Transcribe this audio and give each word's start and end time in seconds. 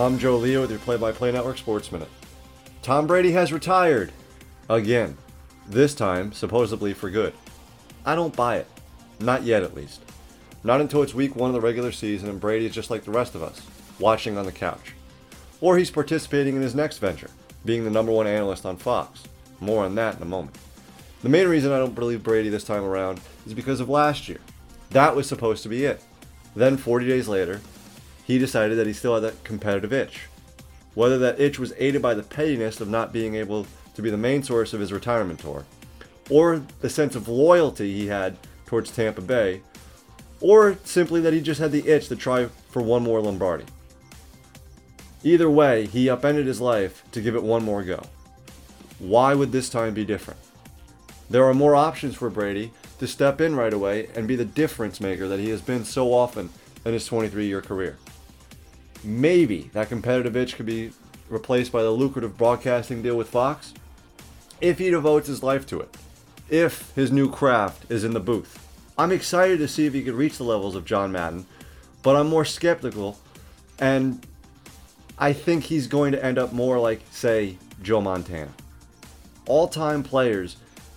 I'm 0.00 0.16
Joe 0.16 0.36
Leo 0.36 0.60
with 0.60 0.70
your 0.70 0.78
Play 0.78 0.96
by 0.96 1.10
Play 1.10 1.32
Network 1.32 1.58
Sports 1.58 1.90
Minute. 1.90 2.08
Tom 2.82 3.08
Brady 3.08 3.32
has 3.32 3.52
retired. 3.52 4.12
Again. 4.68 5.16
This 5.66 5.92
time, 5.92 6.30
supposedly 6.30 6.94
for 6.94 7.10
good. 7.10 7.34
I 8.06 8.14
don't 8.14 8.36
buy 8.36 8.58
it. 8.58 8.68
Not 9.18 9.42
yet, 9.42 9.64
at 9.64 9.74
least. 9.74 10.00
Not 10.62 10.80
until 10.80 11.02
it's 11.02 11.14
week 11.14 11.34
one 11.34 11.50
of 11.50 11.54
the 11.54 11.60
regular 11.60 11.90
season 11.90 12.28
and 12.28 12.38
Brady 12.38 12.66
is 12.66 12.74
just 12.76 12.90
like 12.90 13.02
the 13.02 13.10
rest 13.10 13.34
of 13.34 13.42
us, 13.42 13.60
watching 13.98 14.38
on 14.38 14.46
the 14.46 14.52
couch. 14.52 14.92
Or 15.60 15.76
he's 15.76 15.90
participating 15.90 16.54
in 16.54 16.62
his 16.62 16.76
next 16.76 16.98
venture, 16.98 17.30
being 17.64 17.82
the 17.82 17.90
number 17.90 18.12
one 18.12 18.28
analyst 18.28 18.64
on 18.64 18.76
Fox. 18.76 19.24
More 19.58 19.84
on 19.84 19.96
that 19.96 20.14
in 20.14 20.22
a 20.22 20.26
moment. 20.26 20.56
The 21.24 21.28
main 21.28 21.48
reason 21.48 21.72
I 21.72 21.78
don't 21.78 21.96
believe 21.96 22.22
Brady 22.22 22.50
this 22.50 22.62
time 22.62 22.84
around 22.84 23.20
is 23.46 23.52
because 23.52 23.80
of 23.80 23.88
last 23.88 24.28
year. 24.28 24.38
That 24.90 25.16
was 25.16 25.26
supposed 25.26 25.64
to 25.64 25.68
be 25.68 25.86
it. 25.86 26.00
Then, 26.54 26.76
40 26.76 27.08
days 27.08 27.26
later, 27.26 27.60
he 28.28 28.38
decided 28.38 28.76
that 28.76 28.86
he 28.86 28.92
still 28.92 29.14
had 29.14 29.22
that 29.22 29.42
competitive 29.42 29.90
itch. 29.90 30.26
Whether 30.94 31.18
that 31.18 31.40
itch 31.40 31.58
was 31.58 31.72
aided 31.78 32.02
by 32.02 32.12
the 32.12 32.22
pettiness 32.22 32.78
of 32.78 32.88
not 32.88 33.10
being 33.10 33.34
able 33.34 33.66
to 33.94 34.02
be 34.02 34.10
the 34.10 34.18
main 34.18 34.42
source 34.42 34.74
of 34.74 34.80
his 34.80 34.92
retirement 34.92 35.40
tour, 35.40 35.64
or 36.28 36.62
the 36.82 36.90
sense 36.90 37.16
of 37.16 37.26
loyalty 37.26 37.90
he 37.90 38.08
had 38.08 38.36
towards 38.66 38.90
Tampa 38.90 39.22
Bay, 39.22 39.62
or 40.42 40.76
simply 40.84 41.22
that 41.22 41.32
he 41.32 41.40
just 41.40 41.58
had 41.58 41.72
the 41.72 41.88
itch 41.88 42.08
to 42.08 42.16
try 42.16 42.48
for 42.68 42.82
one 42.82 43.02
more 43.02 43.22
Lombardi. 43.22 43.64
Either 45.24 45.50
way, 45.50 45.86
he 45.86 46.10
upended 46.10 46.46
his 46.46 46.60
life 46.60 47.02
to 47.12 47.22
give 47.22 47.34
it 47.34 47.42
one 47.42 47.64
more 47.64 47.82
go. 47.82 48.02
Why 48.98 49.34
would 49.34 49.52
this 49.52 49.70
time 49.70 49.94
be 49.94 50.04
different? 50.04 50.38
There 51.30 51.44
are 51.44 51.54
more 51.54 51.74
options 51.74 52.14
for 52.14 52.28
Brady 52.28 52.72
to 52.98 53.06
step 53.06 53.40
in 53.40 53.56
right 53.56 53.72
away 53.72 54.10
and 54.14 54.28
be 54.28 54.36
the 54.36 54.44
difference 54.44 55.00
maker 55.00 55.26
that 55.28 55.40
he 55.40 55.48
has 55.48 55.62
been 55.62 55.86
so 55.86 56.12
often 56.12 56.50
in 56.84 56.92
his 56.92 57.06
23 57.06 57.46
year 57.46 57.62
career. 57.62 57.96
Maybe 59.04 59.70
that 59.72 59.88
competitive 59.88 60.36
itch 60.36 60.56
could 60.56 60.66
be 60.66 60.92
replaced 61.28 61.72
by 61.72 61.82
the 61.82 61.90
lucrative 61.90 62.36
broadcasting 62.36 63.02
deal 63.02 63.16
with 63.16 63.28
Fox 63.28 63.74
if 64.60 64.78
he 64.78 64.90
devotes 64.90 65.28
his 65.28 65.42
life 65.42 65.66
to 65.66 65.80
it, 65.80 65.96
if 66.48 66.92
his 66.94 67.12
new 67.12 67.30
craft 67.30 67.90
is 67.90 68.04
in 68.04 68.12
the 68.12 68.20
booth. 68.20 68.66
I'm 68.96 69.12
excited 69.12 69.58
to 69.60 69.68
see 69.68 69.86
if 69.86 69.94
he 69.94 70.02
could 70.02 70.14
reach 70.14 70.38
the 70.38 70.44
levels 70.44 70.74
of 70.74 70.84
John 70.84 71.12
Madden, 71.12 71.46
but 72.02 72.16
I'm 72.16 72.28
more 72.28 72.44
skeptical, 72.44 73.18
and 73.78 74.26
I 75.16 75.32
think 75.32 75.64
he's 75.64 75.86
going 75.86 76.12
to 76.12 76.24
end 76.24 76.38
up 76.38 76.52
more 76.52 76.80
like, 76.80 77.02
say, 77.10 77.58
Joe 77.82 78.00
Montana. 78.00 78.50
All 79.46 79.68
time 79.68 80.02
players 80.02 80.56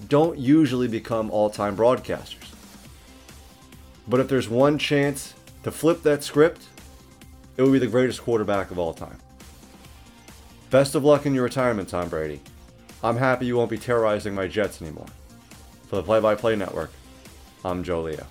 don't 0.10 0.40
usually 0.40 0.88
become 0.88 1.30
all 1.30 1.50
time 1.50 1.78
broadcasters. 1.78 2.38
But 4.08 4.20
if 4.20 4.28
there's 4.28 4.50
one 4.50 4.80
chance 4.80 5.36
to 5.64 5.72
flip 5.72 6.02
that 6.02 6.24
script, 6.24 6.68
it 7.62 7.66
would 7.66 7.74
be 7.74 7.80
the 7.80 7.86
greatest 7.86 8.24
quarterback 8.24 8.72
of 8.72 8.80
all 8.80 8.92
time. 8.92 9.20
Best 10.72 10.96
of 10.96 11.04
luck 11.04 11.28
in 11.28 11.36
your 11.36 11.44
retirement, 11.44 11.90
Tom 11.90 12.10
Brady. 12.10 12.42
I'm 13.04 13.18
happy 13.18 13.46
you 13.46 13.56
won't 13.56 13.70
be 13.70 13.78
terrorizing 13.78 14.34
my 14.34 14.48
Jets 14.48 14.82
anymore. 14.82 15.06
For 15.88 15.98
the 15.98 16.04
Play 16.04 16.20
by 16.20 16.34
Play 16.34 16.56
Network, 16.56 16.92
I'm 17.64 17.84
Joe 17.84 18.02
Leo. 18.02 18.26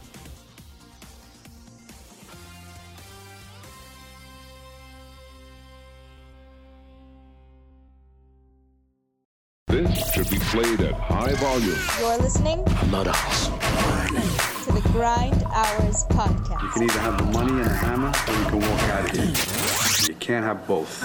This 9.69 10.13
should 10.13 10.29
be 10.29 10.39
played 10.41 10.81
at 10.81 10.95
high 10.95 11.35
volume. 11.35 11.79
You're 12.01 12.19
listening 12.19 12.65
Not 12.91 13.07
a 13.07 13.13
hustle. 13.13 13.60
To 14.91 14.99
the 14.99 14.99
Grind 14.99 15.43
Hours 15.45 16.05
Podcast. 16.05 16.63
You 16.63 16.69
can 16.71 16.83
either 16.85 17.01
have 17.01 17.19
the 17.19 17.25
money 17.25 17.53
and 17.53 17.65
the 17.65 17.75
hammer, 17.75 18.13
or 18.29 18.35
you 18.35 18.45
can 18.47 18.61
walk 18.61 18.83
out 18.83 19.05
of 19.05 19.17
here. 19.17 20.09
You 20.09 20.15
can't 20.17 20.45
have 20.45 20.67
both. 20.67 21.05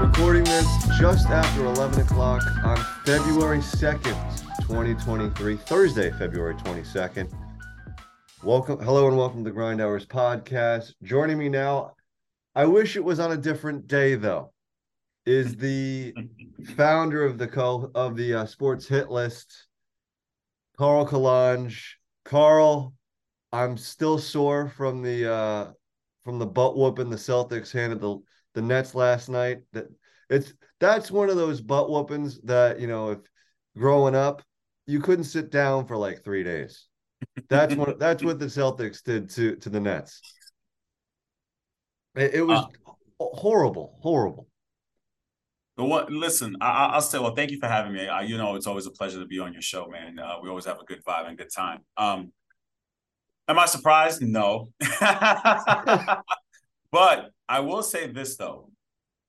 Recording 0.00 0.44
this 0.44 0.66
just 0.98 1.28
after 1.28 1.64
11 1.64 2.00
o'clock 2.00 2.42
on 2.64 2.76
February 3.04 3.58
2nd, 3.58 4.02
2023, 4.62 5.56
Thursday, 5.56 6.10
February 6.12 6.54
22nd. 6.54 7.32
Welcome, 8.42 8.80
hello, 8.80 9.08
and 9.08 9.16
welcome 9.16 9.44
to 9.44 9.50
the 9.50 9.54
Grind 9.54 9.80
Hours 9.80 10.06
podcast. 10.06 10.92
Joining 11.02 11.38
me 11.38 11.48
now, 11.48 11.94
I 12.54 12.66
wish 12.66 12.96
it 12.96 13.04
was 13.04 13.20
on 13.20 13.32
a 13.32 13.36
different 13.36 13.86
day 13.86 14.14
though, 14.14 14.52
is 15.28 15.56
the 15.56 16.14
founder 16.74 17.24
of 17.24 17.36
the 17.36 17.46
co 17.46 17.90
of 17.94 18.16
the 18.16 18.34
uh, 18.34 18.46
Sports 18.46 18.88
Hit 18.88 19.10
List, 19.10 19.66
Carl 20.76 21.06
Kalange. 21.06 21.78
Carl, 22.24 22.94
I'm 23.52 23.76
still 23.76 24.18
sore 24.18 24.68
from 24.68 25.02
the 25.02 25.30
uh, 25.30 25.70
from 26.24 26.38
the 26.38 26.46
butt 26.46 26.76
whooping 26.76 27.10
the 27.10 27.16
Celtics 27.16 27.72
handed 27.72 28.00
the 28.00 28.18
the 28.54 28.62
Nets 28.62 28.94
last 28.94 29.28
night. 29.28 29.58
That 29.72 29.86
it's 30.30 30.54
that's 30.80 31.10
one 31.10 31.28
of 31.28 31.36
those 31.36 31.60
butt 31.60 31.90
whoopings 31.90 32.40
that 32.42 32.80
you 32.80 32.86
know 32.86 33.10
if 33.10 33.18
growing 33.76 34.14
up 34.14 34.42
you 34.86 35.00
couldn't 35.00 35.24
sit 35.24 35.50
down 35.50 35.86
for 35.86 35.96
like 35.96 36.24
three 36.24 36.42
days. 36.42 36.86
That's 37.50 37.74
what 37.74 37.98
that's 37.98 38.22
what 38.22 38.38
the 38.38 38.46
Celtics 38.46 39.02
did 39.02 39.28
to 39.30 39.56
to 39.56 39.68
the 39.68 39.80
Nets. 39.80 40.22
It, 42.14 42.34
it 42.34 42.42
was 42.42 42.66
horrible, 43.20 43.98
horrible. 44.00 44.47
But 45.78 45.84
what? 45.84 46.10
Listen, 46.12 46.56
I, 46.60 46.66
I- 46.66 46.86
I'll 46.94 47.00
say. 47.00 47.18
Well, 47.20 47.34
thank 47.34 47.52
you 47.52 47.58
for 47.58 47.68
having 47.68 47.92
me. 47.94 48.08
I, 48.08 48.22
you 48.22 48.36
know, 48.36 48.56
it's 48.56 48.66
always 48.66 48.86
a 48.86 48.90
pleasure 48.90 49.20
to 49.20 49.26
be 49.26 49.38
on 49.38 49.52
your 49.52 49.62
show, 49.62 49.86
man. 49.86 50.18
Uh, 50.18 50.34
we 50.42 50.48
always 50.50 50.64
have 50.66 50.80
a 50.80 50.84
good 50.84 51.02
vibe 51.04 51.28
and 51.28 51.38
good 51.38 51.50
time. 51.54 51.78
Um, 51.96 52.32
am 53.46 53.58
I 53.60 53.66
surprised? 53.66 54.20
No, 54.20 54.70
but 56.90 57.30
I 57.48 57.60
will 57.60 57.82
say 57.82 58.08
this 58.08 58.36
though. 58.36 58.70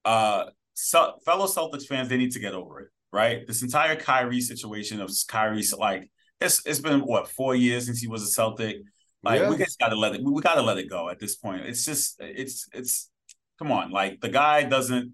Uh, 0.03 0.45
so, 0.73 1.15
fellow 1.25 1.45
Celtics 1.45 1.85
fans, 1.85 2.09
they 2.09 2.17
need 2.17 2.31
to 2.31 2.39
get 2.39 2.53
over 2.53 2.79
it. 2.81 2.87
Right, 3.11 3.45
this 3.47 3.63
entire 3.63 3.95
Kyrie 3.95 4.39
situation 4.41 5.01
of 5.01 5.09
Kyrie, 5.27 5.63
like 5.77 6.11
it's 6.39 6.63
it's 6.65 6.79
been 6.79 6.99
what 7.01 7.27
four 7.27 7.55
years 7.55 7.85
since 7.87 7.99
he 7.99 8.07
was 8.07 8.21
a 8.23 8.27
Celtic. 8.27 8.77
Like 9.23 9.41
Yeah. 9.41 9.49
we 9.49 9.57
just 9.57 9.79
gotta 9.79 9.95
let 9.95 10.13
it. 10.15 10.23
We, 10.23 10.31
we 10.31 10.41
gotta 10.41 10.61
let 10.61 10.77
it 10.77 10.89
go 10.89 11.09
at 11.09 11.19
this 11.19 11.35
point. 11.35 11.65
It's 11.65 11.85
just 11.85 12.17
it's 12.19 12.67
it's 12.71 13.09
come 13.57 13.71
on. 13.71 13.89
Like 13.91 14.21
the 14.21 14.29
guy 14.29 14.63
doesn't 14.63 15.13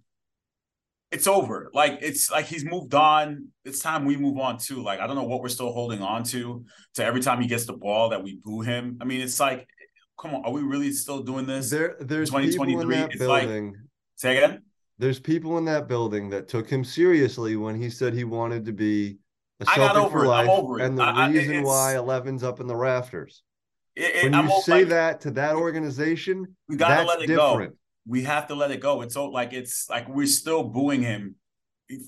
it's 1.12 1.28
over. 1.28 1.70
Like 1.74 2.00
it's 2.02 2.30
like 2.32 2.46
he's 2.46 2.66
moved 2.66 2.94
on. 2.94 3.48
It's 3.64 3.80
time 3.80 4.06
we 4.06 4.18
move 4.18 4.38
on 4.38 4.58
too. 4.58 4.84
Like 4.84 5.00
I 5.00 5.08
don't 5.08 5.16
know 5.16 5.24
what 5.24 5.42
we're 5.42 5.50
still 5.50 5.72
holding 5.72 6.02
on 6.02 6.24
to. 6.26 6.66
To 6.96 7.06
every 7.06 7.22
time 7.22 7.42
he 7.42 7.48
gets 7.48 7.66
the 7.66 7.74
ball 7.74 8.10
that 8.10 8.24
we 8.24 8.40
boo 8.44 8.62
him. 8.62 8.98
I 9.02 9.06
mean, 9.06 9.22
it's 9.22 9.40
like, 9.40 9.68
come 10.20 10.34
on, 10.36 10.44
are 10.46 10.52
we 10.52 10.62
really 10.62 10.92
still 10.92 11.22
doing 11.24 11.46
this? 11.46 11.70
There, 11.70 11.96
there's 12.00 12.30
people 12.30 12.44
in 12.44 12.52
2023, 12.52 12.96
that 12.96 13.12
it's 13.12 13.22
like- 13.24 13.44
building. 13.44 13.76
Say 14.18 14.38
again. 14.38 14.62
there's 14.98 15.20
people 15.20 15.58
in 15.58 15.66
that 15.66 15.88
building 15.90 16.30
that 16.30 16.48
took 16.48 16.70
him 16.70 16.86
seriously 16.86 17.58
when 17.58 17.76
he 17.80 17.90
said 17.90 18.14
he 18.14 18.24
wanted 18.24 18.64
to 18.66 18.72
be 18.72 19.18
a 19.60 19.66
I 19.70 19.76
got 19.76 19.94
Celtic 19.96 20.04
over 20.04 20.20
for 20.20 20.26
it. 20.26 20.30
I'm 20.30 20.48
life, 20.48 20.50
over 20.58 20.80
it. 20.80 20.86
and 20.86 20.98
the 20.98 21.04
I- 21.04 21.30
reason 21.30 21.64
why 21.64 21.96
11's 21.98 22.44
up 22.44 22.60
in 22.62 22.68
the 22.68 22.76
rafters. 22.78 23.44
It- 23.96 24.16
it- 24.16 24.24
When 24.24 24.34
I'm 24.36 24.48
you 24.48 24.62
say 24.62 24.80
like, 24.80 24.88
that 24.90 25.22
to 25.22 25.32
that 25.32 25.56
organization, 25.56 26.56
we 26.70 26.78
gotta 26.78 26.96
that's 26.96 27.08
let 27.10 27.22
it 27.24 27.28
different. 27.28 27.72
go. 27.74 27.78
We 28.08 28.24
have 28.24 28.48
to 28.48 28.56
let 28.56 28.72
it 28.72 28.80
go. 28.80 29.02
It's 29.02 29.14
so 29.16 29.26
like 29.26 29.54
it's 29.54 29.90
like 29.90 30.08
we're 30.08 30.28
still 30.28 30.64
booing 30.64 31.02
him 31.02 31.36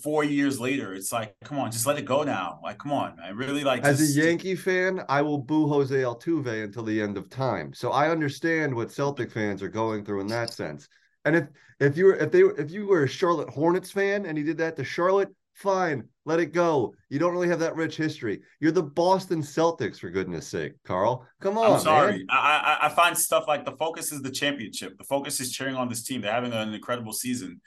four 0.04 0.24
years 0.24 0.60
later. 0.60 0.94
It's 0.94 1.12
like, 1.12 1.36
come 1.44 1.60
on, 1.60 1.72
just 1.72 1.86
let 1.86 1.98
it 1.98 2.06
go 2.06 2.24
now. 2.24 2.60
Like, 2.64 2.80
come 2.80 2.92
on, 2.92 3.18
I 3.24 3.30
Really 3.30 3.64
like 3.64 3.84
As 3.84 4.00
just- 4.00 4.18
a 4.18 4.22
Yankee 4.22 4.56
fan, 4.56 5.02
I 5.10 5.22
will 5.22 5.38
boo 5.38 5.68
Jose 5.68 5.96
Altuve 5.96 6.64
until 6.64 6.84
the 6.84 7.02
end 7.02 7.18
of 7.18 7.30
time. 7.30 7.74
So 7.74 7.92
I 7.92 8.10
understand 8.10 8.74
what 8.76 8.92
Celtic 8.92 9.32
fans 9.32 9.62
are 9.62 9.70
going 9.70 10.04
through 10.06 10.22
in 10.22 10.28
that 10.28 10.54
sense. 10.54 10.88
And 11.26 11.36
if 11.36 11.48
if 11.80 11.98
you 11.98 12.06
were 12.06 12.16
if 12.16 12.32
they 12.32 12.42
if 12.42 12.72
you 12.72 12.88
were 12.88 13.04
a 13.04 13.08
Charlotte 13.08 13.50
Hornets 13.50 13.92
fan 13.92 14.26
and 14.26 14.38
he 14.38 14.44
did 14.44 14.58
that 14.60 14.76
to 14.78 14.84
Charlotte, 14.84 15.30
fine, 15.58 16.08
let 16.26 16.40
it 16.40 16.54
go. 16.54 16.94
You 17.10 17.20
don't 17.20 17.34
really 17.34 17.48
have 17.50 17.60
that 17.60 17.76
rich 17.76 17.98
history. 17.98 18.42
You're 18.60 18.72
the 18.72 18.84
Boston 18.84 19.42
Celtics 19.42 20.00
for 20.00 20.10
goodness 20.10 20.48
sake, 20.48 20.74
Carl. 20.86 21.26
Come 21.42 21.58
on, 21.58 21.74
I'm 21.74 21.80
sorry. 21.80 22.12
man. 22.18 22.26
I, 22.30 22.78
I 22.82 22.86
I 22.86 22.90
find 22.90 23.18
stuff 23.18 23.46
like 23.48 23.66
the 23.66 23.76
focus 23.78 24.12
is 24.12 24.22
the 24.22 24.32
championship. 24.32 24.98
The 24.98 25.04
focus 25.04 25.40
is 25.40 25.52
cheering 25.52 25.76
on 25.76 25.90
this 25.90 26.04
team. 26.04 26.22
They're 26.22 26.32
having 26.32 26.54
an 26.54 26.74
incredible 26.74 27.14
season. 27.14 27.62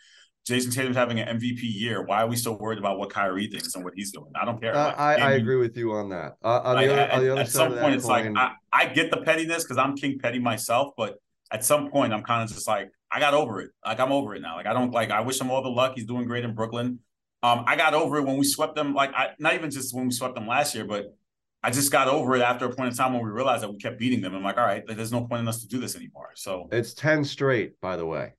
Jayson 0.49 0.73
Tatum's 0.73 0.97
having 0.97 1.21
an 1.21 1.39
MVP 1.39 1.61
year. 1.63 2.03
Why 2.03 2.23
are 2.23 2.27
we 2.27 2.35
so 2.37 2.53
worried 2.53 2.79
about 2.79 2.99
what 2.99 3.11
Kyrie 3.11 3.47
thinks 3.49 3.75
and 3.75 3.85
what 3.85 3.93
he's 3.95 4.11
doing? 4.11 4.33
I 4.41 4.45
don't 4.45 4.61
care. 4.61 4.75
Uh, 4.75 4.87
Like, 4.87 4.99
I, 4.99 5.15
I 5.15 5.31
agree 5.33 5.57
with 5.57 5.77
you 5.77 5.93
on 5.93 6.09
that. 6.11 6.37
Uh, 6.43 6.61
on 6.65 6.77
like, 6.77 6.87
the 6.87 6.93
other, 6.95 7.03
at, 7.03 7.11
on 7.13 7.21
the 7.23 7.33
other 7.33 7.41
at 7.43 7.49
side 7.49 7.71
some 7.71 7.79
point, 7.79 7.95
it's 7.95 8.07
coin, 8.07 8.35
like 8.35 8.55
I, 8.73 8.83
I 8.85 8.87
get 8.87 9.11
the 9.11 9.19
pettiness 9.19 9.65
because 9.65 9.77
I'm 9.77 9.97
King 9.97 10.19
Petty 10.19 10.39
myself, 10.39 10.93
but 10.97 11.17
at 11.53 11.65
some 11.65 11.91
point, 11.91 12.13
I'm 12.15 12.23
kind 12.23 12.43
of 12.43 12.55
just 12.55 12.67
like 12.67 12.91
I 13.11 13.21
got 13.21 13.35
over 13.35 13.61
it. 13.61 13.71
Like 13.85 14.01
I'm 14.01 14.13
over 14.13 14.35
it 14.35 14.41
now. 14.41 14.57
Like 14.57 14.67
I 14.67 14.73
don't 14.73 14.93
like. 14.93 15.11
I 15.11 15.21
wish 15.21 15.41
him 15.41 15.51
all 15.51 15.63
the 15.63 15.69
luck. 15.69 15.93
He's 15.95 16.07
doing 16.07 16.27
great 16.27 16.45
in 16.45 16.55
Brooklyn. 16.55 17.01
Um, 17.43 17.65
I 17.67 17.77
got 17.77 17.95
over 17.95 18.19
it 18.19 18.25
when 18.25 18.37
we 18.37 18.45
swept 18.45 18.75
them. 18.75 18.95
Like 18.95 19.13
I 19.15 19.31
not 19.39 19.55
even 19.55 19.71
just 19.71 19.95
when 19.95 20.07
we 20.07 20.13
swept 20.13 20.35
them 20.35 20.47
last 20.47 20.75
year, 20.75 20.85
but 20.85 21.17
I 21.63 21.71
just 21.71 21.93
got 21.93 22.09
over 22.09 22.37
it 22.37 22.43
after 22.43 22.67
a 22.67 22.75
point 22.75 22.91
in 22.91 22.97
time 22.97 23.13
when 23.13 23.25
we 23.25 23.31
realized 23.31 23.63
that 23.63 23.71
we 23.71 23.79
kept 23.79 23.99
beating 23.99 24.21
them. 24.21 24.35
I'm 24.35 24.43
like, 24.43 24.57
all 24.57 24.65
right, 24.65 24.83
there's 24.87 25.13
no 25.13 25.27
point 25.27 25.41
in 25.41 25.49
us 25.49 25.61
to 25.61 25.69
do 25.69 25.79
this 25.79 25.95
anymore. 25.95 26.31
So 26.35 26.69
It's 26.73 26.95
10 26.95 27.25
straight, 27.25 27.81
by 27.81 27.97
the 27.97 28.07
way. 28.07 28.33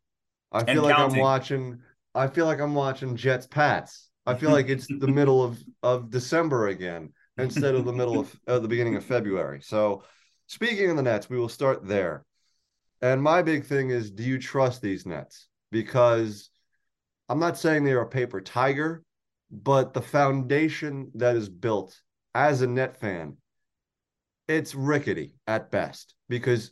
I 0.51 0.63
feel 0.63 0.81
like 0.83 0.95
counting. 0.95 1.17
I'm 1.17 1.21
watching 1.21 1.79
I 2.13 2.27
feel 2.27 2.45
like 2.45 2.59
I'm 2.59 2.75
watching 2.75 3.15
Jets 3.15 3.47
Pats. 3.47 4.09
I 4.25 4.35
feel 4.35 4.51
like 4.51 4.69
it's 4.69 4.87
the 4.87 5.07
middle 5.19 5.43
of 5.43 5.63
of 5.81 6.09
December 6.09 6.67
again 6.67 7.13
instead 7.37 7.75
of 7.75 7.85
the 7.85 7.93
middle 7.93 8.19
of 8.19 8.35
uh, 8.47 8.59
the 8.59 8.67
beginning 8.67 8.95
of 8.95 9.05
February. 9.05 9.61
So 9.61 10.03
speaking 10.47 10.89
of 10.89 10.97
the 10.97 11.03
Nets, 11.03 11.29
we 11.29 11.37
will 11.37 11.49
start 11.49 11.87
there. 11.87 12.25
And 13.01 13.21
my 13.21 13.41
big 13.41 13.65
thing 13.65 13.89
is 13.89 14.11
do 14.11 14.23
you 14.23 14.37
trust 14.37 14.81
these 14.81 15.05
Nets? 15.05 15.47
Because 15.71 16.49
I'm 17.31 17.39
not 17.39 17.57
saying 17.57 17.85
they're 17.85 18.01
a 18.01 18.05
paper 18.05 18.41
tiger, 18.41 19.05
but 19.49 19.93
the 19.93 20.01
foundation 20.01 21.11
that 21.15 21.37
is 21.37 21.47
built 21.47 21.97
as 22.35 22.61
a 22.61 22.67
net 22.67 22.97
fan, 22.97 23.37
it's 24.49 24.75
rickety 24.75 25.35
at 25.47 25.71
best. 25.71 26.13
Because 26.27 26.71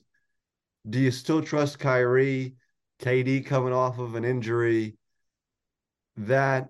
do 0.90 1.00
you 1.00 1.12
still 1.12 1.42
trust 1.42 1.80
Kyrie, 1.80 2.56
KD 3.02 3.46
coming 3.46 3.72
off 3.72 4.00
of 4.00 4.16
an 4.16 4.26
injury? 4.26 4.98
That 6.18 6.68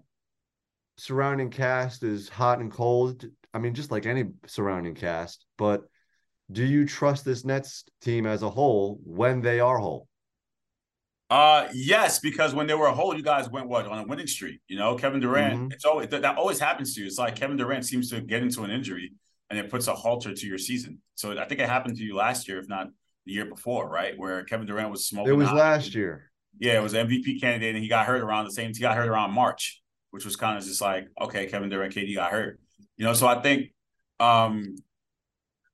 surrounding 1.00 1.50
cast 1.50 2.04
is 2.04 2.30
hot 2.30 2.60
and 2.60 2.72
cold. 2.72 3.26
I 3.56 3.58
mean, 3.58 3.74
just 3.74 3.90
like 3.90 4.06
any 4.06 4.26
surrounding 4.46 4.94
cast, 4.94 5.48
but 5.58 5.82
do 6.52 6.64
you 6.64 6.86
trust 6.86 7.26
this 7.26 7.44
Nets 7.44 7.86
team 8.02 8.28
as 8.28 8.44
a 8.44 8.52
whole 8.52 9.00
when 9.04 9.42
they 9.42 9.60
are 9.60 9.80
whole? 9.80 10.09
Uh, 11.30 11.68
yes, 11.74 12.20
because 12.20 12.56
when 12.56 12.66
they 12.66 12.74
were 12.74 12.88
a 12.88 12.94
whole, 12.94 13.16
you 13.16 13.22
guys 13.22 13.50
went 13.50 13.68
what 13.68 13.86
on 13.86 14.00
a 14.00 14.04
winning 14.06 14.26
streak. 14.28 14.62
You 14.68 14.78
know, 14.78 14.96
Kevin 14.96 15.20
Durant. 15.20 15.60
Mhm. 15.70 15.74
It's 15.74 15.86
always 15.86 16.08
that, 16.10 16.24
that 16.24 16.38
always 16.38 16.60
happens 16.60 16.96
to 16.96 17.02
you. 17.02 17.08
It's 17.08 17.20
like 17.20 17.36
Kevin 17.36 17.56
Durant 17.58 17.86
seems 17.86 18.10
to 18.10 18.20
get 18.22 18.42
into 18.42 18.64
an 18.64 18.72
injury 18.72 19.14
and 19.50 19.60
it 19.60 19.70
puts 19.70 19.88
a 19.88 19.94
halter 19.94 20.34
to 20.34 20.48
your 20.48 20.58
season. 20.58 21.02
So 21.16 21.38
I 21.38 21.46
think 21.46 21.60
it 21.60 21.70
happened 21.70 21.98
to 21.98 22.04
you 22.04 22.16
last 22.16 22.48
year, 22.48 22.60
if 22.60 22.68
not 22.68 22.88
the 23.26 23.34
year 23.34 23.46
before, 23.46 23.88
right? 23.90 24.18
Where 24.18 24.44
Kevin 24.44 24.66
Durant 24.66 24.90
was 24.90 25.08
smoking. 25.08 25.34
It 25.34 25.38
was 25.38 25.48
hot. 25.50 25.58
last 25.58 25.94
year. 25.96 26.32
Yeah, 26.60 26.80
it 26.80 26.84
was 26.84 26.94
MVP 26.94 27.40
candidate, 27.40 27.76
and 27.76 27.84
he 27.84 27.90
got 27.90 28.06
hurt 28.06 28.22
around 28.22 28.46
the 28.46 28.52
same. 28.52 28.74
He 28.74 28.80
got 28.82 28.98
hurt 28.98 29.08
around 29.08 29.32
March, 29.32 29.82
which 30.12 30.26
was 30.26 30.36
kind 30.36 30.58
of 30.58 30.64
just 30.64 30.82
like, 30.82 31.08
okay, 31.22 31.46
Kevin 31.46 31.70
Durant, 31.70 31.94
KD 31.94 32.16
got 32.16 32.32
hurt. 32.32 32.60
You 32.98 33.06
know, 33.06 33.14
so 33.14 33.28
I 33.28 33.42
think, 33.42 33.72
um, 34.20 34.76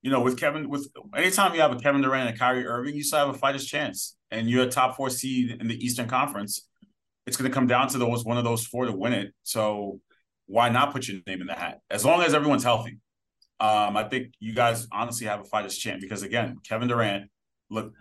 you 0.01 0.11
know, 0.11 0.21
with 0.21 0.37
Kevin, 0.37 0.69
with 0.69 0.87
anytime 1.15 1.55
you 1.55 1.61
have 1.61 1.71
a 1.71 1.77
Kevin 1.79 2.01
Durant 2.01 2.29
and 2.29 2.37
Kyrie 2.37 2.67
Irving, 2.67 2.93
you 2.95 3.03
still 3.03 3.19
have 3.25 3.29
a 3.29 3.37
fighter's 3.37 3.65
chance, 3.65 4.15
and 4.35 4.49
you're 4.49 4.65
a 4.65 4.69
top 4.69 4.95
four 4.95 5.09
seed 5.09 5.57
in 5.59 5.67
the 5.67 5.83
Eastern 5.83 6.07
Conference. 6.07 6.67
It's 7.25 7.37
going 7.37 7.49
to 7.49 7.53
come 7.55 7.67
down 7.67 7.87
to 7.89 7.97
those 7.97 8.23
one 8.23 8.37
of 8.37 8.43
those 8.43 8.65
four 8.65 8.85
to 8.85 8.91
win 8.91 9.13
it. 9.13 9.33
So 9.43 9.99
why 10.47 10.69
not 10.69 10.91
put 10.91 11.07
your 11.07 11.21
name 11.25 11.41
in 11.41 11.47
the 11.47 11.53
hat 11.53 11.79
as 11.89 12.05
long 12.05 12.21
as 12.21 12.33
everyone's 12.33 12.63
healthy? 12.63 12.99
Um, 13.59 13.95
I 13.95 14.03
think 14.03 14.33
you 14.39 14.53
guys 14.53 14.87
honestly 14.91 15.27
have 15.27 15.39
a 15.39 15.45
fighter's 15.45 15.77
chance 15.77 16.01
because 16.01 16.23
again, 16.23 16.57
Kevin 16.67 16.89
Durant, 16.89 17.29
look, 17.69 17.93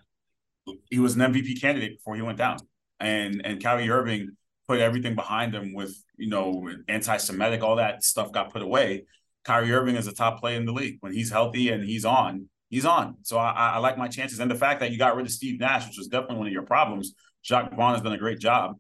he 0.90 0.98
was 0.98 1.14
an 1.14 1.32
MVP 1.32 1.60
candidate 1.60 1.98
before 1.98 2.16
he 2.16 2.22
went 2.22 2.38
down, 2.38 2.58
and 2.98 3.40
and 3.44 3.62
Kyrie 3.62 3.88
Irving 3.88 4.30
put 4.66 4.80
everything 4.80 5.14
behind 5.14 5.54
him 5.54 5.74
with 5.74 5.94
you 6.16 6.28
know 6.28 6.68
anti-Semitic, 6.88 7.62
all 7.62 7.76
that 7.76 8.02
stuff 8.02 8.32
got 8.32 8.52
put 8.52 8.62
away. 8.62 9.04
Kyrie 9.44 9.72
Irving 9.72 9.96
is 9.96 10.06
a 10.06 10.12
top 10.12 10.40
player 10.40 10.56
in 10.56 10.64
the 10.64 10.72
league 10.72 10.96
when 11.00 11.12
he's 11.12 11.30
healthy 11.30 11.68
and 11.68 11.84
he's 11.84 12.04
on. 12.04 12.48
He's 12.74 12.84
on. 12.84 13.16
So 13.22 13.38
I, 13.38 13.74
I 13.74 13.78
like 13.78 13.96
my 13.96 14.08
chances, 14.08 14.40
and 14.40 14.50
the 14.50 14.54
fact 14.54 14.80
that 14.80 14.90
you 14.90 14.98
got 14.98 15.16
rid 15.16 15.26
of 15.26 15.32
Steve 15.32 15.60
Nash, 15.60 15.86
which 15.86 15.96
was 15.96 16.08
definitely 16.08 16.36
one 16.38 16.46
of 16.46 16.52
your 16.52 16.62
problems. 16.62 17.14
Jacque 17.42 17.74
Vaughn 17.76 17.92
has 17.92 18.02
done 18.02 18.12
a 18.12 18.18
great 18.18 18.38
job. 18.38 18.76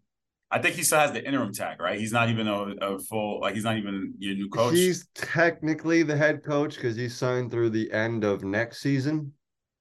I 0.50 0.58
think 0.58 0.76
he 0.76 0.82
still 0.82 0.98
has 0.98 1.12
the 1.12 1.24
interim 1.24 1.52
tag, 1.52 1.80
right? 1.80 1.98
He's 1.98 2.12
not 2.12 2.30
even 2.30 2.48
a, 2.48 2.60
a 2.80 2.98
full 2.98 3.40
like 3.40 3.54
he's 3.54 3.64
not 3.64 3.76
even 3.76 4.14
your 4.18 4.34
new 4.34 4.48
coach. 4.48 4.74
He's 4.74 5.06
technically 5.14 6.02
the 6.02 6.16
head 6.16 6.44
coach 6.44 6.76
because 6.76 6.96
he's 6.96 7.16
signed 7.16 7.50
through 7.50 7.70
the 7.70 7.90
end 7.92 8.24
of 8.24 8.44
next 8.44 8.78
season. 8.78 9.32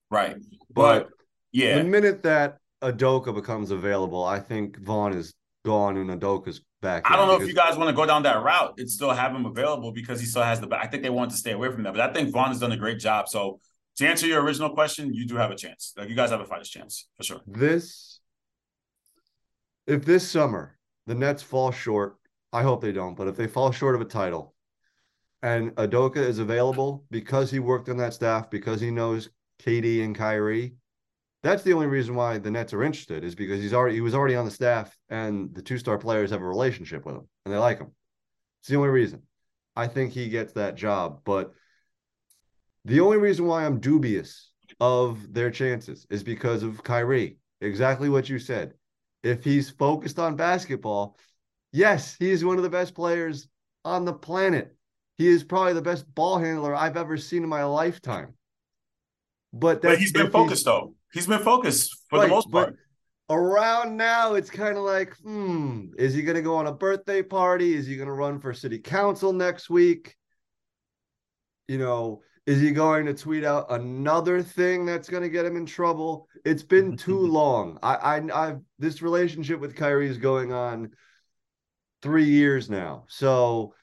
right, 0.10 0.36
But 0.74 1.04
but 1.04 1.10
yeah, 1.52 1.78
the 1.78 1.84
minute 1.84 2.24
that 2.24 2.58
Udoka 2.82 3.34
becomes 3.34 3.72
available, 3.72 4.24
I 4.24 4.40
think 4.40 4.80
Vaughn 4.80 5.14
is 5.14 5.34
gone 5.64 5.98
and 5.98 6.10
Udoka's 6.10 6.62
back. 6.82 7.10
I 7.10 7.16
don't 7.16 7.28
know 7.28 7.40
if 7.40 7.48
you 7.48 7.54
guys 7.54 7.78
want 7.78 7.90
to 7.90 7.96
go 7.96 8.06
down 8.06 8.24
that 8.24 8.44
route 8.44 8.74
and 8.78 8.90
still 8.90 9.12
have 9.12 9.34
him 9.34 9.46
available 9.46 9.92
because 9.92 10.20
he 10.20 10.26
still 10.26 10.44
has 10.44 10.60
the. 10.60 10.68
I 10.76 10.88
think 10.88 11.04
they 11.04 11.10
want 11.10 11.32
to 11.32 11.38
stay 11.38 11.52
away 11.52 11.72
from 11.72 11.84
that, 11.84 11.94
but 11.94 12.02
I 12.02 12.12
think 12.12 12.32
Vaughn 12.32 12.50
has 12.50 12.60
done 12.60 12.72
a 12.72 12.78
great 12.78 13.00
job. 13.00 13.30
So 13.30 13.60
to 13.98 14.08
answer 14.08 14.28
your 14.28 14.42
original 14.42 14.70
question, 14.72 15.14
you 15.14 15.26
do 15.26 15.36
have 15.36 15.52
a 15.52 15.56
chance. 15.56 15.94
Like 15.98 16.10
you 16.10 16.16
guys 16.16 16.32
have 16.32 16.42
a 16.42 16.46
fighter's 16.46 16.70
chance 16.70 17.08
for 17.18 17.24
sure. 17.24 17.42
this 17.48 18.20
if 19.86 20.06
this 20.06 20.30
summer 20.30 20.78
the 21.06 21.16
Nets 21.16 21.44
fall 21.44 21.72
short, 21.72 22.16
I 22.52 22.64
hope 22.64 22.82
they 22.82 22.92
don't, 22.92 23.16
but 23.16 23.28
if 23.28 23.36
they 23.36 23.48
fall 23.48 23.72
short 23.72 23.96
of 23.96 24.02
a 24.02 24.06
title 24.06 24.56
and 25.42 25.72
Udoka 25.76 26.18
is 26.18 26.40
available 26.40 27.04
because 27.12 27.52
he 27.52 27.60
worked 27.60 27.90
on 27.90 27.98
that 27.98 28.14
staff, 28.14 28.50
because 28.50 28.80
he 28.80 28.90
knows 28.90 29.30
KD 29.62 30.04
and 30.04 30.16
Kyrie, 30.16 30.76
that's 31.44 31.64
the 31.64 31.74
only 31.74 31.88
reason 31.88 32.16
why 32.16 32.38
the 32.38 32.50
Nets 32.50 32.74
are 32.74 32.84
interested 32.84 33.26
is 33.26 33.36
because 33.36 33.62
he's 33.62 33.74
already 33.74 33.96
he 33.96 34.02
was 34.02 34.16
already 34.16 34.36
on 34.36 34.46
the 34.46 34.52
staff 34.52 34.98
and 35.10 35.54
the 35.54 35.62
two-star 35.62 35.98
players 35.98 36.32
have 36.32 36.42
a 36.42 36.48
relationship 36.48 37.06
with 37.06 37.16
him 37.16 37.28
and 37.46 37.54
they 37.54 37.58
like 37.58 37.80
him. 37.80 37.92
It's 38.62 38.70
the 38.70 38.78
only 38.78 38.90
reason. 38.90 39.24
I 39.76 39.88
think 39.88 40.14
he 40.14 40.30
gets 40.30 40.54
that 40.54 40.76
job, 40.76 41.22
but 41.26 41.52
the 42.86 43.00
only 43.00 43.18
reason 43.18 43.46
why 43.46 43.66
I'm 43.66 43.80
dubious 43.80 44.52
of 44.80 45.34
their 45.34 45.52
chances 45.52 46.06
is 46.10 46.24
because 46.24 46.64
of 46.64 46.84
Kyrie. 46.84 47.38
Exactly 47.62 48.10
what 48.10 48.28
you 48.30 48.40
said. 48.40 48.74
If 49.24 49.44
he's 49.44 49.70
focused 49.70 50.20
on 50.20 50.36
basketball, 50.36 51.18
yes, 51.72 52.16
he 52.20 52.30
is 52.32 52.44
one 52.44 52.58
of 52.58 52.64
the 52.64 52.70
best 52.70 52.94
players 52.94 53.48
on 53.86 54.04
the 54.06 54.14
planet. 54.14 54.76
He 55.18 55.28
is 55.28 55.44
probably 55.44 55.74
the 55.74 55.82
best 55.82 56.14
ball 56.14 56.40
handler 56.40 56.76
I've 56.76 56.98
ever 56.98 57.18
seen 57.18 57.44
in 57.44 57.50
my 57.50 57.64
lifetime. 57.64 58.34
But, 59.54 59.82
But 59.82 60.00
he's 60.00 60.12
been 60.12 60.32
focused 60.32 60.66
though. 60.66 60.96
He's 61.14 61.28
been 61.28 61.44
focused 61.44 61.96
for 62.10 62.20
Right, 62.20 62.26
the 62.28 62.34
most 62.34 62.52
part. 62.52 62.76
around 63.30 63.96
now, 63.96 64.34
it's 64.34 64.50
kind 64.50 64.78
of 64.78 64.84
like, 64.84 65.16
hmm, 65.18 65.86
is 65.98 66.14
he 66.14 66.24
going 66.24 66.36
to 66.36 66.42
go 66.42 66.56
on 66.56 66.68
a 66.68 66.74
birthday 66.74 67.22
party? 67.22 67.76
Is 67.76 67.86
he 67.86 67.96
going 67.96 68.08
to 68.08 68.14
run 68.14 68.40
for 68.40 68.54
city 68.54 68.80
council 68.80 69.32
next 69.32 69.70
week? 69.70 70.16
You 71.68 71.78
know, 71.78 72.22
is 72.46 72.60
he 72.60 72.72
going 72.72 73.06
to 73.06 73.14
tweet 73.14 73.44
out 73.44 73.68
another 73.70 74.42
thing 74.42 74.86
that's 74.86 75.10
going 75.10 75.24
to 75.24 75.30
get 75.30 75.46
him 75.46 75.56
in 75.56 75.66
trouble? 75.66 76.28
It's 76.44 76.64
been 76.64 76.94
mm-hmm. 76.94 76.96
too 76.96 77.20
long. 77.20 77.80
I, 77.82 77.96
I, 77.96 78.48
I've 78.48 78.60
this 78.80 79.02
relationship 79.02 79.60
with 79.60 79.76
Kyrie 79.76 80.10
is 80.10 80.18
going 80.18 80.52
on 80.52 80.92
three 82.02 82.26
years 82.26 82.70
now, 82.70 83.06
so 83.08 83.74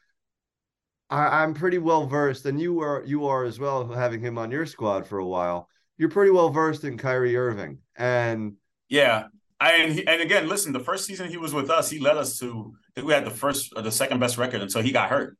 I, 1.09 1.43
I'm 1.43 1.55
pretty 1.55 1.79
well 1.79 2.07
versed, 2.07 2.45
and 2.47 2.61
you 2.61 2.81
are 2.81 3.03
you 3.07 3.27
are 3.27 3.45
as 3.45 3.59
well, 3.59 3.89
having 3.89 4.21
him 4.21 4.37
on 4.37 4.51
your 4.51 4.67
squad 4.67 5.07
for 5.07 5.19
a 5.19 5.27
while. 5.27 5.69
You're 5.97 6.11
pretty 6.11 6.31
well 6.31 6.51
versed 6.51 6.85
in 6.85 6.99
Kyrie 6.99 7.37
Irving, 7.37 7.79
and 7.97 8.55
Yeah. 8.89 9.29
I, 9.63 9.73
and, 9.73 9.93
he, 9.93 10.07
and 10.07 10.23
again, 10.23 10.49
listen, 10.49 10.73
the 10.73 10.81
first 10.81 11.05
season 11.05 11.29
he 11.29 11.37
was 11.37 11.53
with 11.53 11.69
us, 11.69 11.91
he 11.91 11.99
led 11.99 12.17
us 12.17 12.39
to 12.39 12.73
I 12.75 12.91
think 12.95 13.07
we 13.07 13.13
had 13.13 13.27
the 13.27 13.31
first 13.31 13.75
or 13.77 13.83
the 13.83 13.93
second 13.93 14.19
best 14.19 14.39
record 14.39 14.63
until 14.63 14.83
he 14.83 14.91
got 14.91 15.11
hurt. 15.11 15.37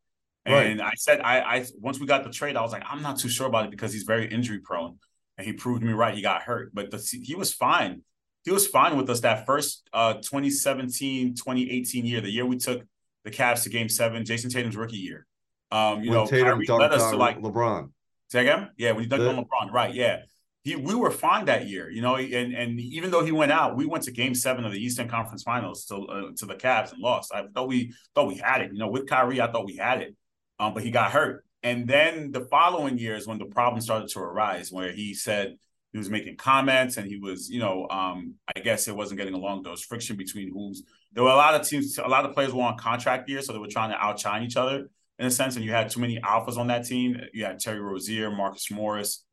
And 0.47 0.81
I 0.83 0.93
said, 0.97 1.21
I, 1.21 1.41
I 1.41 1.67
once 1.79 2.01
we 2.01 2.07
got 2.07 2.25
the 2.25 2.31
trade, 2.31 2.57
I 2.57 2.63
was 2.63 2.73
like, 2.73 2.83
I'm 2.89 3.03
not 3.03 3.19
too 3.19 3.29
sure 3.29 3.47
about 3.47 3.67
it 3.67 3.71
because 3.71 3.93
he's 3.93 4.05
very 4.05 4.27
injury 4.27 4.59
prone, 4.59 4.99
and 5.37 5.47
he 5.47 5.53
proved 5.53 5.83
me 5.83 5.93
right. 5.93 6.15
He 6.15 6.23
got 6.23 6.43
hurt, 6.43 6.75
but 6.75 6.91
the, 6.91 6.99
he 7.23 7.35
was 7.35 7.53
fine. 7.53 8.03
He 8.45 8.51
was 8.51 8.67
fine 8.67 8.97
with 8.97 9.11
us 9.11 9.21
that 9.21 9.45
first 9.45 9.89
uh, 9.93 10.15
2017, 10.15 11.35
2018 11.35 12.07
year, 12.07 12.21
the 12.23 12.31
year 12.31 12.47
we 12.47 12.57
took 12.57 12.83
the 13.25 13.31
Cavs 13.31 13.65
to 13.65 13.69
Game 13.69 13.89
Seven, 13.89 14.25
Jayson 14.25 14.51
Tatum's 14.51 14.77
rookie 14.77 14.97
year. 14.97 15.27
Um, 15.71 16.03
you 16.03 16.11
when 16.11 16.21
know, 16.21 16.27
Tatum 16.27 16.65
Kyrie 16.65 16.67
led 16.67 16.93
us 16.93 17.11
to 17.11 17.17
like 17.17 17.39
LeBron. 17.39 17.91
Say 18.29 18.43
again? 18.43 18.71
Yeah, 18.77 18.93
when 18.93 19.05
he 19.05 19.11
dunked 19.11 19.19
The- 19.19 19.31
on 19.31 19.45
LeBron, 19.45 19.73
right? 19.73 19.95
Yeah, 19.95 20.21
he 20.63 20.77
we 20.77 20.95
were 20.95 21.11
fine 21.11 21.47
that 21.47 21.69
year, 21.69 21.91
you 21.91 22.03
know. 22.03 22.17
And 22.17 22.55
and 22.55 22.81
even 22.81 23.11
though 23.11 23.25
he 23.25 23.33
went 23.33 23.53
out, 23.53 23.77
we 23.77 23.87
went 23.87 24.05
to 24.05 24.11
Game 24.11 24.35
Seven 24.35 24.65
of 24.65 24.73
the 24.73 24.83
Eastern 24.83 25.09
Conference 25.09 25.43
Finals 25.43 25.85
to 25.87 25.97
uh, 25.97 26.23
to 26.37 26.47
the 26.47 26.55
Cavs 26.55 26.93
and 26.93 27.01
lost. 27.01 27.33
I 27.35 27.45
thought 27.55 27.69
we 27.69 27.95
thought 28.15 28.29
we 28.29 28.37
had 28.37 28.63
it, 28.63 28.73
you 28.73 28.79
know. 28.79 28.89
With 28.89 29.09
Kyrie, 29.09 29.41
I 29.41 29.51
thought 29.51 29.65
we 29.65 29.77
had 29.77 30.03
it, 30.03 30.17
um, 30.61 30.75
but 30.75 30.85
he 30.85 30.91
got 30.91 31.11
hurt. 31.11 31.45
And 31.63 31.89
then 31.89 32.31
the 32.31 32.43
following 32.43 32.99
year 32.99 33.17
is 33.17 33.27
when 33.27 33.39
the 33.39 33.47
problem 33.47 33.81
started 33.81 34.09
to 34.11 34.21
arise, 34.21 34.71
where 34.71 34.93
he 34.93 35.15
said 35.15 35.57
he 35.93 35.99
was 35.99 36.09
making 36.09 36.37
comments 36.37 36.97
and 36.97 37.07
he 37.07 37.17
was, 37.17 37.51
you 37.51 37.59
know, 37.59 37.89
um, 37.91 38.35
I 38.55 38.61
guess 38.61 38.87
it 38.87 38.95
wasn't 38.95 39.19
getting 39.19 39.35
along. 39.35 39.63
There 39.63 39.73
was 39.73 39.83
friction 39.83 40.17
between 40.17 40.53
who's. 40.53 40.85
There 41.13 41.25
were 41.25 41.31
a 41.31 41.37
lot 41.37 41.55
of 41.55 41.67
teams, 41.67 41.99
a 41.99 42.07
lot 42.07 42.25
of 42.25 42.35
players 42.35 42.53
were 42.53 42.63
on 42.63 42.79
contract 42.79 43.29
years, 43.29 43.47
so 43.47 43.53
they 43.53 43.59
were 43.59 43.67
trying 43.67 43.91
to 43.91 43.97
outshine 43.97 44.45
each 44.45 44.57
other 44.57 44.89
in 45.19 45.27
a 45.27 45.31
sense, 45.31 45.57
and 45.57 45.65
you 45.65 45.73
had 45.73 45.91
too 45.91 46.01
many 46.01 46.21
alphas 46.21 46.57
on 46.57 46.69
that 46.69 46.87
team. 46.87 47.21
You 47.35 47.45
had 47.45 47.59
Terry 47.59 47.81
Rozier, 47.81 48.31
Marcus 48.31 48.71
Morris, 48.71 49.25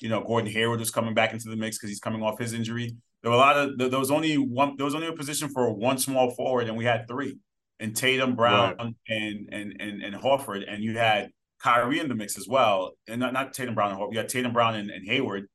you 0.00 0.08
know, 0.08 0.22
Gordon 0.22 0.50
Hayward 0.50 0.80
was 0.80 0.90
coming 0.90 1.14
back 1.14 1.32
into 1.32 1.48
the 1.48 1.56
mix 1.56 1.78
because 1.78 1.90
he's 1.90 2.00
coming 2.00 2.22
off 2.22 2.38
his 2.38 2.52
injury. 2.52 2.96
There 3.22 3.30
were 3.30 3.36
a 3.36 3.40
lot 3.40 3.56
of 3.56 3.78
there 3.78 3.98
was 3.98 4.10
only 4.10 4.36
one 4.36 4.76
there 4.76 4.84
was 4.84 4.94
only 4.94 5.08
a 5.08 5.12
position 5.12 5.48
for 5.48 5.72
one 5.72 5.98
small 5.98 6.30
forward, 6.30 6.68
and 6.68 6.76
we 6.76 6.84
had 6.84 7.06
three. 7.08 7.38
And 7.78 7.94
Tatum, 7.94 8.36
Brown, 8.36 8.74
and 9.08 9.48
and 9.52 9.76
and 9.80 10.02
and 10.02 10.14
Horford, 10.14 10.64
and 10.66 10.82
you 10.82 10.96
had 10.96 11.30
Kyrie 11.60 12.00
in 12.00 12.08
the 12.08 12.14
mix 12.14 12.38
as 12.38 12.48
well. 12.48 12.92
And 13.06 13.20
not, 13.20 13.32
not 13.32 13.52
Tatum 13.52 13.74
Brown 13.74 13.90
and 13.90 14.00
Horford, 14.00 14.12
you 14.12 14.18
had 14.18 14.28
Tatum 14.28 14.52
Brown 14.52 14.74
and, 14.76 14.90
and 14.90 15.06
Hayward. 15.06 15.48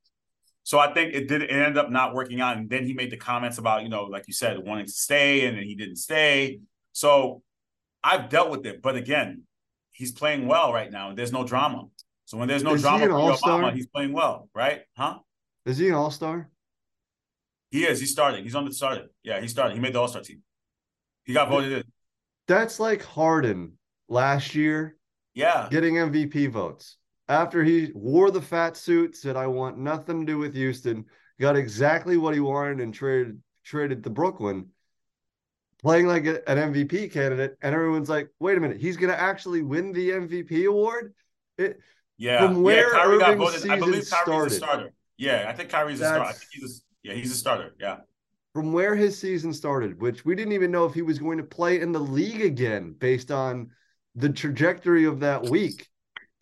So 0.62 0.78
I 0.78 0.94
think 0.94 1.14
it 1.14 1.28
did 1.28 1.42
it 1.42 1.50
ended 1.50 1.78
up 1.78 1.90
not 1.90 2.14
working 2.14 2.40
out. 2.40 2.56
And 2.56 2.70
then 2.70 2.86
he 2.86 2.92
made 2.92 3.10
the 3.10 3.16
comments 3.16 3.58
about, 3.58 3.82
you 3.82 3.88
know, 3.88 4.04
like 4.04 4.24
you 4.28 4.34
said, 4.34 4.58
wanting 4.64 4.86
to 4.86 4.92
stay, 4.92 5.46
and 5.46 5.56
then 5.56 5.64
he 5.64 5.74
didn't 5.74 5.96
stay. 5.96 6.60
So 6.92 7.42
I've 8.04 8.28
dealt 8.28 8.50
with 8.50 8.66
it. 8.66 8.82
But 8.82 8.94
again, 8.96 9.42
he's 9.90 10.12
playing 10.12 10.46
well 10.46 10.72
right 10.72 10.90
now. 10.90 11.08
And 11.08 11.18
There's 11.18 11.32
no 11.32 11.44
drama. 11.44 11.86
So 12.24 12.38
when 12.38 12.48
there's 12.48 12.62
no 12.62 12.74
Is 12.74 12.82
drama 12.82 13.06
for 13.06 13.20
your 13.20 13.38
mama, 13.44 13.72
he's 13.72 13.86
playing 13.88 14.12
well, 14.12 14.48
right? 14.54 14.82
Huh? 14.96 15.18
Is 15.66 15.78
he 15.78 15.88
an 15.88 15.94
all 15.94 16.10
star? 16.10 16.48
He 17.70 17.84
is. 17.84 18.00
He's 18.00 18.12
starting. 18.12 18.44
He's 18.44 18.54
on 18.54 18.66
the 18.66 18.72
started. 18.72 19.08
Yeah, 19.22 19.40
he 19.40 19.48
started. 19.48 19.74
He 19.74 19.80
made 19.80 19.94
the 19.94 20.00
All 20.00 20.08
Star 20.08 20.20
team. 20.22 20.42
He 21.24 21.32
got 21.32 21.48
voted 21.48 21.72
in. 21.72 21.84
That's 22.48 22.80
like 22.80 23.02
Harden 23.02 23.72
last 24.08 24.54
year 24.54 24.96
Yeah, 25.34 25.68
getting 25.70 25.94
MVP 25.94 26.50
votes. 26.50 26.96
after 27.28 27.62
he 27.64 27.90
wore 27.94 28.30
the 28.30 28.42
fat 28.42 28.76
suit, 28.76 29.16
said, 29.16 29.36
I 29.36 29.46
want 29.46 29.78
nothing 29.78 30.20
to 30.20 30.26
do 30.32 30.38
with 30.38 30.54
Houston, 30.54 31.04
got 31.40 31.56
exactly 31.56 32.16
what 32.16 32.34
he 32.34 32.40
wanted 32.40 32.80
and 32.80 32.92
traded 32.92 33.40
traded 33.64 34.02
to 34.04 34.10
Brooklyn, 34.10 34.66
playing 35.80 36.06
like 36.06 36.26
a, 36.26 36.46
an 36.50 36.72
MVP 36.72 37.12
candidate. 37.12 37.56
And 37.62 37.74
everyone's 37.74 38.08
like, 38.08 38.28
wait 38.40 38.58
a 38.58 38.60
minute, 38.60 38.80
he's 38.80 38.96
going 38.96 39.12
to 39.12 39.18
actually 39.20 39.62
win 39.62 39.92
the 39.92 40.10
MVP 40.10 40.66
award? 40.68 41.14
It, 41.58 41.78
Yeah, 42.18 42.44
From 42.46 42.62
where 42.62 42.92
yeah, 42.92 43.02
Kyrie 43.02 43.18
got 43.18 43.36
voted. 43.38 43.70
I 43.70 43.78
believe 43.78 44.08
Kyrie's 44.10 44.52
a 44.52 44.56
starter. 44.56 44.92
Yeah, 45.16 45.46
I 45.48 45.52
think 45.52 45.70
Kyrie's 45.70 46.00
a 46.00 46.04
starter. 46.04 46.20
I 46.24 46.26
That's- 46.26 46.38
think 46.40 46.50
he's 46.52 46.64
a, 47.04 47.08
yeah, 47.08 47.14
he's 47.14 47.30
a 47.32 47.36
starter. 47.36 47.74
Yeah. 47.80 47.98
From 48.54 48.72
where 48.72 48.94
his 48.94 49.18
season 49.18 49.52
started, 49.52 50.00
which 50.00 50.24
we 50.24 50.34
didn't 50.34 50.52
even 50.52 50.70
know 50.70 50.84
if 50.84 50.92
he 50.92 51.02
was 51.02 51.18
going 51.18 51.38
to 51.38 51.44
play 51.44 51.80
in 51.80 51.92
the 51.92 52.00
league 52.00 52.42
again 52.42 52.94
based 52.98 53.30
on 53.30 53.70
the 54.14 54.28
trajectory 54.28 55.04
of 55.04 55.20
that 55.20 55.44
week 55.44 55.88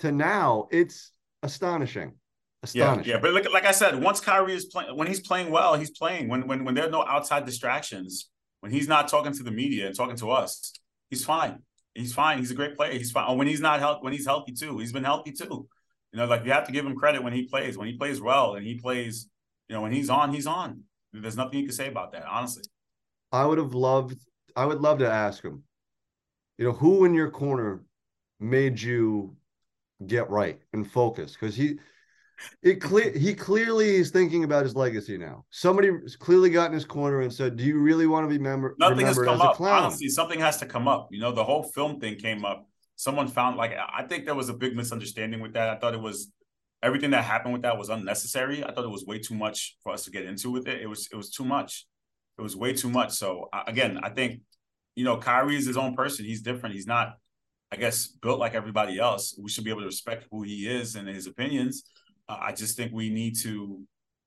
to 0.01 0.11
now, 0.11 0.67
it's 0.71 1.13
astonishing. 1.43 2.15
Astonishing. 2.63 3.11
yeah, 3.11 3.19
but 3.19 3.33
like, 3.33 3.51
like 3.51 3.65
I 3.65 3.71
said, 3.71 4.03
once 4.03 4.21
Kyrie 4.21 4.55
is 4.55 4.67
playing, 4.67 4.97
when 4.97 5.07
he's 5.07 5.21
playing 5.21 5.51
well, 5.51 5.75
he's 5.77 5.91
playing. 5.91 6.29
When 6.29 6.47
when 6.47 6.65
when 6.65 6.75
there 6.75 6.87
are 6.87 6.91
no 6.91 7.07
outside 7.07 7.47
distractions, 7.47 8.29
when 8.61 8.71
he's 8.71 8.89
not 8.89 9.09
talking 9.09 9.33
to 9.33 9.43
the 9.43 9.51
media 9.51 9.87
and 9.87 9.97
talking 9.97 10.17
to 10.17 10.31
us, 10.31 10.75
he's 11.09 11.25
fine. 11.25 11.63
He's 11.95 12.13
fine. 12.13 12.39
He's 12.39 12.51
a 12.51 12.55
great 12.55 12.77
player. 12.77 12.93
He's 12.93 13.11
fine. 13.11 13.25
Oh, 13.29 13.35
when 13.35 13.47
he's 13.47 13.61
not 13.61 13.81
healthy, 13.81 14.01
when 14.03 14.13
he's 14.13 14.27
healthy 14.27 14.53
too, 14.53 14.79
he's 14.79 14.93
been 14.93 15.05
healthy 15.05 15.33
too. 15.33 15.69
You 16.13 16.19
know, 16.19 16.27
like 16.27 16.45
you 16.45 16.53
have 16.53 16.67
to 16.67 16.73
give 16.73 16.85
him 16.85 16.97
credit 16.97 17.23
when 17.23 17.33
he 17.33 17.47
plays. 17.47 17.79
When 17.79 17.87
he 17.87 17.97
plays 17.97 18.21
well 18.21 18.55
and 18.57 18.67
he 18.67 18.79
plays, 18.79 19.29
you 19.69 19.75
know, 19.75 19.83
when 19.83 19.93
he's 19.93 20.11
on, 20.11 20.35
he's 20.35 20.47
on. 20.47 20.83
There's 21.13 21.37
nothing 21.37 21.61
you 21.61 21.67
can 21.67 21.75
say 21.75 21.89
about 21.89 22.13
that, 22.13 22.25
honestly. 22.25 22.63
I 23.33 23.45
would 23.45 23.59
have 23.59 23.75
loved, 23.75 24.19
I 24.57 24.65
would 24.65 24.81
love 24.81 24.99
to 24.99 25.11
ask 25.11 25.43
him, 25.43 25.63
you 26.59 26.65
know, 26.67 26.73
who 26.73 27.05
in 27.05 27.15
your 27.15 27.31
corner 27.31 27.83
made 28.39 28.81
you 28.81 29.37
get 30.07 30.29
right 30.31 30.61
and 30.73 30.91
focus? 30.91 31.33
Because 31.33 31.55
he, 31.55 31.79
it 32.63 32.81
clear 32.81 33.13
he 33.13 33.35
clearly 33.35 33.97
is 33.97 34.11
thinking 34.11 34.45
about 34.45 34.65
his 34.65 34.75
legacy 34.75 35.19
now. 35.19 35.45
Somebody 35.51 35.91
clearly 36.19 36.51
got 36.51 36.67
in 36.67 36.73
his 36.73 36.85
corner 36.85 37.21
and 37.21 37.33
said, 37.33 37.57
"Do 37.57 37.65
you 37.65 37.79
really 37.79 38.07
want 38.07 38.25
to 38.25 38.29
be 38.29 38.39
member- 38.43 38.77
Nothing 38.79 39.07
has 39.07 39.19
come 39.19 39.41
up. 39.41 39.61
Honestly, 39.61 40.09
something 40.09 40.41
has 40.41 40.57
to 40.59 40.67
come 40.67 40.89
up. 40.89 41.09
You 41.11 41.21
know, 41.21 41.33
the 41.33 41.45
whole 41.45 41.63
film 41.63 42.01
thing 42.01 42.17
came 42.17 42.45
up. 42.45 42.67
Someone 42.97 43.29
found 43.29 43.57
like 43.57 43.73
I 43.73 44.05
think 44.05 44.25
there 44.25 44.35
was 44.35 44.49
a 44.49 44.55
big 44.55 44.75
misunderstanding 44.75 45.41
with 45.41 45.53
that. 45.53 45.69
I 45.69 45.79
thought 45.79 45.95
it 45.95 46.01
was 46.01 46.31
everything 46.83 47.11
that 47.11 47.25
happened 47.25 47.53
with 47.53 47.63
that 47.63 47.79
was 47.79 47.89
unnecessary. 47.89 48.65
I 48.65 48.73
thought 48.73 48.85
it 48.85 48.91
was 48.91 49.05
way 49.05 49.19
too 49.19 49.35
much 49.35 49.77
for 49.83 49.93
us 49.93 50.05
to 50.05 50.11
get 50.11 50.25
into 50.25 50.51
with 50.51 50.67
it. 50.67 50.81
It 50.81 50.87
was 50.87 51.09
it 51.13 51.17
was 51.17 51.31
too 51.31 51.45
much. 51.45 51.87
It 52.39 52.43
was 52.43 52.57
way 52.57 52.73
too 52.73 52.89
much. 52.89 53.13
So 53.13 53.49
again, 53.67 54.01
I 54.03 54.11
think 54.11 54.41
you 54.95 55.05
know 55.05 55.19
Kyrie 55.19 55.57
is 55.57 55.67
his 55.67 55.77
own 55.77 55.95
person. 55.95 56.25
He's 56.25 56.43
different. 56.43 56.75
He's 56.75 56.87
not, 56.87 57.15
I 57.71 57.77
guess, 57.77 58.07
built 58.07 58.39
like 58.39 58.55
everybody 58.55 58.99
else. 58.99 59.39
We 59.41 59.51
should 59.51 59.65
be 59.65 59.71
able 59.71 59.83
to 59.83 59.87
respect 59.87 60.27
who 60.31 60.43
he 60.43 60.69
is 60.69 60.97
and 60.97 61.09
his 61.09 61.27
opinions. 61.27 61.85
Uh, 62.29 62.39
I 62.41 62.53
just 62.53 62.77
think 62.77 62.93
we 62.93 63.11
need 63.11 63.37
to, 63.41 63.83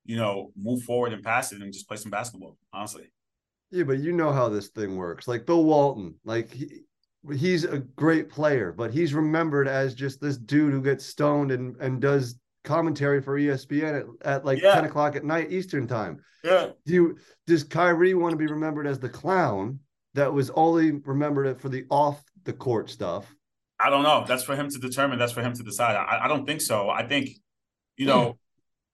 you 0.05 0.15
know, 0.15 0.51
move 0.55 0.83
forward 0.83 1.13
and 1.13 1.23
pass 1.23 1.51
it 1.51 1.61
and 1.61 1.73
just 1.73 1.87
play 1.87 1.97
some 1.97 2.11
basketball. 2.11 2.57
Honestly. 2.71 3.11
Yeah, 3.71 3.85
but 3.85 3.99
you 3.99 4.11
know 4.11 4.31
how 4.31 4.49
this 4.49 4.67
thing 4.67 4.95
works. 4.95 5.27
Like 5.27 5.47
Bill 5.47 5.63
Walton, 5.63 6.13
like 6.25 6.53
he, 6.53 6.81
he's 7.35 7.63
a 7.63 7.79
great 7.79 8.29
player, 8.29 8.71
but 8.71 8.93
he's 8.93 9.15
remembered 9.15 9.67
as 9.67 9.95
just 9.95 10.21
this 10.21 10.37
dude 10.37 10.73
who 10.73 10.81
gets 10.81 11.03
stoned 11.03 11.51
and 11.51 11.75
and 11.77 11.99
does 11.99 12.35
commentary 12.63 13.21
for 13.21 13.37
ESPN 13.37 13.99
at, 13.99 14.27
at 14.27 14.45
like 14.45 14.61
Yeah. 14.61 14.75
10 14.75 14.85
o'clock 14.85 15.15
at 15.15 15.23
night 15.23 15.51
Eastern 15.51 15.87
time. 15.87 16.21
Yeah. 16.43 16.69
Do 16.85 16.93
you 16.93 17.17
does 17.47 17.63
Kyrie 17.63 18.13
want 18.13 18.31
to 18.31 18.37
be 18.37 18.47
remembered 18.47 18.87
as 18.87 18.99
the 18.99 19.09
clown 19.09 19.79
that 20.13 20.31
was 20.31 20.49
only 20.51 20.91
remembered 20.91 21.59
for 21.59 21.69
the 21.69 21.85
off 21.89 22.23
the 22.43 22.53
court 22.53 22.89
stuff? 22.89 23.33
I 23.79 23.89
don't 23.89 24.03
know. 24.03 24.23
That's 24.27 24.43
for 24.43 24.55
him 24.55 24.69
to 24.69 24.79
determine. 24.79 25.19
That's 25.19 25.31
for 25.31 25.41
him 25.41 25.53
to 25.53 25.63
decide. 25.63 25.95
I, 25.95 26.25
I 26.25 26.27
don't 26.27 26.45
think 26.45 26.61
so. 26.61 26.89
I 26.89 27.05
think, 27.05 27.29
you 27.97 28.05
know, 28.05 28.23
hmm. 28.23 28.31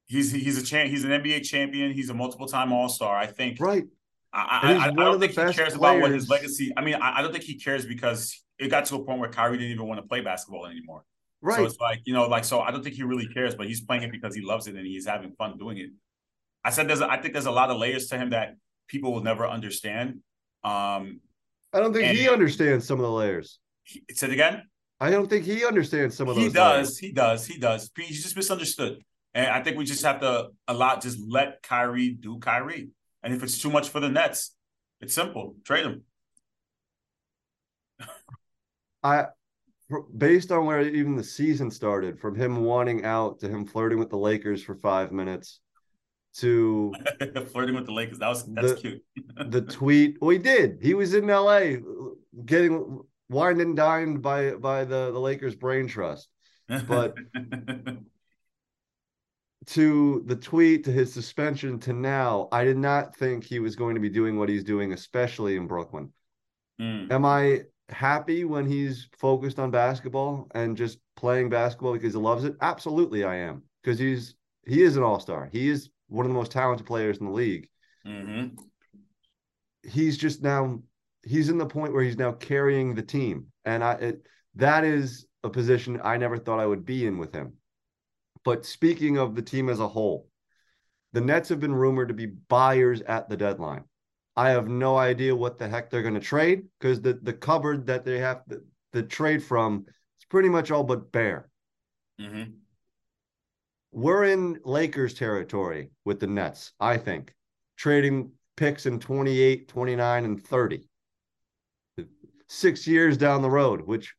he's 0.08 0.32
he's 0.32 0.58
a 0.58 0.64
champ. 0.64 0.90
He's 0.90 1.04
an 1.04 1.12
NBA 1.12 1.44
champion. 1.44 1.92
He's 1.92 2.10
a 2.10 2.14
multiple 2.14 2.48
time 2.48 2.72
All 2.72 2.90
Star. 2.90 3.16
I 3.16 3.28
think. 3.28 3.60
Right. 3.60 3.86
I, 4.32 4.60
I, 4.62 4.88
I, 4.90 4.92
don't 4.92 5.20
think 5.20 5.32
he 5.32 5.54
cares 5.54 5.74
about 5.74 6.02
what 6.02 6.12
his 6.12 6.30
legacy. 6.30 6.72
I 6.78 6.84
mean, 6.84 6.94
I, 6.96 7.18
I 7.18 7.22
don't 7.24 7.32
think 7.32 7.46
he 7.46 7.56
cares 7.56 7.88
because 7.88 8.40
it 8.60 8.68
got 8.68 8.86
to 8.86 8.96
a 8.96 9.04
point 9.04 9.20
where 9.20 9.30
Kyrie 9.30 9.58
didn't 9.58 9.72
even 9.72 9.88
want 9.88 10.00
to 10.00 10.08
play 10.08 10.22
basketball 10.22 10.68
anymore. 10.68 11.04
So 11.42 11.66
it's 11.66 11.80
like 11.80 12.02
you 12.06 12.14
know, 12.14 12.28
like 12.28 12.44
so. 12.44 12.60
I 12.62 12.72
don't 12.72 12.84
think 12.84 12.96
he 12.96 13.04
really 13.04 13.28
cares, 13.28 13.56
but 13.56 13.68
he's 13.68 13.82
playing 13.82 14.04
it 14.04 14.12
because 14.12 14.36
he 14.36 14.42
loves 14.42 14.68
it 14.68 14.76
and 14.76 14.86
he's 14.86 15.06
having 15.06 15.32
fun 15.34 15.58
doing 15.58 15.78
it. 15.78 15.90
I 16.64 16.70
said 16.72 16.88
there's. 16.88 17.02
A, 17.02 17.10
I 17.10 17.22
think 17.22 17.34
there's 17.34 17.46
a 17.46 17.52
lot 17.52 17.70
of 17.70 17.78
layers 17.78 18.08
to 18.08 18.18
him 18.18 18.32
that 18.32 18.56
people 18.88 19.14
will 19.14 19.24
never 19.24 19.48
understand. 19.48 20.20
Um, 20.64 21.22
I 21.72 21.80
don't 21.80 21.94
think 21.94 22.18
he 22.18 22.28
understands 22.28 22.86
some 22.86 23.00
of 23.00 23.04
the 23.04 23.12
layers. 23.12 23.60
he, 23.84 24.04
say 24.12 24.28
it 24.28 24.34
again. 24.34 24.64
I 25.00 25.10
don't 25.12 25.30
think 25.30 25.46
he 25.46 25.66
understands 25.66 26.18
some 26.18 26.28
of 26.28 26.36
those. 26.36 26.52
he 26.54 26.60
layers. 26.60 26.88
does 26.88 26.98
he 26.98 27.12
does 27.14 27.46
he 27.46 27.58
does 27.58 27.90
he's 27.96 28.22
just 28.22 28.36
misunderstood 28.36 29.02
and 29.34 29.48
i 29.48 29.64
think 29.64 29.78
we 29.78 29.86
just 29.86 30.04
have 30.04 30.20
to 30.20 30.50
a 30.68 30.74
lot 30.74 31.02
just 31.02 31.18
let 31.26 31.62
kyrie 31.64 32.10
do 32.10 32.38
kyrie 32.40 32.90
and 33.24 33.34
if 33.34 33.42
it's 33.42 33.62
too 33.62 33.70
much 33.70 33.88
for 33.88 34.02
the 34.02 34.10
nets 34.10 34.56
it's 35.00 35.14
simple 35.14 35.56
trade 35.64 35.86
him 35.86 36.04
I 39.02 39.28
based 40.18 40.52
on 40.52 40.66
where 40.66 40.82
even 40.82 41.16
the 41.16 41.24
season 41.24 41.72
started, 41.72 42.20
from 42.20 42.36
him 42.36 42.64
wanting 42.64 43.06
out 43.06 43.40
to 43.40 43.48
him 43.50 43.66
flirting 43.66 44.00
with 44.00 44.10
the 44.10 44.18
Lakers 44.18 44.64
for 44.64 44.76
five 44.76 45.12
minutes 45.12 45.60
to 46.36 46.94
flirting 47.52 47.74
with 47.76 47.88
the 47.88 47.92
lakers 47.92 48.20
that 48.20 48.28
was 48.30 48.46
that's 48.54 48.74
The- 48.74 48.76
cute 48.80 49.04
the 49.52 49.62
tweet. 49.62 50.18
Well, 50.22 50.30
he 50.30 50.38
did. 50.38 50.78
He 50.82 50.94
was 50.94 51.14
in 51.16 51.26
LA 51.28 51.78
getting 52.46 53.02
wined 53.30 53.62
and 53.62 53.76
dined 53.76 54.22
by 54.22 54.52
by 54.52 54.86
the, 54.86 55.12
the 55.12 55.20
Lakers 55.20 55.56
brain 55.56 55.88
trust. 55.88 56.28
but- 56.88 57.16
To 59.66 60.24
the 60.26 60.36
tweet 60.36 60.86
to 60.86 60.92
his 60.92 61.14
suspension 61.14 61.80
to 61.82 61.94
now, 61.94 62.48
I 62.52 62.64
did 62.64 62.78
not 62.78 63.16
think 63.16 63.44
he 63.44 63.60
was 63.60 63.76
going 63.76 63.94
to 63.94 64.02
be 64.02 64.10
doing 64.10 64.40
what 64.40 64.50
he's 64.50 64.64
doing, 64.64 64.94
especially 64.94 65.58
in 65.58 65.68
Brooklyn. 65.68 66.12
Mm. 66.82 67.12
Am 67.12 67.24
I 67.26 67.64
happy 67.90 68.46
when 68.46 68.66
he's 68.66 69.08
focused 69.18 69.60
on 69.60 69.72
basketball 69.72 70.48
and 70.54 70.78
just 70.78 71.00
playing 71.16 71.50
basketball 71.50 71.94
because 71.94 72.14
he 72.14 72.20
loves 72.20 72.44
it? 72.44 72.56
Absolutely, 72.62 73.24
I 73.24 73.36
am. 73.36 73.64
Because 73.84 74.00
he's 74.00 74.36
he 74.66 74.84
is 74.84 74.98
an 74.98 75.04
all-star. 75.04 75.50
He 75.52 75.70
is 75.70 75.90
one 76.08 76.26
of 76.26 76.30
the 76.30 76.38
most 76.38 76.52
talented 76.52 76.86
players 76.86 77.18
in 77.18 77.26
the 77.26 77.32
league. 77.32 77.70
Mhm. 78.06 78.58
He's 79.84 80.18
just 80.18 80.42
now 80.42 80.82
he's 81.24 81.50
in 81.50 81.58
the 81.58 81.66
point 81.66 81.94
where 81.94 82.04
he's 82.04 82.18
now 82.18 82.34
carrying 82.34 82.96
the 82.96 83.02
team. 83.02 83.48
And 83.66 83.84
I 83.84 83.94
it, 83.94 84.28
that 84.56 84.84
is 84.84 85.26
a 85.44 85.50
position 85.50 86.02
I 86.04 86.18
never 86.18 86.38
thought 86.38 86.60
I 86.60 86.66
would 86.66 86.86
be 86.86 87.06
in 87.06 87.18
with 87.18 87.34
him. 87.34 87.54
But 88.44 88.66
speaking 88.66 89.18
of 89.18 89.36
the 89.36 89.42
team 89.42 89.70
as 89.70 89.80
a 89.80 89.88
whole, 89.88 90.30
the 91.14 91.22
Nets 91.22 91.50
have 91.50 91.60
been 91.60 91.74
rumored 91.74 92.10
to 92.10 92.14
be 92.14 92.26
buyers 92.26 93.02
at 93.02 93.30
the 93.30 93.38
deadline. 93.38 93.84
I 94.40 94.52
have 94.52 94.70
no 94.70 94.96
idea 94.96 95.36
what 95.36 95.58
the 95.58 95.68
heck 95.68 95.90
they're 95.90 96.02
going 96.02 96.14
to 96.14 96.22
trade 96.22 96.64
because 96.80 97.02
the, 97.02 97.12
the 97.12 97.34
cupboard 97.34 97.86
that 97.88 98.06
they 98.06 98.20
have 98.20 98.46
to, 98.46 98.62
to 98.94 99.04
trade 99.04 99.44
from 99.44 99.86
is 100.18 100.26
pretty 100.30 100.48
much 100.48 100.72
all 100.72 100.86
but 100.86 101.12
bare. 101.12 101.50
Mhm. 102.22 102.54
We're 103.92 104.24
in 104.24 104.62
Lakers 104.64 105.14
territory 105.14 105.90
with 106.06 106.22
the 106.22 106.28
Nets, 106.28 106.72
I 106.80 106.96
think, 106.96 107.36
trading 107.76 108.32
picks 108.56 108.86
in 108.86 109.02
28, 109.02 109.68
29, 109.68 110.24
and 110.24 110.42
30. 110.42 110.88
Six 112.48 112.88
years 112.88 113.18
down 113.18 113.42
the 113.42 113.50
road, 113.50 113.82
which 113.82 114.16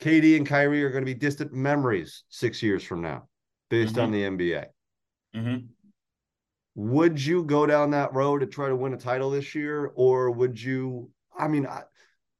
KD 0.00 0.36
and 0.36 0.46
Kyrie 0.46 0.84
are 0.84 0.90
going 0.90 1.04
to 1.04 1.12
be 1.12 1.18
distant 1.18 1.52
memories 1.52 2.22
six 2.28 2.62
years 2.62 2.84
from 2.84 3.02
now, 3.02 3.26
based 3.70 3.98
on 3.98 4.12
the 4.12 4.22
NBA. 4.22 4.66
Mhm. 5.34 5.66
Would 6.76 7.20
you 7.20 7.42
go 7.42 7.66
down 7.66 7.90
that 7.90 8.12
road 8.14 8.38
to 8.40 8.46
try 8.46 8.68
to 8.68 8.76
win 8.76 8.92
a 8.92 8.98
title 8.98 9.30
this 9.30 9.54
year? 9.54 9.90
Or 9.96 10.30
would 10.30 10.60
you 10.60 11.10
i 11.38 11.48
mean 11.48 11.66
i, 11.66 11.82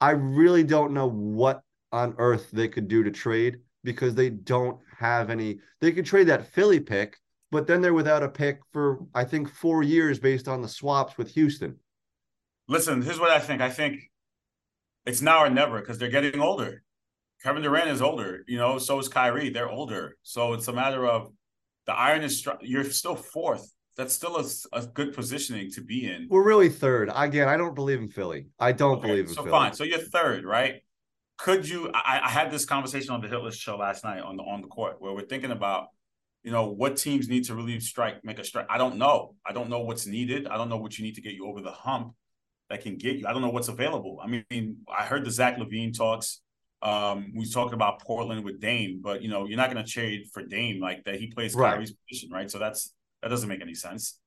I 0.00 0.10
really 0.10 0.64
don't 0.64 0.92
know 0.92 1.08
what 1.08 1.62
on 1.92 2.14
earth 2.18 2.50
they 2.52 2.68
could 2.68 2.88
do 2.88 3.02
to 3.04 3.10
trade 3.10 3.58
because 3.84 4.14
they 4.14 4.30
don't 4.30 4.78
have 4.98 5.30
any 5.30 5.58
they 5.80 5.92
could 5.92 6.06
trade 6.06 6.28
that 6.28 6.52
philly 6.52 6.80
pick 6.80 7.18
but 7.50 7.66
then 7.66 7.80
they're 7.80 7.94
without 7.94 8.22
a 8.22 8.28
pick 8.28 8.60
for 8.72 9.00
i 9.14 9.24
think 9.24 9.48
four 9.48 9.82
years 9.82 10.18
based 10.18 10.48
on 10.48 10.62
the 10.62 10.68
swaps 10.68 11.16
with 11.16 11.30
houston. 11.30 11.76
Listen 12.68 13.02
here's 13.02 13.20
what 13.20 13.30
i 13.30 13.38
think. 13.38 13.60
I 13.60 13.70
think 13.70 14.00
it's 15.04 15.22
now 15.22 15.44
or 15.44 15.50
never 15.50 15.80
because 15.80 15.98
they're 15.98 16.08
getting 16.08 16.40
older. 16.40 16.82
Kevin 17.42 17.62
durant 17.62 17.90
is 17.90 18.02
older 18.02 18.42
you 18.48 18.58
know 18.58 18.78
so 18.78 18.98
is 18.98 19.08
kyrie. 19.08 19.50
They're 19.50 19.68
older. 19.68 20.16
So 20.22 20.54
it's 20.54 20.68
a 20.68 20.72
matter 20.72 21.06
of 21.06 21.30
the 21.86 21.92
iron 21.92 22.22
is 22.22 22.38
str- 22.38 22.62
you're 22.62 22.84
still 22.84 23.14
fourth 23.14 23.70
that's 23.96 24.12
still 24.14 24.36
a, 24.36 24.44
a 24.78 24.86
good 24.86 25.14
positioning 25.14 25.70
to 25.72 25.80
be 25.80 26.06
in 26.06 26.26
we're 26.30 26.42
really 26.42 26.68
third 26.68 27.10
again 27.14 27.48
i 27.48 27.56
don't 27.56 27.74
believe 27.74 27.98
in 27.98 28.08
philly 28.08 28.46
i 28.58 28.72
don't 28.72 28.98
Okay, 28.98 29.08
believe 29.08 29.24
in 29.24 29.34
so 29.34 29.42
philly 29.42 29.50
fine. 29.50 29.72
So 29.74 29.84
you're 29.84 29.98
third, 29.98 30.44
right? 30.44 30.82
Could 31.38 31.68
you? 31.68 31.90
I, 31.92 32.20
I 32.24 32.28
had 32.30 32.50
this 32.50 32.64
conversation 32.64 33.10
on 33.10 33.20
the 33.20 33.28
Hit 33.28 33.54
show 33.54 33.76
last 33.76 34.04
night 34.04 34.20
on 34.22 34.36
the 34.36 34.42
on 34.42 34.62
the 34.62 34.68
court 34.68 34.96
where 35.00 35.12
we're 35.12 35.26
thinking 35.26 35.50
about, 35.50 35.88
you 36.42 36.50
know, 36.50 36.68
what 36.68 36.96
teams 36.96 37.28
need 37.28 37.44
to 37.44 37.54
really 37.54 37.78
strike, 37.80 38.24
make 38.24 38.38
a 38.38 38.44
strike. 38.44 38.66
I 38.70 38.78
don't 38.78 38.96
know. 38.96 39.34
I 39.44 39.52
don't 39.52 39.68
know 39.68 39.80
what's 39.80 40.06
needed. 40.06 40.46
I 40.46 40.56
don't 40.56 40.70
know 40.70 40.78
what 40.78 40.98
you 40.98 41.04
need 41.04 41.16
to 41.16 41.20
get 41.20 41.34
you 41.34 41.46
over 41.46 41.60
the 41.60 41.72
hump 41.72 42.14
that 42.70 42.80
can 42.82 42.96
get 42.96 43.16
you. 43.16 43.26
I 43.26 43.32
don't 43.34 43.42
know 43.42 43.50
what's 43.50 43.68
available. 43.68 44.18
I 44.22 44.28
mean, 44.28 44.78
I 44.88 45.04
heard 45.04 45.24
the 45.26 45.30
Zach 45.30 45.58
LaVine 45.58 45.94
talks. 45.96 46.40
Um, 46.82 47.32
we 47.36 47.44
talked 47.50 47.74
about 47.74 48.00
Portland 48.02 48.42
with 48.44 48.60
Dame, 48.60 49.00
but 49.02 49.22
you 49.22 49.28
know, 49.28 49.46
you're 49.46 49.58
not 49.58 49.70
going 49.70 49.84
to 49.84 49.90
trade 49.90 50.28
for 50.32 50.42
Dame 50.42 50.80
like 50.80 51.04
that. 51.04 51.20
He 51.20 51.26
plays 51.26 51.54
Right. 51.54 51.74
Kyrie's 51.74 51.92
position, 52.08 52.30
right? 52.30 52.50
So 52.50 52.58
that's 52.58 52.94
that 53.22 53.28
doesn't 53.28 53.48
make 53.48 53.62
any 53.62 53.74
sense. 53.74 54.18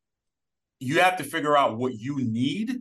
You 0.79 1.00
have 1.01 1.17
to 1.17 1.24
figure 1.24 1.58
out 1.58 1.77
what 1.77 1.93
you 1.93 2.17
need. 2.19 2.77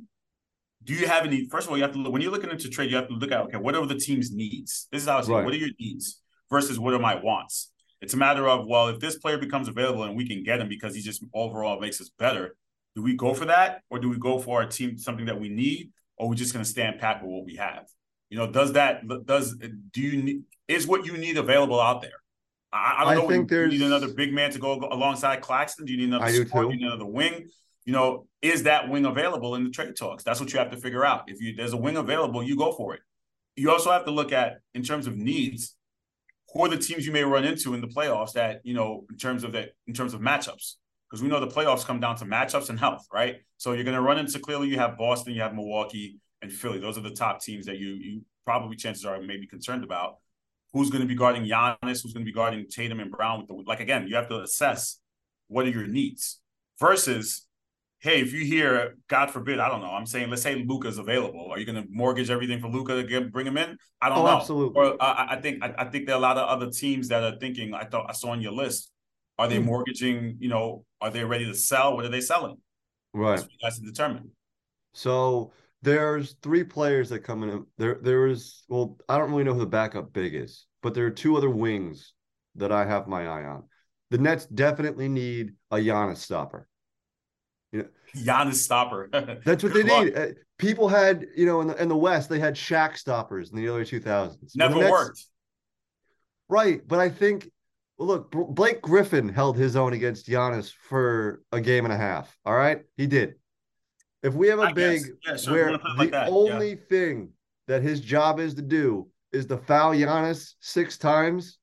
Do 0.85 0.95
you 0.95 1.07
have 1.07 1.27
any? 1.27 1.49
First 1.49 1.67
of 1.67 1.73
all, 1.73 1.77
you 1.77 1.83
have 1.83 1.93
to 1.93 1.99
look 1.99 2.13
when 2.13 2.23
you're 2.23 2.31
looking 2.31 2.51
into 2.51 2.69
trade. 2.69 2.91
You 2.91 2.97
have 2.97 3.09
to 3.09 3.15
look 3.15 3.33
at 3.33 3.41
okay, 3.43 3.57
what 3.57 3.75
are 3.75 3.85
the 3.85 3.97
team's 3.97 4.31
needs? 4.31 4.87
This 4.93 5.03
is 5.03 5.09
how 5.09 5.19
I 5.19 5.21
say, 5.23 5.33
it. 5.33 5.35
Right. 5.37 5.45
what 5.45 5.55
are 5.55 5.59
your 5.59 5.71
needs 5.81 6.23
versus 6.51 6.79
what 6.79 6.95
are 6.95 6.99
my 6.99 7.17
wants? 7.17 7.73
It's 8.01 8.15
a 8.15 8.17
matter 8.17 8.49
of 8.49 8.67
well, 8.67 8.89
if 8.89 9.01
this 9.01 9.17
player 9.17 9.39
becomes 9.39 9.69
available 9.69 10.05
and 10.05 10.17
we 10.17 10.27
can 10.27 10.45
get 10.45 10.61
him 10.61 10.69
because 10.69 10.95
he 10.95 11.03
just 11.03 11.25
overall 11.35 11.81
makes 11.81 12.01
us 12.01 12.11
better, 12.17 12.57
do 12.95 13.03
we 13.03 13.15
go 13.15 13.35
for 13.35 13.47
that 13.47 13.83
or 13.91 13.99
do 13.99 14.09
we 14.09 14.19
go 14.19 14.39
for 14.39 14.63
our 14.63 14.69
team 14.69 14.97
something 14.97 15.27
that 15.27 15.41
we 15.41 15.49
need, 15.49 15.91
or 16.17 16.29
we 16.29 16.37
just 16.37 16.53
going 16.53 16.65
to 16.65 16.71
stand 16.71 17.01
pat 17.01 17.23
with 17.23 17.31
what 17.31 17.45
we 17.45 17.57
have? 17.57 17.87
You 18.31 18.39
know, 18.39 18.51
does 18.51 18.75
that 18.75 19.03
does 19.27 19.57
do 19.57 20.01
you 20.01 20.23
need 20.23 20.43
is 20.69 20.87
what 20.87 21.07
you 21.07 21.17
need 21.17 21.39
available 21.39 21.81
out 21.81 22.03
there? 22.03 22.18
I, 22.73 22.97
I 22.99 23.05
don't 23.05 23.13
I 23.13 23.15
know. 23.23 23.29
think 23.29 23.49
do 23.49 23.57
you 23.63 23.67
need 23.69 23.79
there's- 23.81 23.93
another 23.93 24.13
big 24.15 24.33
man 24.33 24.51
to 24.53 24.59
go 24.59 24.75
alongside 24.91 25.41
Claxton? 25.41 25.87
Do 25.87 25.93
you 25.93 25.99
need 25.99 26.09
another? 26.09 26.25
I 26.25 26.33
do 26.33 26.47
scorer? 26.47 26.65
too. 26.65 26.71
Do 26.71 26.75
you 26.77 26.81
need 26.81 26.87
another 26.87 27.07
wing? 27.07 27.49
You 27.85 27.93
know, 27.95 28.27
is 28.43 28.65
that 28.65 28.89
wing 28.91 29.07
available 29.07 29.55
in 29.55 29.65
the 29.65 29.71
trade 29.71 29.97
talks? 29.97 30.23
That's 30.23 30.41
what 30.41 30.53
you 30.53 30.59
have 30.59 30.71
to 30.73 30.77
figure 30.77 31.05
out. 31.07 31.23
If 31.29 31.41
you 31.41 31.55
there's 31.57 31.73
a 31.73 31.77
wing 31.79 31.97
available, 31.97 32.43
you 32.43 32.57
go 32.57 32.73
for 32.73 32.95
it. 32.95 33.01
You 33.57 33.71
also 33.71 33.91
have 33.91 34.05
to 34.05 34.11
look 34.11 34.31
at 34.33 34.59
in 34.75 34.83
terms 34.83 35.07
of 35.07 35.17
needs, 35.17 35.75
who 36.53 36.65
are 36.65 36.69
the 36.69 36.77
teams 36.77 37.07
you 37.07 37.13
may 37.13 37.25
run 37.25 37.45
into 37.45 37.73
in 37.75 37.81
the 37.81 37.87
playoffs 37.89 38.33
that 38.35 38.61
you 38.65 38.75
know 38.75 39.05
in 39.11 39.17
terms 39.17 39.43
of 39.45 39.53
that 39.53 39.71
in 39.87 39.95
terms 39.95 40.13
of 40.15 40.21
matchups 40.21 40.75
because 41.09 41.23
we 41.23 41.29
know 41.29 41.41
the 41.41 41.47
playoffs 41.49 41.87
come 41.87 41.99
down 42.01 42.17
to 42.17 42.27
matchups 42.27 42.69
and 42.69 42.79
health, 42.79 43.07
right? 43.11 43.37
So 43.57 43.73
you're 43.73 43.85
going 43.85 43.97
to 43.97 44.03
run 44.03 44.19
into 44.19 44.39
clearly 44.39 44.69
you 44.69 44.77
have 44.79 44.99
Boston, 44.99 45.33
you 45.33 45.41
have 45.41 45.55
Milwaukee, 45.55 46.21
and 46.43 46.53
Philly. 46.53 46.79
Those 46.79 46.99
are 46.99 47.03
the 47.03 47.11
top 47.11 47.41
teams 47.43 47.65
that 47.67 47.79
you 47.79 47.89
you 47.95 48.23
probably 48.45 48.77
chances 48.77 49.07
are 49.07 49.19
maybe 49.21 49.47
concerned 49.47 49.83
about. 49.85 50.19
Who's 50.73 50.91
going 50.91 51.03
to 51.03 51.09
be 51.09 51.15
guarding 51.15 51.45
Giannis? 51.45 52.03
Who's 52.03 52.13
going 52.13 52.25
to 52.25 52.31
be 52.31 52.33
guarding 52.33 52.67
Tatum 52.69 53.01
and 53.01 53.11
Brown? 53.11 53.39
With 53.41 53.49
the 53.49 53.55
like 53.67 53.81
again, 53.81 54.07
you 54.09 54.17
have 54.17 54.29
to 54.29 54.41
assess 54.41 55.01
what 55.49 55.67
are 55.67 55.71
your 55.71 55.87
needs 55.87 56.41
versus. 56.79 57.45
Hey, 58.01 58.21
if 58.21 58.33
you 58.33 58.45
hear, 58.45 58.95
God 59.09 59.29
forbid, 59.33 59.59
I 59.59 59.69
don't 59.69 59.81
know. 59.81 59.91
I'm 59.91 60.07
saying, 60.07 60.31
let's 60.31 60.43
say 60.43 60.65
Luka's 60.65 60.99
available. 60.99 61.49
Are 61.51 61.59
you 61.59 61.65
going 61.67 61.83
to 61.83 61.89
mortgage 61.91 62.31
everything 62.31 62.61
for 62.61 62.69
Luka 62.69 62.95
to 62.95 63.03
get, 63.03 63.33
bring 63.33 63.45
him 63.45 63.57
in? 63.59 63.77
I 64.01 64.09
don't 64.09 64.19
Oh, 64.19 64.23
know. 64.25 64.37
absolutely. 64.37 64.81
Or 64.81 65.03
uh, 65.03 65.05
I 65.05 65.35
I 65.37 65.41
think 65.41 65.65
I, 65.65 65.75
I 65.79 65.85
think 65.87 66.07
there 66.07 66.15
are 66.15 66.19
a 66.19 66.23
lot 66.23 66.39
of 66.39 66.47
other 66.49 66.71
teams 66.71 67.09
that 67.09 67.25
are 67.25 67.37
thinking. 67.41 67.75
I 67.75 67.83
thought 67.85 68.07
I 68.09 68.13
saw 68.13 68.29
on 68.31 68.41
your 68.41 68.53
list. 68.53 68.93
Are 69.37 69.47
Hmm. 69.47 69.53
they 69.53 69.59
mortgaging? 69.59 70.37
You 70.39 70.49
know, 70.49 70.85
are 71.01 71.11
they 71.11 71.25
ready 71.25 71.47
to 71.47 71.55
sell? 71.55 71.97
What 71.97 72.05
are 72.05 72.09
they 72.09 72.21
selling? 72.21 72.59
Right. 73.13 73.31
That's 73.31 73.43
what 73.43 73.53
you 73.53 73.59
guys 73.61 73.79
to 73.81 73.85
determine. 73.85 74.31
So 74.93 75.51
there's 75.83 76.35
three 76.43 76.65
players 76.65 77.09
that 77.11 77.21
come 77.21 77.43
in. 77.45 77.65
There, 77.77 77.99
there 78.03 78.27
is. 78.27 78.65
Well, 78.69 78.99
I 79.09 79.19
don't 79.19 79.31
really 79.31 79.45
know 79.45 79.55
who 79.55 79.61
the 79.61 79.67
backup 79.67 80.13
big 80.13 80.35
is, 80.35 80.67
but 80.83 80.95
there 80.95 81.07
are 81.07 81.11
two 81.11 81.37
other 81.37 81.51
wings 81.51 82.13
that 82.57 82.73
I 82.73 82.85
have 82.85 83.07
my 83.07 83.27
eye 83.27 83.45
on. 83.45 83.65
The 84.11 84.19
Nets 84.19 84.47
definitely 84.47 85.09
need 85.09 85.53
a 85.71 85.77
Giannis 85.77 86.17
stopper. 86.17 86.67
You 87.73 87.89
Giannis 88.17 88.55
stopper. 88.55 89.09
That's 89.45 89.63
what 89.63 89.75
they 89.75 89.83
luck. 89.83 90.05
need. 90.05 90.17
Uh, 90.17 90.27
People 90.59 90.89
had, 90.89 91.27
you 91.37 91.47
know, 91.47 91.61
in 91.61 91.69
the 91.69 91.81
in 91.81 91.89
the 91.89 91.97
West, 91.97 92.29
they 92.29 92.41
had 92.41 92.55
Shaq 92.57 92.97
stoppers 92.97 93.51
in 93.51 93.57
the 93.57 93.69
early 93.69 93.85
2000s. 93.85 94.37
Never 94.57 94.75
Nets- 94.81 94.91
worked. 94.91 95.25
Right, 96.49 96.81
but 96.89 96.99
I 96.99 97.11
think, 97.11 97.49
well, 97.97 98.09
look, 98.09 98.31
Blake 98.33 98.83
Griffin 98.83 99.29
held 99.29 99.57
his 99.57 99.77
own 99.77 99.93
against 99.93 100.27
Giannis 100.27 100.73
for 100.73 101.43
a 101.53 101.61
game 101.61 101.85
and 101.85 101.93
a 101.93 101.97
half. 101.97 102.37
All 102.45 102.57
right, 102.57 102.83
he 102.97 103.07
did. 103.07 103.35
If 104.23 104.35
we 104.35 104.49
have 104.49 104.59
a 104.59 104.63
I 104.63 104.73
big. 104.73 105.03
Yeah, 105.27 105.37
you 105.41 105.53
where 105.53 105.67
wanna 105.67 105.79
put 105.79 105.91
it 105.91 105.95
the 105.95 105.99
like 105.99 106.11
that, 106.13 106.29
yeah. 106.29 106.35
only 106.35 106.75
thing 106.77 107.31
that 107.69 107.83
his 107.83 108.01
job 108.01 108.41
is 108.41 108.55
to 108.55 108.63
do 108.63 109.09
is 109.33 109.47
to 109.47 109.57
foul 109.59 109.93
Giannis 109.93 110.55
six 110.61 110.97
times 110.99 111.59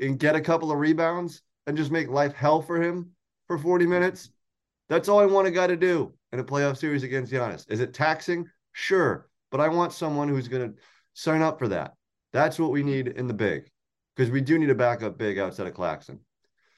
and 0.00 0.18
get 0.18 0.34
a 0.36 0.40
couple 0.40 0.70
of 0.72 0.78
rebounds 0.78 1.42
and 1.66 1.76
just 1.76 1.90
make 1.90 2.08
life 2.08 2.32
hell 2.34 2.60
for 2.60 2.80
him 2.82 3.10
for 3.46 3.56
40 3.58 3.86
minutes. 3.86 4.30
That's 4.88 5.08
all 5.08 5.20
I 5.20 5.26
want 5.26 5.46
a 5.46 5.50
guy 5.52 5.68
to 5.68 5.76
do 5.76 6.12
in 6.32 6.40
a 6.40 6.44
playoff 6.44 6.76
series 6.76 7.02
against 7.04 7.32
Giannis. 7.32 7.64
Is 7.70 7.80
it 7.80 7.94
taxing? 7.94 8.46
Sure. 8.72 9.28
But 9.50 9.60
I 9.60 9.68
want 9.68 9.92
someone 9.92 10.28
who's 10.28 10.48
going 10.48 10.72
to 10.72 10.78
sign 11.14 11.42
up 11.42 11.58
for 11.58 11.68
that. 11.68 11.94
That's 12.32 12.58
what 12.58 12.70
we 12.72 12.82
need 12.82 13.08
in 13.08 13.26
the 13.26 13.34
big 13.34 13.70
because 14.16 14.30
we 14.30 14.40
do 14.40 14.58
need 14.58 14.70
a 14.70 14.74
backup 14.74 15.16
big 15.18 15.38
outside 15.38 15.66
of 15.66 15.74
Claxton. 15.74 16.20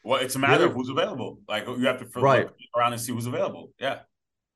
Well, 0.05 0.20
it's 0.20 0.35
a 0.37 0.38
matter 0.38 0.55
other- 0.55 0.66
of 0.66 0.72
who's 0.74 0.88
available. 0.88 1.40
Like 1.48 1.66
you 1.66 1.87
have 1.87 1.98
to 2.00 2.20
Right. 2.20 2.48
around 2.77 2.92
and 2.92 3.00
see 3.00 3.12
who's 3.12 3.27
available. 3.27 3.72
Yeah. 3.79 4.00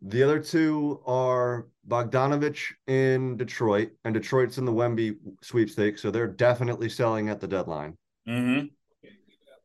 The 0.03 0.23
other 0.23 0.41
two 0.41 1.01
are 1.07 1.67
Bogdanovich 1.89 2.73
in 2.87 3.37
Detroit, 3.37 3.93
and 4.05 4.13
Detroit's 4.15 4.59
in 4.59 4.65
the 4.65 4.73
Wemby 4.73 5.17
sweepstakes, 5.43 6.03
so 6.03 6.11
they're 6.11 6.27
definitely 6.27 6.89
selling 6.89 7.29
at 7.29 7.41
the 7.41 7.49
deadline. 7.49 7.97
Mm-hmm. 8.29 8.67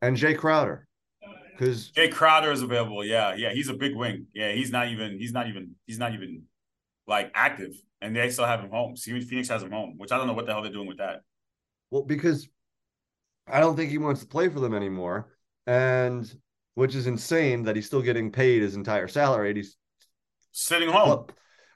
And 0.00 0.16
Jae 0.16 0.36
Crowder, 0.36 0.86
because 1.52 1.92
Jae 1.92 2.10
Crowder 2.10 2.50
is 2.50 2.62
available. 2.62 3.04
Yeah, 3.04 3.34
yeah, 3.34 3.52
he's 3.52 3.68
a 3.68 3.74
big 3.74 3.94
wing. 3.94 4.26
Yeah, 4.34 4.52
he's 4.52 4.70
not 4.70 4.88
even. 4.88 5.18
He's 5.18 5.32
not 5.32 5.48
even. 5.48 5.76
He's 5.86 5.98
not 5.98 6.14
even 6.14 6.44
like 7.06 7.30
active, 7.34 7.72
and 8.00 8.16
they 8.16 8.30
still 8.30 8.46
have 8.46 8.60
him 8.60 8.70
home. 8.70 8.96
See, 8.96 9.20
Phoenix 9.20 9.48
has 9.48 9.62
him 9.62 9.70
home, 9.70 9.94
which 9.98 10.12
I 10.12 10.16
don't 10.18 10.26
know 10.26 10.32
what 10.32 10.46
the 10.46 10.52
hell 10.52 10.62
they're 10.62 10.72
doing 10.72 10.88
with 10.88 10.98
that. 10.98 11.20
well, 11.90 12.02
because 12.02 12.48
I 13.46 13.60
don't 13.60 13.76
think 13.76 13.90
he 13.90 13.98
wants 13.98 14.20
to 14.22 14.26
play 14.26 14.48
for 14.48 14.60
them 14.60 14.74
anymore, 14.74 15.28
and 15.66 16.32
which 16.74 16.94
is 16.94 17.06
insane 17.06 17.64
that 17.64 17.76
he's 17.76 17.86
still 17.86 18.02
getting 18.02 18.32
paid 18.32 18.62
his 18.62 18.76
entire 18.76 19.08
salary. 19.08 19.54
He's 19.54 19.76
Sitting 20.52 20.88
home. 20.90 21.26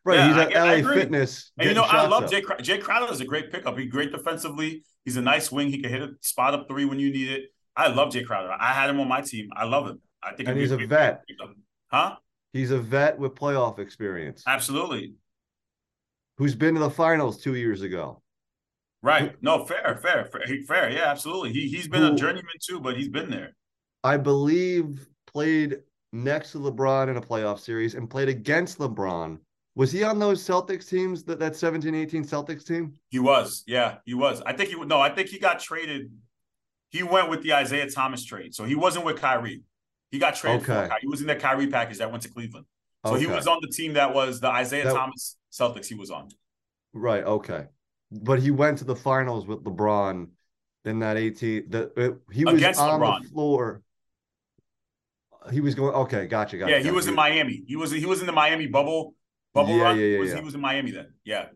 right. 0.05 0.17
Yeah, 0.17 0.29
he's 0.29 0.37
I 0.37 0.45
at 0.45 0.57
I 0.57 0.65
LA 0.65 0.73
agree. 0.75 0.97
Fitness. 0.97 1.53
And 1.59 1.69
you 1.69 1.75
know, 1.75 1.83
I 1.83 2.07
love 2.07 2.25
up. 2.25 2.31
Jay. 2.31 2.43
Jae 2.43 2.81
Crowder 2.81 3.13
is 3.13 3.21
a 3.21 3.25
great 3.25 3.51
pickup. 3.51 3.77
He's 3.79 3.91
great 3.91 4.13
defensively. 4.13 4.85
He's 5.05 5.17
a 5.17 5.23
nice 5.23 5.51
wing. 5.51 5.69
He 5.71 5.81
can 5.81 5.91
hit 5.91 6.03
a 6.03 6.11
spot 6.21 6.55
up 6.55 6.69
three 6.69 6.85
when 6.85 6.99
you 6.99 7.11
need 7.13 7.31
it. 7.31 7.45
I 7.75 7.89
love 7.89 8.13
Jae 8.13 8.25
Crowder. 8.25 8.53
I 8.59 8.73
had 8.73 8.89
him 8.91 9.01
on 9.01 9.09
my 9.09 9.21
team. 9.21 9.49
I 9.55 9.65
love 9.65 9.87
him. 9.87 10.01
I 10.23 10.35
think 10.35 10.49
And 10.49 10.59
he's 10.59 10.73
a 10.73 10.77
vet. 10.79 11.23
pickup. 11.27 11.55
Huh? 11.91 12.17
He's 12.53 12.71
a 12.71 12.79
vet 12.79 13.19
with 13.19 13.35
playoff 13.35 13.79
experience, 13.79 14.43
Absolutely. 14.47 15.15
who's 16.39 16.55
been 16.55 16.75
to 16.75 16.81
the 16.81 16.91
finals 16.91 17.41
two 17.41 17.55
years 17.55 17.83
ago. 17.83 18.23
Right. 19.03 19.35
No, 19.43 19.65
fair, 19.67 19.99
fair, 20.03 20.25
fair. 20.25 20.43
Fair. 20.67 20.91
Yeah, 20.91 21.05
absolutely. 21.05 21.53
He 21.53 21.69
he's 21.69 21.87
been 21.87 22.03
a 22.03 22.15
journeyman 22.17 22.55
too, 22.61 22.81
but 22.81 22.97
he's 22.97 23.09
been 23.09 23.31
there. 23.31 23.55
I 24.03 24.17
believe 24.17 25.07
played 25.27 25.81
next 26.13 26.53
to 26.53 26.59
LeBron 26.59 27.09
in 27.09 27.17
a 27.17 27.21
playoff 27.21 27.59
series 27.61 27.95
and 27.95 28.09
played 28.09 28.29
against 28.29 28.79
LeBron. 28.79 29.39
Was 29.75 29.93
he 29.93 30.03
on 30.05 30.19
those 30.19 30.43
Celtics 30.43 30.89
teams 30.89 31.23
that 31.25 31.39
that 31.39 31.55
17 31.55 31.95
18 31.95 32.25
Celtics 32.25 32.65
team? 32.67 32.95
He 33.11 33.19
was. 33.19 33.63
Yeah, 33.67 33.97
he 34.07 34.15
was. 34.15 34.41
I 34.47 34.53
think 34.55 34.71
he 34.71 34.77
would 34.77 34.89
no, 34.89 35.01
I 35.01 35.11
think 35.11 35.29
he 35.29 35.39
got 35.39 35.61
traded. 35.61 36.11
He 36.91 37.03
went 37.03 37.29
with 37.29 37.43
the 37.43 37.53
Isaiah 37.53 37.91
Thomas 37.91 38.25
trade. 38.25 38.55
So 38.55 38.65
he 38.65 38.75
wasn't 38.75 39.05
with 39.05 39.21
Kyrie. 39.21 39.63
He 40.11 40.19
got 40.19 40.35
traded 40.37 40.63
Okay. 40.63 40.89
Kyrie. 40.89 41.01
He 41.03 41.09
was 41.09 41.21
in 41.21 41.27
that 41.27 41.41
Kyrie 41.41 41.67
package 41.67 41.99
that 41.99 42.11
went 42.11 42.23
to 42.23 42.31
Cleveland. 42.31 42.65
So 43.07 43.15
he 43.15 43.27
was 43.27 43.47
on 43.47 43.59
the 43.61 43.69
team 43.69 43.93
that 43.95 44.15
was 44.15 44.41
the 44.41 44.49
Isaiah 44.49 44.85
That- 44.85 44.95
Thomas 44.95 45.37
Celtics 45.53 45.87
he 45.87 45.95
was 45.95 46.11
on. 46.11 46.29
Right, 46.93 47.23
okay. 47.23 47.67
But 48.11 48.41
he 48.41 48.51
went 48.51 48.79
to 48.79 48.85
the 48.85 48.97
finals 48.97 49.47
with 49.47 49.63
LeBron 49.63 50.29
in 50.87 50.99
that 51.01 51.17
18 51.17 51.69
that 51.71 52.19
he 52.33 52.45
was 52.45 52.55
Against 52.55 52.81
on 52.81 53.01
LeBron. 53.01 53.23
the 53.23 53.29
floor. 53.29 53.83
He 55.53 55.61
was 55.61 55.75
going 55.75 55.95
okay, 55.95 56.27
gotcha, 56.27 56.59
gotcha. 56.59 56.73
yeah, 56.73 56.79
he 56.81 56.91
was 56.91 57.07
in 57.07 57.15
Miami. 57.15 57.65
He 57.67 57.77
was 57.77 57.91
he 57.91 58.07
was 58.07 58.21
in 58.21 58.27
the 58.27 58.33
Miami 58.33 58.67
bubble 58.67 59.15
bubble 59.55 59.77
Yeah, 59.77 59.83
run. 59.85 59.99
yeah, 59.99 60.05
yeah, 60.05 60.13
He 60.15 60.19
was, 60.21 60.31
yeah. 60.31 60.37
he 60.37 60.45
was 60.45 60.55
in 60.55 60.61
Miami 60.61 60.91
then. 60.91 61.09
Yeah. 61.25 61.47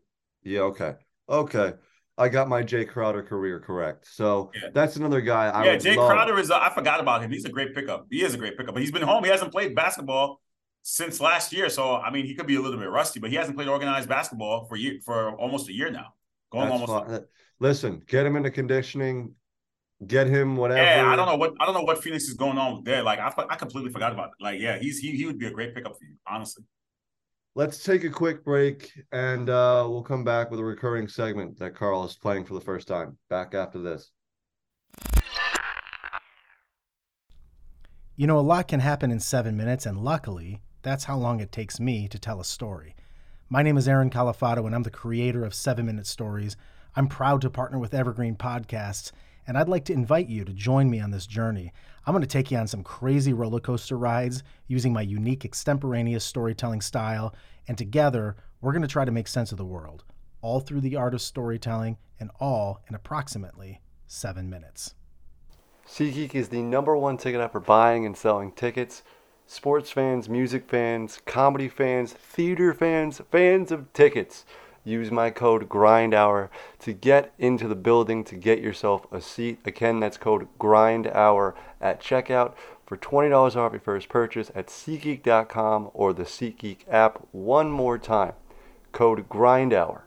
Yeah, 0.42 0.60
okay. 0.60 0.94
Okay. 1.28 1.74
I 2.18 2.28
got 2.28 2.48
my 2.48 2.62
Jae 2.62 2.86
Crowder 2.88 3.22
career 3.22 3.60
correct. 3.60 4.06
So 4.10 4.50
Yeah. 4.54 4.68
that's 4.74 4.96
another 4.96 5.20
guy 5.20 5.48
I 5.48 5.64
yeah, 5.64 5.76
Jay 5.76 5.96
love. 5.96 6.10
Crowder 6.10 6.38
is. 6.38 6.50
A, 6.50 6.56
I 6.56 6.72
forgot 6.74 7.00
about 7.00 7.22
him. 7.22 7.30
He's 7.30 7.44
a 7.46 7.48
great 7.50 7.74
pickup. 7.74 8.06
He 8.10 8.22
is 8.22 8.34
a 8.34 8.38
great 8.38 8.56
pickup, 8.58 8.74
but 8.74 8.82
he's 8.82 8.92
been 8.92 9.02
home. 9.02 9.24
He 9.24 9.30
hasn't 9.30 9.52
played 9.52 9.74
basketball 9.74 10.40
since 10.82 11.20
last 11.20 11.52
year. 11.52 11.68
So 11.70 11.96
I 11.96 12.10
mean, 12.10 12.26
he 12.26 12.34
could 12.34 12.46
be 12.46 12.56
a 12.56 12.60
little 12.60 12.78
bit 12.78 12.90
rusty, 12.90 13.20
but 13.20 13.30
he 13.30 13.36
hasn't 13.36 13.56
played 13.56 13.68
organized 13.68 14.08
basketball 14.08 14.66
for 14.68 14.76
year 14.76 14.98
for 15.04 15.34
almost 15.36 15.68
a 15.68 15.72
year 15.72 15.90
now. 15.90 16.14
Going 16.52 16.68
That's 16.68 16.82
almost. 16.90 17.22
Listen, 17.58 18.02
get 18.06 18.24
him 18.26 18.36
into 18.36 18.50
conditioning, 18.50 19.34
get 20.06 20.26
him 20.26 20.56
whatever. 20.56 20.82
Yeah, 20.82 21.10
I 21.10 21.16
don't 21.16 21.26
know 21.26 21.36
what 21.36 21.54
I 21.60 21.66
don't 21.66 21.74
know 21.74 21.82
what 21.82 22.02
Phoenix 22.02 22.24
is 22.24 22.34
going 22.34 22.58
on 22.58 22.76
with 22.76 22.84
there. 22.84 23.02
Like 23.02 23.18
I, 23.18 23.32
I 23.48 23.56
completely 23.56 23.90
forgot 23.90 24.12
about 24.12 24.28
it. 24.28 24.42
Like 24.42 24.60
yeah, 24.60 24.78
he's 24.78 24.98
he 24.98 25.12
he 25.12 25.26
would 25.26 25.38
be 25.38 25.46
a 25.46 25.50
great 25.50 25.74
pickup 25.74 25.98
for 25.98 26.04
you, 26.04 26.16
honestly. 26.26 26.64
Let's 27.56 27.82
take 27.82 28.04
a 28.04 28.10
quick 28.10 28.44
break 28.44 28.92
and 29.10 29.50
uh, 29.50 29.84
we'll 29.88 30.04
come 30.04 30.22
back 30.22 30.50
with 30.50 30.60
a 30.60 30.64
recurring 30.64 31.08
segment 31.08 31.58
that 31.58 31.74
Carl 31.74 32.04
is 32.04 32.14
playing 32.16 32.44
for 32.44 32.54
the 32.54 32.60
first 32.60 32.86
time. 32.86 33.18
Back 33.28 33.54
after 33.54 33.80
this. 33.80 34.12
You 38.16 38.26
know, 38.26 38.38
a 38.38 38.40
lot 38.40 38.68
can 38.68 38.80
happen 38.80 39.10
in 39.10 39.18
seven 39.18 39.56
minutes, 39.56 39.86
and 39.86 39.98
luckily, 39.98 40.60
that's 40.82 41.04
how 41.04 41.16
long 41.16 41.40
it 41.40 41.50
takes 41.50 41.80
me 41.80 42.06
to 42.08 42.18
tell 42.18 42.38
a 42.38 42.44
story. 42.44 42.94
My 43.48 43.62
name 43.62 43.78
is 43.78 43.88
Aaron 43.88 44.10
Califato, 44.10 44.66
and 44.66 44.74
I'm 44.74 44.82
the 44.82 44.90
creator 44.90 45.42
of 45.42 45.54
Seven 45.54 45.86
Minute 45.86 46.06
Stories. 46.06 46.54
I'm 46.94 47.08
proud 47.08 47.40
to 47.40 47.50
partner 47.50 47.78
with 47.78 47.94
Evergreen 47.94 48.36
Podcasts, 48.36 49.10
and 49.50 49.58
I'd 49.58 49.68
like 49.68 49.84
to 49.86 49.92
invite 49.92 50.28
you 50.28 50.44
to 50.44 50.52
join 50.52 50.88
me 50.88 51.00
on 51.00 51.10
this 51.10 51.26
journey. 51.26 51.72
I'm 52.06 52.14
going 52.14 52.22
to 52.22 52.28
take 52.28 52.52
you 52.52 52.58
on 52.58 52.68
some 52.68 52.84
crazy 52.84 53.32
roller 53.32 53.58
coaster 53.58 53.98
rides 53.98 54.44
using 54.68 54.92
my 54.92 55.02
unique 55.02 55.44
extemporaneous 55.44 56.24
storytelling 56.24 56.80
style, 56.80 57.34
and 57.66 57.76
together, 57.76 58.36
we're 58.60 58.70
going 58.70 58.82
to 58.82 58.86
try 58.86 59.04
to 59.04 59.10
make 59.10 59.26
sense 59.26 59.50
of 59.50 59.58
the 59.58 59.64
world. 59.64 60.04
all 60.42 60.60
through 60.60 60.80
the 60.80 60.96
art 60.96 61.14
of 61.14 61.22
storytelling, 61.22 61.98
and 62.18 62.30
all 62.40 62.82
in 62.88 62.94
approximately 62.94 63.80
seven 64.06 64.48
minutes. 64.48 64.94
SeatGeek 65.86 66.34
is 66.34 66.48
the 66.48 66.62
number 66.62 66.96
one 66.96 67.16
ticket 67.16 67.40
app 67.40 67.52
for 67.52 67.60
buying 67.60 68.06
and 68.06 68.16
selling 68.16 68.52
tickets. 68.52 69.02
Sports 69.46 69.90
fans, 69.90 70.28
music 70.28 70.68
fans, 70.68 71.20
comedy 71.26 71.68
fans, 71.68 72.12
theater 72.12 72.72
fans, 72.72 73.20
fans 73.32 73.72
of 73.72 73.92
tickets. 73.92 74.44
Use 74.84 75.10
my 75.10 75.30
code 75.30 75.68
GRINDHOUR 75.68 76.50
to 76.78 76.92
get 76.92 77.34
into 77.38 77.68
the 77.68 77.74
building 77.74 78.24
to 78.24 78.34
get 78.34 78.60
yourself 78.60 79.06
a 79.12 79.20
seat. 79.20 79.58
Again, 79.64 80.00
that's 80.00 80.16
code 80.16 80.48
GRINDHOUR 80.58 81.54
at 81.80 82.00
checkout 82.00 82.54
for 82.86 82.96
$20 82.96 83.56
off 83.56 83.72
your 83.72 83.80
first 83.80 84.08
purchase 84.08 84.50
at 84.54 84.68
SeatGeek.com 84.68 85.90
or 85.92 86.12
the 86.12 86.24
SeatGeek 86.24 86.78
app. 86.88 87.26
One 87.32 87.70
more 87.70 87.98
time, 87.98 88.32
code 88.92 89.28
GRINDHOUR. 89.28 90.04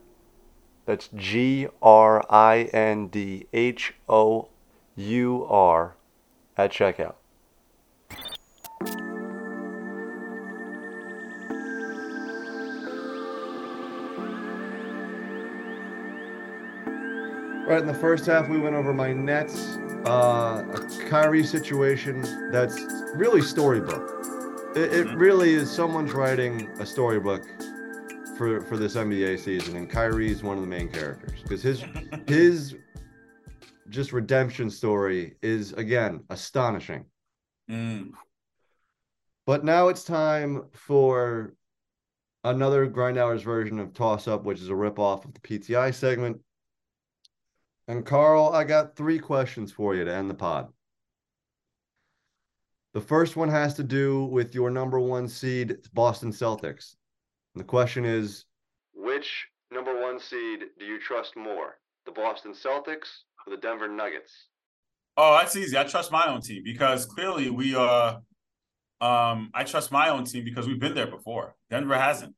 That's 0.85 1.09
G 1.15 1.67
R 1.81 2.25
I 2.29 2.69
N 2.73 3.07
D 3.07 3.47
H 3.53 3.93
O 4.09 4.49
U 4.95 5.45
R 5.49 5.95
at 6.57 6.71
checkout. 6.71 7.15
Right 17.65 17.79
in 17.79 17.87
the 17.87 17.93
first 17.93 18.25
half, 18.25 18.49
we 18.49 18.59
went 18.59 18.75
over 18.75 18.93
my 18.93 19.13
Nets, 19.13 19.77
uh, 20.05 20.65
a 20.67 21.07
Kyrie 21.09 21.45
situation 21.45 22.21
that's 22.51 22.77
really 23.15 23.41
storybook. 23.41 24.73
It, 24.75 24.91
it 24.91 25.15
really 25.15 25.53
is 25.53 25.71
someone's 25.71 26.11
writing 26.11 26.69
a 26.81 26.85
storybook 26.85 27.43
for 28.37 28.59
for 28.59 28.75
this 28.75 28.95
NBA 28.95 29.39
season, 29.39 29.77
and 29.77 29.89
Kyrie 29.89 30.29
is 30.29 30.43
one 30.43 30.57
of 30.57 30.61
the 30.61 30.67
main 30.67 30.89
characters 30.89 31.41
because 31.41 31.63
his 31.63 31.85
his 32.27 32.75
just 33.87 34.11
redemption 34.11 34.69
story 34.69 35.35
is 35.41 35.71
again 35.71 36.25
astonishing. 36.29 37.05
Mm. 37.71 38.11
But 39.45 39.63
now 39.63 39.87
it's 39.87 40.03
time 40.03 40.65
for 40.73 41.53
another 42.43 42.87
grind 42.87 43.17
hours 43.17 43.41
version 43.41 43.79
of 43.79 43.93
toss 43.93 44.27
up, 44.27 44.43
which 44.43 44.59
is 44.59 44.67
a 44.67 44.75
rip 44.75 44.99
off 44.99 45.23
of 45.23 45.33
the 45.33 45.39
PTI 45.39 45.93
segment. 45.93 46.41
And 47.87 48.05
Carl, 48.05 48.51
I 48.53 48.63
got 48.63 48.95
three 48.95 49.19
questions 49.19 49.71
for 49.71 49.95
you 49.95 50.05
to 50.05 50.13
end 50.13 50.29
the 50.29 50.35
pod. 50.35 50.71
The 52.93 53.01
first 53.01 53.35
one 53.35 53.49
has 53.49 53.73
to 53.75 53.83
do 53.83 54.25
with 54.25 54.53
your 54.53 54.69
number 54.69 54.99
one 54.99 55.27
seed, 55.27 55.77
Boston 55.93 56.31
Celtics. 56.31 56.95
And 57.53 57.61
the 57.61 57.67
question 57.67 58.05
is 58.05 58.45
Which 58.93 59.47
number 59.71 59.99
one 59.99 60.19
seed 60.19 60.65
do 60.79 60.85
you 60.85 60.99
trust 60.99 61.35
more, 61.35 61.79
the 62.05 62.11
Boston 62.11 62.53
Celtics 62.53 63.23
or 63.45 63.51
the 63.55 63.57
Denver 63.57 63.87
Nuggets? 63.87 64.47
Oh, 65.17 65.37
that's 65.37 65.55
easy. 65.55 65.77
I 65.77 65.83
trust 65.83 66.11
my 66.11 66.27
own 66.27 66.41
team 66.41 66.61
because 66.63 67.05
clearly 67.05 67.49
we 67.49 67.75
are. 67.75 68.21
um 69.01 69.51
I 69.53 69.63
trust 69.63 69.91
my 69.91 70.09
own 70.09 70.23
team 70.25 70.45
because 70.45 70.67
we've 70.67 70.79
been 70.79 70.95
there 70.95 71.07
before. 71.07 71.55
Denver 71.69 71.97
hasn't. 71.97 72.35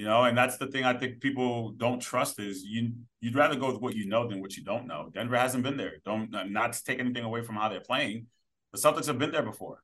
You 0.00 0.06
know, 0.06 0.24
and 0.24 0.34
that's 0.34 0.56
the 0.56 0.66
thing 0.66 0.84
I 0.86 0.94
think 0.94 1.20
people 1.20 1.72
don't 1.72 2.00
trust 2.00 2.40
is 2.40 2.64
you 2.64 2.92
you'd 3.20 3.34
rather 3.34 3.54
go 3.54 3.70
with 3.70 3.82
what 3.82 3.94
you 3.94 4.06
know 4.06 4.26
than 4.26 4.40
what 4.40 4.56
you 4.56 4.64
don't 4.64 4.86
know. 4.86 5.10
Denver 5.12 5.36
hasn't 5.36 5.62
been 5.62 5.76
there. 5.76 5.96
Don't 6.06 6.30
not 6.50 6.72
to 6.72 6.82
take 6.82 7.00
anything 7.00 7.22
away 7.22 7.42
from 7.42 7.56
how 7.56 7.68
they're 7.68 7.82
playing. 7.82 8.28
The 8.72 8.78
Celtics 8.78 9.08
have 9.08 9.18
been 9.18 9.30
there 9.30 9.42
before. 9.42 9.82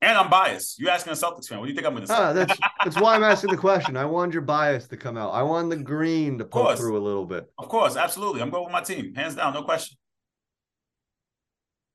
And 0.00 0.16
I'm 0.16 0.30
biased. 0.30 0.78
You 0.78 0.90
asking 0.90 1.12
a 1.12 1.16
Celtics 1.16 1.48
fan? 1.48 1.58
What 1.58 1.64
do 1.64 1.72
you 1.72 1.74
think 1.74 1.88
I'm 1.88 1.92
going 1.94 2.06
to 2.06 2.06
say? 2.06 2.14
Ah, 2.16 2.32
that's 2.32 2.56
that's 2.84 3.00
why 3.00 3.16
I'm 3.16 3.24
asking 3.24 3.50
the 3.50 3.56
question. 3.56 3.96
I 3.96 4.04
wanted 4.04 4.32
your 4.32 4.42
bias 4.42 4.86
to 4.86 4.96
come 4.96 5.16
out. 5.16 5.30
I 5.30 5.42
wanted 5.42 5.76
the 5.76 5.82
green 5.82 6.38
to 6.38 6.44
poke 6.44 6.66
course. 6.66 6.78
through 6.78 6.96
a 6.96 7.02
little 7.02 7.26
bit. 7.26 7.50
Of 7.58 7.68
course, 7.68 7.96
absolutely. 7.96 8.42
I'm 8.42 8.50
going 8.50 8.62
with 8.62 8.72
my 8.72 8.82
team, 8.82 9.12
hands 9.12 9.34
down, 9.34 9.54
no 9.54 9.64
question. 9.64 9.98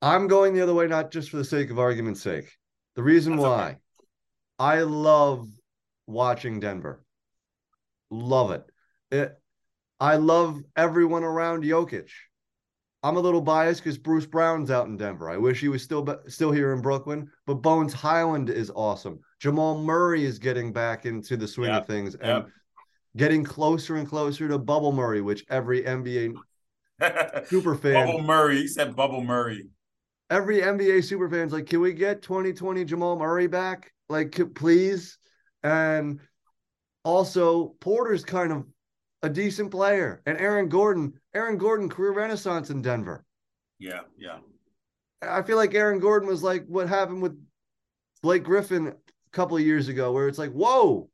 I'm 0.02 0.28
going 0.28 0.54
the 0.54 0.60
other 0.60 0.74
way, 0.74 0.88
not 0.88 1.12
just 1.12 1.30
for 1.30 1.38
the 1.38 1.46
sake 1.46 1.70
of 1.70 1.80
argument's 1.80 2.22
sake. 2.22 2.52
The 2.98 3.04
reason 3.04 3.38
That's 3.38 3.42
why 3.42 3.64
okay. 3.68 3.78
I 4.60 4.82
love 4.82 5.48
watching 6.08 6.60
Denver. 6.60 7.04
Love 8.10 8.52
it. 8.52 8.66
it. 9.12 9.40
I 10.00 10.16
love 10.18 10.62
everyone 10.76 11.24
around 11.24 11.64
Jokic. 11.64 12.10
I'm 13.04 13.18
a 13.18 13.20
little 13.22 13.42
biased 13.42 13.84
because 13.84 13.98
Bruce 13.98 14.26
Brown's 14.26 14.72
out 14.72 14.88
in 14.88 14.96
Denver. 14.98 15.30
I 15.30 15.38
wish 15.38 15.60
he 15.60 15.68
was 15.68 15.84
still 15.84 16.02
be- 16.04 16.14
still 16.30 16.52
here 16.52 16.74
in 16.74 16.82
Brooklyn. 16.82 17.30
But 17.46 17.56
Bones 17.56 17.92
Hyland 17.94 18.50
is 18.50 18.72
awesome. 18.74 19.20
Jamal 19.40 19.78
Murray 19.82 20.24
is 20.26 20.40
getting 20.40 20.72
back 20.72 21.06
into 21.06 21.36
the 21.36 21.48
swing 21.48 21.70
Yep, 21.70 21.82
of 21.82 21.88
things 21.88 22.16
and 22.16 22.28
yep. 22.28 22.50
getting 23.18 23.44
closer 23.44 23.96
and 23.98 24.08
closer 24.08 24.48
to 24.48 24.58
Bubble 24.58 24.94
Murray, 24.94 25.22
which 25.22 25.44
every 25.50 25.84
NBA 25.84 26.34
super 27.48 27.76
fan 27.76 28.06
Bubble 28.06 28.22
Murray. 28.22 28.58
He 28.62 28.68
said 28.68 28.96
Bubble 28.96 29.24
Murray. 29.24 29.68
every 30.30 30.62
NBA 30.62 31.04
super 31.04 31.30
fans 31.30 31.52
like, 31.52 31.66
can 31.68 31.82
we 31.82 31.94
get 31.94 32.22
2020 32.22 32.86
Jamal 32.86 33.18
Murray 33.18 33.48
back? 33.48 33.92
Like, 34.10 34.40
please. 34.56 35.18
And 35.64 36.20
also, 37.04 37.76
Porter's 37.80 38.24
kind 38.24 38.52
of 38.52 38.66
a 39.22 39.30
decent 39.30 39.72
player, 39.72 40.22
and 40.26 40.38
Aaron 40.38 40.68
Gordon, 40.68 41.14
Aaron 41.34 41.58
Gordon, 41.58 41.90
career 41.90 42.12
renaissance 42.14 42.70
in 42.70 42.82
Denver. 42.82 43.26
Yeah, 43.80 44.02
yeah. 44.18 44.40
I 45.22 45.42
feel 45.42 45.58
like 45.58 45.74
Aaron 45.74 46.00
Gordon 46.00 46.28
was 46.28 46.44
like 46.44 46.66
what 46.68 46.90
happened 46.90 47.22
with 47.22 47.38
Blake 48.22 48.44
Griffin 48.44 48.88
a 48.88 48.94
couple 49.32 49.58
of 49.58 49.64
years 49.64 49.88
ago, 49.88 50.12
where 50.12 50.28
it's 50.28 50.38
like, 50.38 50.52
whoa, 50.52 51.10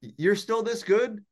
you're 0.00 0.36
still 0.36 0.62
this 0.62 0.82
good. 0.82 1.22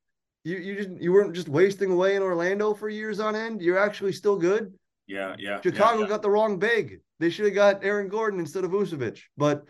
You 0.44 0.56
you 0.58 0.76
just 0.76 0.90
you 1.00 1.12
weren't 1.12 1.34
just 1.34 1.48
wasting 1.48 1.90
away 1.90 2.16
in 2.16 2.22
Orlando 2.22 2.74
for 2.74 2.88
years 2.88 3.20
on 3.20 3.36
end. 3.36 3.60
You're 3.60 3.78
actually 3.78 4.12
still 4.12 4.36
good. 4.36 4.72
Yeah, 5.06 5.34
yeah. 5.38 5.60
Chicago 5.60 5.98
yeah, 5.98 6.04
yeah. 6.04 6.08
got 6.08 6.22
the 6.22 6.30
wrong 6.30 6.58
big. 6.58 7.00
They 7.18 7.30
should 7.30 7.46
have 7.46 7.54
got 7.54 7.84
Aaron 7.84 8.08
Gordon 8.08 8.40
instead 8.40 8.64
of 8.64 8.70
Vucevic. 8.70 9.20
But 9.36 9.64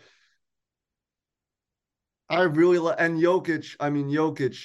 I 2.31 2.43
really 2.43 2.79
like 2.79 2.95
and 2.99 3.19
Jokic. 3.19 3.75
I 3.79 3.89
mean, 3.89 4.07
Jokic. 4.07 4.63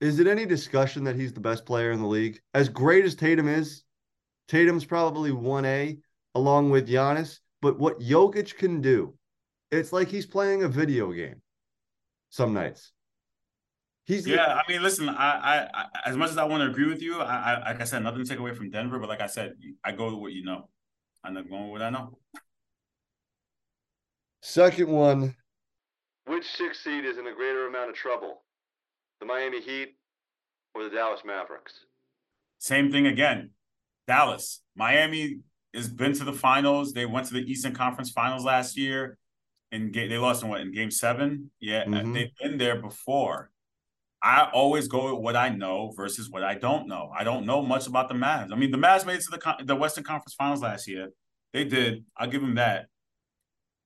Is 0.00 0.18
it 0.20 0.26
any 0.26 0.46
discussion 0.46 1.04
that 1.04 1.16
he's 1.16 1.32
the 1.32 1.40
best 1.40 1.64
player 1.64 1.90
in 1.90 2.00
the 2.00 2.06
league? 2.06 2.40
As 2.54 2.68
great 2.68 3.04
as 3.04 3.14
Tatum 3.14 3.48
is, 3.48 3.82
Tatum's 4.46 4.84
probably 4.84 5.32
one 5.32 5.64
A 5.64 5.98
along 6.34 6.70
with 6.70 6.88
Giannis. 6.88 7.38
But 7.60 7.78
what 7.78 8.00
Jokic 8.00 8.56
can 8.56 8.80
do, 8.80 9.14
it's 9.70 9.92
like 9.92 10.08
he's 10.08 10.26
playing 10.26 10.62
a 10.62 10.68
video 10.68 11.12
game. 11.12 11.42
Some 12.30 12.52
nights. 12.52 12.92
He's 14.06 14.26
Yeah, 14.26 14.54
I 14.54 14.62
mean, 14.70 14.82
listen. 14.82 15.08
I, 15.08 15.14
I, 15.14 15.68
I, 15.74 15.86
as 16.06 16.16
much 16.16 16.30
as 16.30 16.38
I 16.38 16.44
want 16.44 16.62
to 16.62 16.70
agree 16.70 16.88
with 16.88 17.02
you, 17.02 17.20
I, 17.20 17.54
I, 17.54 17.70
like 17.72 17.80
I 17.80 17.84
said, 17.84 18.02
nothing 18.02 18.22
to 18.22 18.28
take 18.28 18.38
away 18.38 18.54
from 18.54 18.70
Denver. 18.70 18.98
But 18.98 19.08
like 19.08 19.20
I 19.20 19.26
said, 19.26 19.54
I 19.84 19.92
go 19.92 20.06
with 20.06 20.20
what 20.20 20.32
you 20.32 20.44
know. 20.44 20.68
I'm 21.24 21.34
not 21.34 21.48
going 21.48 21.64
with 21.64 21.80
what 21.80 21.82
I 21.82 21.90
know. 21.90 22.18
Second 24.40 24.88
one. 24.88 25.34
Which 26.28 26.44
six 26.46 26.84
seed 26.84 27.04
is 27.04 27.16
in 27.16 27.26
a 27.26 27.34
greater 27.34 27.66
amount 27.66 27.90
of 27.90 27.96
trouble? 27.96 28.42
The 29.20 29.26
Miami 29.26 29.60
Heat 29.62 29.96
or 30.74 30.84
the 30.84 30.90
Dallas 30.90 31.20
Mavericks? 31.24 31.72
Same 32.58 32.92
thing 32.92 33.06
again. 33.06 33.50
Dallas, 34.06 34.62
Miami 34.76 35.40
has 35.74 35.88
been 35.88 36.12
to 36.14 36.24
the 36.24 36.32
finals. 36.32 36.92
They 36.92 37.06
went 37.06 37.26
to 37.28 37.34
the 37.34 37.40
Eastern 37.50 37.74
Conference 37.74 38.10
Finals 38.10 38.44
last 38.44 38.76
year, 38.76 39.16
and 39.72 39.92
ga- 39.92 40.08
they 40.08 40.18
lost 40.18 40.42
in 40.42 40.48
what 40.50 40.60
in 40.60 40.72
Game 40.72 40.90
Seven. 40.90 41.50
Yeah, 41.60 41.84
Mhm. 41.84 42.14
they've 42.14 42.36
been 42.40 42.58
there 42.58 42.80
before. 42.80 43.50
I 44.22 44.50
always 44.52 44.88
go 44.88 45.14
with 45.14 45.22
what 45.22 45.36
I 45.36 45.48
know 45.50 45.92
versus 45.96 46.28
what 46.28 46.42
I 46.42 46.54
don't 46.54 46.88
know. 46.88 47.10
I 47.16 47.22
don't 47.24 47.46
know 47.46 47.62
much 47.62 47.86
about 47.86 48.08
the 48.08 48.14
Mavs. 48.14 48.52
I 48.52 48.56
mean, 48.56 48.70
the 48.72 48.78
Mavs 48.78 49.06
made 49.06 49.16
it 49.16 49.22
to 49.22 49.30
the 49.30 49.38
con- 49.38 49.64
the 49.64 49.76
Western 49.76 50.04
Conference 50.04 50.34
Finals 50.34 50.60
last 50.62 50.88
year. 50.88 51.10
They 51.52 51.64
did. 51.64 52.04
I'll 52.16 52.28
give 52.28 52.40
them 52.42 52.56
that. 52.56 52.88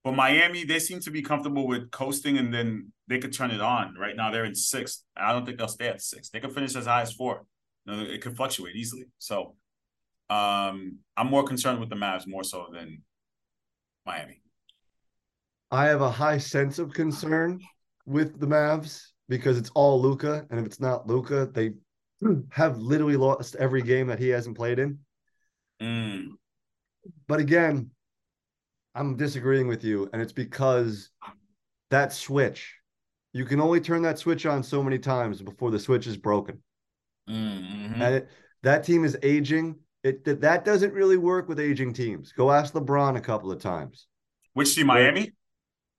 But 0.04 0.16
Miami, 0.16 0.64
they 0.64 0.80
seem 0.80 1.00
to 1.00 1.10
be 1.10 1.22
comfortable 1.22 1.66
with 1.66 1.90
coasting, 1.90 2.36
and 2.36 2.52
then 2.52 2.92
they 3.08 3.18
could 3.18 3.32
turn 3.32 3.50
it 3.52 3.60
on. 3.60 3.94
Right 3.98 4.16
now, 4.16 4.30
they're 4.30 4.44
in 4.44 4.54
sixth. 4.54 5.04
I 5.16 5.32
don't 5.32 5.46
think 5.46 5.58
they'll 5.58 5.68
stay 5.68 5.88
at 5.88 6.02
six. 6.02 6.28
They 6.28 6.40
could 6.40 6.52
finish 6.52 6.74
as 6.74 6.86
high 6.86 7.02
as 7.02 7.12
four. 7.12 7.44
You 7.86 7.96
know, 7.96 8.02
it 8.02 8.20
could 8.20 8.36
fluctuate 8.36 8.74
easily. 8.74 9.04
So, 9.18 9.54
um, 10.28 10.98
I'm 11.16 11.28
more 11.28 11.44
concerned 11.44 11.78
with 11.78 11.88
the 11.88 11.96
Mavs 11.96 12.26
more 12.26 12.42
so 12.42 12.66
than 12.72 13.02
Miami. 14.04 14.40
I 15.70 15.86
have 15.86 16.00
a 16.02 16.10
high 16.10 16.38
sense 16.38 16.78
of 16.78 16.92
concern 16.92 17.60
with 18.04 18.40
the 18.40 18.46
Mavs 18.46 19.02
because 19.28 19.56
it's 19.56 19.70
all 19.74 20.00
Luka, 20.00 20.46
and 20.50 20.58
if 20.58 20.66
it's 20.66 20.80
not 20.80 21.06
Luka, 21.06 21.48
they 21.52 21.72
have 22.50 22.78
literally 22.78 23.16
lost 23.16 23.56
every 23.56 23.82
game 23.82 24.08
that 24.08 24.18
he 24.18 24.28
hasn't 24.28 24.56
played 24.56 24.78
in. 24.78 24.98
Mm, 25.80 26.36
But 27.26 27.40
again, 27.40 27.90
I'm 28.94 29.16
disagreeing 29.16 29.68
with 29.68 29.84
you, 29.84 30.08
and 30.12 30.20
it's 30.20 30.32
because 30.32 31.10
that 31.90 32.12
switch, 32.12 32.74
you 33.32 33.44
can 33.44 33.60
only 33.60 33.80
turn 33.80 34.02
that 34.02 34.18
switch 34.18 34.44
on 34.46 34.62
so 34.62 34.82
many 34.82 34.98
times 34.98 35.40
before 35.40 35.70
the 35.70 35.78
switch 35.78 36.06
is 36.06 36.16
broken. 36.16 36.62
mm, 37.28 37.90
mhm. 37.90 38.00
And 38.00 38.14
it, 38.16 38.28
that 38.62 38.84
team 38.84 39.04
is 39.04 39.16
aging. 39.22 39.76
It 40.02 40.24
that, 40.24 40.40
that 40.42 40.64
doesn't 40.64 40.92
really 40.92 41.16
work 41.16 41.48
with 41.48 41.60
aging 41.60 41.94
teams. 41.94 42.32
Go 42.32 42.50
ask 42.50 42.74
LeBron 42.74 43.16
a 43.16 43.20
couple 43.20 43.50
of 43.50 43.60
times. 43.60 44.06
Which 44.52 44.74
team? 44.74 44.86
Miami? 44.88 45.32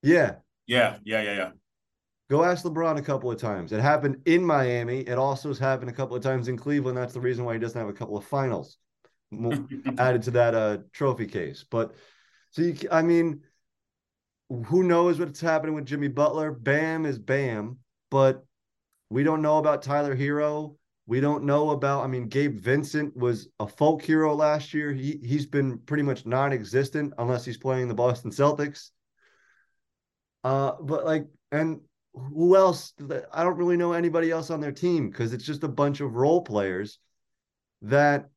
Yeah, 0.01 0.35
Yeah, 0.67 0.97
yeah, 1.03 1.21
yeah, 1.21 1.35
yeah. 1.35 1.51
Go 2.29 2.43
ask 2.43 2.63
LeBron 2.65 2.97
a 2.97 3.01
couple 3.01 3.31
of 3.31 3.39
times. 3.39 3.71
It 3.71 3.81
happened 3.81 4.21
in 4.25 4.43
Miami. 4.45 5.01
It 5.01 5.17
also 5.17 5.49
has 5.49 5.59
happened 5.59 5.89
a 5.89 5.93
couple 5.93 6.15
of 6.15 6.23
times 6.23 6.47
in 6.47 6.57
Cleveland. 6.57 6.97
That's 6.97 7.13
the 7.13 7.21
reason 7.21 7.45
why 7.45 7.53
he 7.53 7.59
doesn't 7.59 7.79
have 7.79 7.89
a 7.89 7.93
couple 7.93 8.17
of 8.17 8.25
finals 8.25 8.77
added 9.97 10.23
to 10.23 10.31
that 10.31 10.55
uh, 10.55 10.77
trophy 10.91 11.27
case. 11.27 11.65
But 11.69 11.93
so 12.53 12.61
you, 12.61 12.75
I 12.91 13.01
mean, 13.01 13.41
who 14.67 14.83
knows 14.83 15.19
what's 15.19 15.41
happening 15.41 15.73
with 15.73 15.85
Jimmy 15.85 16.07
Butler? 16.07 16.51
Bam 16.51 17.05
is 17.05 17.17
Bam, 17.17 17.79
but 18.11 18.45
we 19.09 19.23
don't 19.23 19.41
know 19.41 19.57
about 19.57 19.81
Tyler 19.81 20.15
Herro. 20.15 20.75
We 21.07 21.19
don't 21.19 21.45
know 21.45 21.71
about. 21.71 22.03
I 22.03 22.07
mean, 22.07 22.27
Gabe 22.27 22.59
Vincent 22.59 23.17
was 23.17 23.49
a 23.59 23.67
folk 23.67 24.03
hero 24.03 24.35
last 24.35 24.71
year. 24.71 24.93
He 24.93 25.19
he's 25.23 25.47
been 25.47 25.79
pretty 25.79 26.03
much 26.03 26.27
non-existent 26.27 27.13
unless 27.17 27.43
he's 27.43 27.57
playing 27.57 27.87
the 27.87 27.95
Boston 27.95 28.29
Celtics. 28.29 28.91
Uh, 30.43 30.73
but 30.79 31.05
like, 31.05 31.25
and 31.51 31.81
who 32.13 32.55
else? 32.55 32.93
I 33.33 33.43
don't 33.43 33.57
really 33.57 33.77
know 33.77 33.93
anybody 33.93 34.29
else 34.29 34.51
on 34.51 34.61
their 34.61 34.71
team 34.71 35.09
because 35.09 35.33
it's 35.33 35.45
just 35.45 35.63
a 35.63 35.67
bunch 35.67 36.01
of 36.01 36.15
role 36.15 36.41
players 36.41 36.99
that 37.81 38.29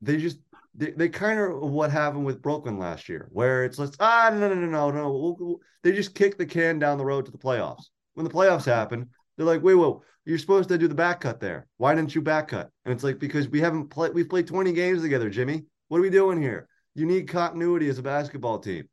they 0.00 0.16
just 0.16 0.38
they, 0.74 0.90
they 0.92 1.08
kind 1.08 1.38
of 1.38 1.70
what 1.70 1.90
happened 1.90 2.24
with 2.24 2.42
Brooklyn 2.42 2.78
last 2.78 3.08
year, 3.08 3.28
where 3.30 3.64
it's 3.64 3.78
like 3.78 3.90
ah 4.00 4.30
no 4.32 4.48
no 4.48 4.54
no 4.54 4.66
no 4.66 4.90
no, 4.90 5.12
we'll, 5.12 5.36
we'll, 5.38 5.60
they 5.82 5.92
just 5.92 6.14
kick 6.14 6.38
the 6.38 6.46
can 6.46 6.78
down 6.78 6.98
the 6.98 7.04
road 7.04 7.26
to 7.26 7.32
the 7.32 7.38
playoffs. 7.38 7.84
When 8.14 8.24
the 8.24 8.32
playoffs 8.32 8.64
happen, 8.64 9.08
they're 9.36 9.46
like, 9.46 9.62
wait, 9.62 9.74
whoa, 9.74 10.02
you're 10.24 10.38
supposed 10.38 10.68
to 10.68 10.78
do 10.78 10.88
the 10.88 10.94
back 10.94 11.20
cut 11.20 11.40
there. 11.40 11.66
Why 11.78 11.94
didn't 11.94 12.14
you 12.14 12.22
back 12.22 12.48
cut? 12.48 12.70
And 12.84 12.92
it's 12.92 13.04
like 13.04 13.18
because 13.18 13.48
we 13.48 13.60
haven't 13.60 13.88
played, 13.88 14.14
we've 14.14 14.28
played 14.28 14.46
20 14.46 14.72
games 14.72 15.02
together, 15.02 15.30
Jimmy. 15.30 15.64
What 15.88 15.98
are 15.98 16.02
we 16.02 16.10
doing 16.10 16.40
here? 16.40 16.68
You 16.94 17.06
need 17.06 17.28
continuity 17.28 17.88
as 17.88 17.98
a 17.98 18.02
basketball 18.02 18.58
team, 18.58 18.88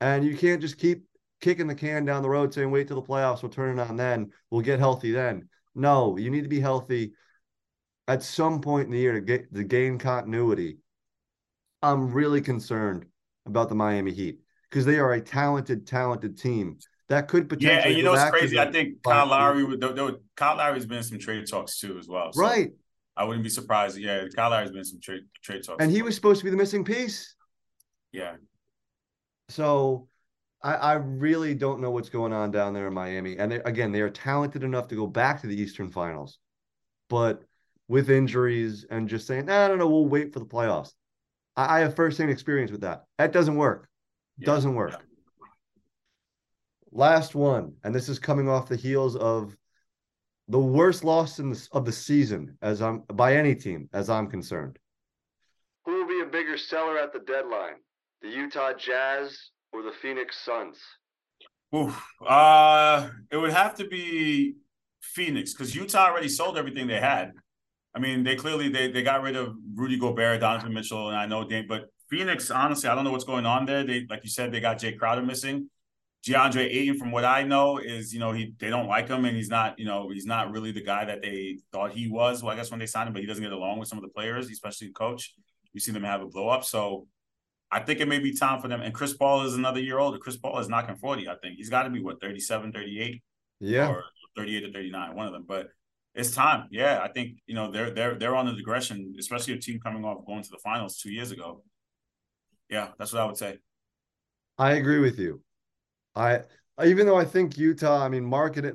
and 0.00 0.24
you 0.24 0.36
can't 0.36 0.60
just 0.60 0.78
keep 0.78 1.04
kicking 1.40 1.66
the 1.66 1.74
can 1.74 2.04
down 2.04 2.22
the 2.22 2.28
road 2.28 2.54
saying 2.54 2.70
wait 2.70 2.88
till 2.88 3.00
the 3.00 3.06
playoffs 3.06 3.42
we'll 3.42 3.52
turn 3.52 3.78
it 3.78 3.82
on 3.82 3.96
then 3.96 4.30
we'll 4.50 4.62
get 4.62 4.78
healthy 4.78 5.12
then 5.12 5.46
no 5.74 6.16
you 6.16 6.30
need 6.30 6.42
to 6.42 6.48
be 6.48 6.58
healthy 6.58 7.12
at 8.08 8.22
some 8.22 8.62
point 8.62 8.86
in 8.86 8.92
the 8.92 8.98
year 8.98 9.12
to 9.12 9.20
get 9.20 9.52
to 9.52 9.62
gain 9.62 9.98
continuity 9.98 10.78
i'm 11.84 12.12
really 12.12 12.40
concerned 12.40 13.04
about 13.46 13.68
the 13.68 13.74
miami 13.74 14.12
heat 14.12 14.38
because 14.70 14.84
they 14.84 14.98
are 14.98 15.12
a 15.12 15.20
talented 15.20 15.86
talented 15.86 16.38
team 16.38 16.78
that 17.08 17.28
could 17.28 17.48
potentially 17.48 17.76
yeah 17.76 17.86
and 17.86 17.96
you 17.96 18.02
know 18.02 18.14
to 18.14 18.30
crazy? 18.30 18.58
I 18.58 18.70
think 18.70 19.02
kyle 19.02 19.26
lowry 19.26 19.64
would 19.64 19.80
there, 19.80 20.12
kyle 20.36 20.56
lowry's 20.56 20.86
been 20.86 20.98
in 20.98 21.04
some 21.04 21.18
trade 21.18 21.46
talks 21.46 21.78
too 21.78 21.98
as 21.98 22.08
well 22.08 22.32
so 22.32 22.40
right. 22.40 22.70
I 23.16 23.22
wouldn't 23.24 23.44
be 23.44 23.50
surprised. 23.50 23.96
Yeah 23.98 24.24
kyle 24.34 24.50
lowry's 24.50 24.70
been 24.70 24.80
in 24.80 24.84
some 24.84 25.00
trade 25.00 25.22
trade 25.42 25.62
talks. 25.62 25.82
And 25.82 25.90
he 25.92 26.02
was 26.02 26.14
supposed 26.14 26.40
to 26.40 26.44
be 26.44 26.50
the 26.50 26.56
missing 26.56 26.84
piece. 26.84 27.34
Yeah. 28.12 28.36
So 29.48 30.08
I, 30.62 30.74
I 30.74 30.92
really 30.94 31.54
don't 31.54 31.80
know 31.80 31.90
what's 31.90 32.08
going 32.08 32.32
on 32.32 32.50
down 32.50 32.72
there 32.72 32.86
in 32.88 32.94
Miami. 32.94 33.36
And 33.36 33.52
they, 33.52 33.56
again, 33.56 33.92
they 33.92 34.00
are 34.00 34.08
talented 34.08 34.64
enough 34.64 34.88
to 34.88 34.94
go 34.94 35.06
back 35.06 35.42
to 35.42 35.46
the 35.46 35.60
Eastern 35.60 35.90
Finals, 35.90 36.38
but 37.10 37.44
with 37.86 38.08
injuries 38.08 38.86
and 38.88 39.08
just 39.08 39.26
saying, 39.26 39.50
I 39.50 39.68
don't 39.68 39.78
know, 39.78 39.88
we'll 39.88 40.06
wait 40.06 40.32
for 40.32 40.38
the 40.38 40.46
playoffs. 40.46 40.92
I, 41.56 41.78
I 41.78 41.80
have 41.80 41.96
firsthand 41.96 42.30
experience 42.30 42.70
with 42.70 42.82
that. 42.82 43.04
That 43.18 43.32
doesn't 43.32 43.56
work. 43.56 43.88
Yeah. 44.38 44.46
Doesn't 44.46 44.74
work. 44.74 44.92
Yeah. 44.92 44.98
Last 46.92 47.34
one, 47.34 47.74
and 47.82 47.94
this 47.94 48.08
is 48.08 48.18
coming 48.18 48.48
off 48.48 48.68
the 48.68 48.76
heels 48.76 49.16
of 49.16 49.56
the 50.48 50.60
worst 50.60 51.04
loss 51.04 51.38
in 51.38 51.50
the, 51.50 51.68
of 51.72 51.84
the 51.84 51.92
season 51.92 52.56
as 52.62 52.82
I'm 52.82 53.00
by 53.12 53.36
any 53.36 53.54
team 53.54 53.88
as 53.92 54.10
I'm 54.10 54.28
concerned. 54.28 54.78
Who 55.86 55.92
will 55.92 56.08
be 56.08 56.20
a 56.20 56.30
bigger 56.30 56.56
seller 56.56 56.98
at 56.98 57.12
the 57.12 57.20
deadline? 57.20 57.76
The 58.22 58.28
Utah 58.28 58.72
Jazz 58.72 59.36
or 59.72 59.82
the 59.82 59.92
Phoenix 59.92 60.38
Suns? 60.44 60.78
Oof. 61.74 62.00
Uh, 62.24 63.08
it 63.30 63.36
would 63.36 63.52
have 63.52 63.74
to 63.76 63.88
be 63.88 64.54
Phoenix 65.02 65.52
because 65.52 65.74
Utah 65.74 66.06
already 66.06 66.28
sold 66.28 66.56
everything 66.56 66.86
they 66.86 67.00
had. 67.00 67.32
I 67.94 68.00
mean, 68.00 68.24
they 68.24 68.34
clearly 68.36 68.68
they 68.68 68.90
they 68.90 69.02
got 69.02 69.22
rid 69.22 69.36
of 69.36 69.54
Rudy 69.74 69.98
Gobert, 69.98 70.40
Donovan 70.40 70.72
Mitchell, 70.74 71.08
and 71.08 71.16
I 71.16 71.26
know 71.26 71.46
Dame, 71.46 71.66
but 71.68 71.86
Phoenix, 72.10 72.50
honestly, 72.50 72.88
I 72.88 72.94
don't 72.94 73.04
know 73.04 73.12
what's 73.12 73.24
going 73.24 73.46
on 73.46 73.66
there. 73.66 73.84
They 73.84 74.06
like 74.08 74.24
you 74.24 74.30
said, 74.30 74.52
they 74.52 74.60
got 74.60 74.78
Jae 74.78 74.98
Crowder 74.98 75.22
missing. 75.22 75.68
DeAndre 76.26 76.64
Ayton, 76.64 76.98
from 76.98 77.10
what 77.10 77.24
I 77.24 77.42
know, 77.44 77.78
is 77.78 78.12
you 78.14 78.18
know 78.20 78.32
he 78.32 78.54
they 78.58 78.70
don't 78.70 78.86
like 78.88 79.08
him 79.08 79.24
and 79.26 79.36
he's 79.36 79.50
not 79.50 79.78
you 79.78 79.84
know 79.84 80.08
he's 80.10 80.24
not 80.26 80.50
really 80.50 80.72
the 80.72 80.82
guy 80.82 81.04
that 81.04 81.20
they 81.22 81.58
thought 81.72 81.92
he 81.92 82.08
was. 82.08 82.42
Well, 82.42 82.52
I 82.52 82.56
guess 82.56 82.70
when 82.70 82.80
they 82.80 82.86
signed 82.86 83.08
him, 83.08 83.12
but 83.12 83.20
he 83.20 83.26
doesn't 83.26 83.42
get 83.42 83.52
along 83.52 83.78
with 83.78 83.88
some 83.88 83.98
of 83.98 84.02
the 84.02 84.08
players, 84.10 84.50
especially 84.50 84.88
the 84.88 84.94
coach. 84.94 85.34
You 85.72 85.80
see 85.80 85.92
them 85.92 86.04
have 86.04 86.22
a 86.22 86.26
blow 86.26 86.48
up, 86.48 86.64
so 86.64 87.06
I 87.70 87.80
think 87.80 88.00
it 88.00 88.08
may 88.08 88.20
be 88.20 88.34
time 88.34 88.60
for 88.60 88.68
them. 88.68 88.80
And 88.80 88.94
Chris 88.94 89.12
Paul 89.14 89.42
is 89.42 89.54
another 89.54 89.80
year 89.80 89.98
older. 89.98 90.18
Chris 90.18 90.36
Paul 90.36 90.58
is 90.60 90.68
knocking 90.68 90.94
40, 90.96 91.28
I 91.28 91.34
think. 91.42 91.56
He's 91.56 91.68
got 91.70 91.82
to 91.82 91.90
be 91.90 92.00
what 92.00 92.20
37, 92.20 92.72
38 92.72 93.22
Yeah. 93.60 93.88
or 93.88 94.04
38 94.36 94.64
or 94.64 94.72
39, 94.72 95.16
one 95.16 95.26
of 95.26 95.32
them. 95.32 95.44
But 95.46 95.68
it's 96.14 96.30
time. 96.30 96.68
Yeah, 96.70 97.00
I 97.02 97.08
think, 97.08 97.38
you 97.46 97.54
know, 97.54 97.70
they're 97.70 97.90
they're 97.90 98.14
they're 98.14 98.36
on 98.36 98.46
the 98.46 98.54
digression, 98.54 99.14
especially 99.18 99.54
a 99.54 99.58
team 99.58 99.80
coming 99.80 100.04
off 100.04 100.24
going 100.26 100.42
to 100.42 100.50
the 100.50 100.58
finals 100.62 100.98
2 100.98 101.10
years 101.10 101.30
ago. 101.30 101.62
Yeah, 102.68 102.88
that's 102.98 103.12
what 103.12 103.22
I 103.22 103.26
would 103.26 103.36
say. 103.36 103.58
I 104.56 104.72
agree 104.72 105.00
with 105.00 105.18
you. 105.18 105.42
I 106.14 106.42
even 106.84 107.06
though 107.06 107.16
I 107.16 107.24
think 107.24 107.58
Utah, 107.58 108.04
I 108.04 108.08
mean, 108.08 108.24
market 108.24 108.64
it. 108.64 108.74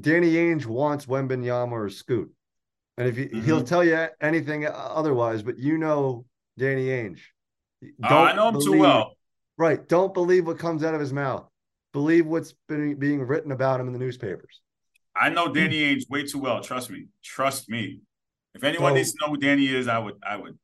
Danny 0.00 0.34
Ainge 0.34 0.66
wants 0.66 1.06
Wembanyama 1.06 1.72
or 1.72 1.88
Scoot, 1.88 2.32
and 2.96 3.08
if 3.08 3.16
he, 3.16 3.24
mm-hmm. 3.26 3.42
he'll 3.42 3.64
tell 3.64 3.84
you 3.84 4.06
anything 4.20 4.66
otherwise, 4.66 5.42
but 5.42 5.58
you 5.58 5.78
know 5.78 6.24
Danny 6.58 6.86
Ainge. 6.86 7.20
Oh, 8.04 8.24
I 8.24 8.34
know 8.34 8.48
him 8.48 8.60
too 8.60 8.78
well. 8.78 9.14
Right. 9.56 9.86
Don't 9.88 10.14
believe 10.14 10.46
what 10.46 10.58
comes 10.58 10.82
out 10.82 10.94
of 10.94 11.00
his 11.00 11.12
mouth. 11.12 11.46
Believe 11.92 12.26
what's 12.26 12.54
been 12.68 12.94
being 12.96 13.20
written 13.20 13.52
about 13.52 13.80
him 13.80 13.86
in 13.86 13.92
the 13.92 13.98
newspapers. 13.98 14.60
I 15.16 15.28
know 15.28 15.48
hmm. 15.48 15.54
Danny 15.54 15.94
Ainge 15.94 16.08
way 16.08 16.24
too 16.24 16.38
well. 16.38 16.62
Trust 16.62 16.90
me. 16.90 17.06
Trust 17.22 17.68
me. 17.68 18.00
If 18.54 18.64
anyone 18.64 18.92
So- 18.92 18.96
needs 18.96 19.12
to 19.12 19.18
know 19.20 19.32
who 19.32 19.36
Danny 19.36 19.66
is, 19.68 19.88
I 19.88 19.98
would 19.98 20.16
I 20.26 20.36
would 20.36 20.58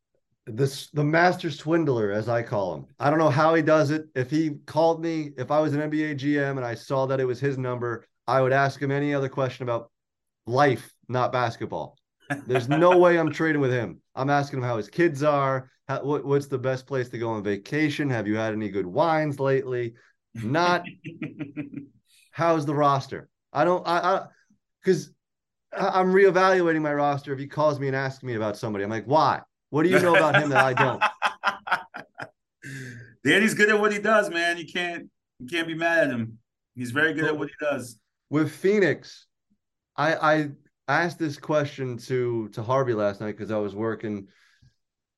This 0.47 0.91
the 0.91 1.05
master 1.05 1.51
swindler, 1.51 2.13
as 2.13 2.29
I 2.29 2.43
call 2.43 2.75
him. 2.75 2.87
I 2.99 3.11
don't 3.11 3.19
know 3.19 3.31
how 3.31 3.55
he 3.55 3.63
does 3.63 3.91
it. 3.91 4.07
If 4.15 4.31
he 4.31 4.57
called 4.67 5.03
me, 5.03 5.33
if 5.37 5.51
I 5.51 5.61
was 5.61 5.75
an 5.75 5.81
NBA 5.81 6.15
GM 6.17 6.57
and 6.57 6.65
I 6.65 6.75
saw 6.75 7.07
that 7.07 7.21
it 7.21 7.25
was 7.25 7.41
his 7.41 7.59
number, 7.59 8.05
I 8.27 8.41
would 8.41 8.53
ask 8.53 8.81
him 8.81 8.91
any 8.91 9.15
other 9.15 9.29
question 9.29 9.65
about 9.65 9.91
life, 10.47 10.93
not 11.09 11.33
basketball. 11.33 11.97
There's 12.47 12.69
no 12.69 12.97
way 12.99 13.19
I'm 13.19 13.33
trading 13.33 13.61
with 13.61 13.73
him. 13.73 14.01
I'm 14.15 14.31
asking 14.31 14.59
him 14.59 14.65
how 14.65 14.77
his 14.77 14.89
kids 14.89 15.23
are. 15.23 15.71
How, 15.89 16.03
what, 16.03 16.25
what's 16.25 16.47
the 16.49 16.59
best 16.59 16.87
place 16.87 17.09
to 17.11 17.19
go 17.19 17.31
on 17.31 17.45
vacation? 17.45 18.11
Have 18.11 18.27
you 18.27 18.37
had 18.37 18.53
any 18.53 18.69
good 18.69 18.87
wines 18.87 19.39
lately? 19.39 19.95
Not 20.35 20.85
how's 22.33 22.67
the 22.67 22.75
roster. 22.75 23.29
I 23.53 23.65
don't. 23.65 23.87
I 23.87 23.99
I 23.99 24.27
because 24.87 25.11
I'm 25.77 26.13
reevaluating 26.13 26.81
my 26.81 26.95
roster. 26.95 27.33
If 27.33 27.41
he 27.41 27.49
calls 27.49 27.81
me 27.81 27.89
and 27.89 27.97
asks 27.97 28.23
me 28.23 28.35
about 28.35 28.57
somebody, 28.57 28.85
I'm 28.85 28.91
like, 28.91 29.05
why? 29.05 29.41
What 29.71 29.83
do 29.83 29.89
you 29.89 29.99
know 29.99 30.15
about 30.15 30.41
him 30.41 30.51
that 30.51 30.65
I 30.65 30.73
don't? 30.73 31.03
Danny's 33.25 33.55
good 33.55 33.69
at 33.69 33.81
what 33.81 33.93
he 33.93 33.99
does, 33.99 34.31
man. 34.31 34.57
You 34.59 34.67
can't 34.67 35.11
you 35.41 35.49
can't 35.49 35.67
be 35.67 35.75
mad 35.75 36.05
at 36.05 36.11
him. 36.11 36.39
He's 36.77 36.93
very 36.93 37.13
good 37.15 37.25
at 37.25 37.37
what 37.37 37.49
he 37.49 37.55
does. 37.61 37.99
with 38.31 38.53
Phoenix, 38.53 39.27
I 39.97 40.15
I 40.15 40.51
asked 40.87 41.19
this 41.19 41.37
question 41.37 41.99
to 41.99 42.49
to 42.51 42.63
Harvey 42.63 42.95
last 42.95 43.21
night 43.21 43.37
because 43.37 43.51
I 43.51 43.59
was 43.59 43.75
working 43.75 44.29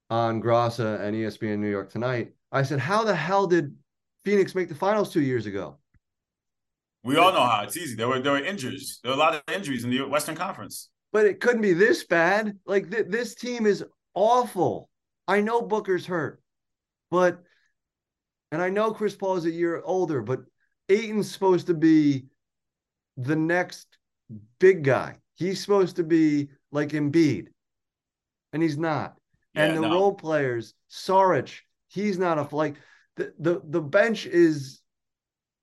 on 0.08 0.42
Grassa 0.42 0.98
and 1.00 1.14
ESPN 1.14 1.58
New 1.58 1.70
York 1.70 1.90
tonight. 1.90 2.32
I 2.50 2.62
said, 2.62 2.80
"How 2.80 3.04
the 3.04 3.14
hell 3.14 3.46
did 3.46 3.76
Phoenix 4.24 4.54
make 4.54 4.70
the 4.70 4.74
finals 4.74 5.12
two 5.12 5.20
years 5.20 5.44
ago?" 5.44 5.78
We 7.08 7.16
all 7.16 7.32
know 7.32 7.40
how 7.42 7.62
it's 7.62 7.78
easy. 7.78 7.96
There 7.96 8.06
were 8.06 8.20
there 8.20 8.32
were 8.32 8.44
injuries. 8.44 9.00
There 9.02 9.10
were 9.10 9.16
a 9.16 9.18
lot 9.18 9.34
of 9.34 9.42
injuries 9.50 9.82
in 9.82 9.88
the 9.88 10.02
Western 10.02 10.34
Conference. 10.34 10.90
But 11.10 11.24
it 11.24 11.40
couldn't 11.40 11.62
be 11.62 11.72
this 11.72 12.04
bad. 12.04 12.58
Like 12.66 12.90
th- 12.90 13.06
this 13.08 13.34
team 13.34 13.64
is 13.64 13.82
awful. 14.12 14.90
I 15.26 15.40
know 15.40 15.62
Booker's 15.62 16.04
hurt, 16.04 16.42
but 17.10 17.42
and 18.52 18.60
I 18.60 18.68
know 18.68 18.92
Chris 18.92 19.16
Paul 19.16 19.36
is 19.36 19.46
a 19.46 19.50
year 19.50 19.80
older, 19.82 20.20
but 20.20 20.40
Ayton's 20.90 21.30
supposed 21.30 21.68
to 21.68 21.74
be 21.74 22.26
the 23.16 23.36
next 23.36 23.86
big 24.58 24.84
guy. 24.84 25.16
He's 25.34 25.62
supposed 25.62 25.96
to 25.96 26.04
be 26.04 26.50
like 26.72 26.90
Embiid, 26.90 27.46
and 28.52 28.62
he's 28.62 28.76
not. 28.76 29.16
and 29.54 29.74
the 29.74 29.80
no. 29.80 29.94
role 29.94 30.12
players, 30.12 30.74
Saric, 30.90 31.60
he's 31.88 32.18
not 32.18 32.36
a 32.36 32.54
like 32.54 32.76
the 33.16 33.32
the 33.38 33.62
the 33.64 33.80
bench 33.80 34.26
is 34.26 34.82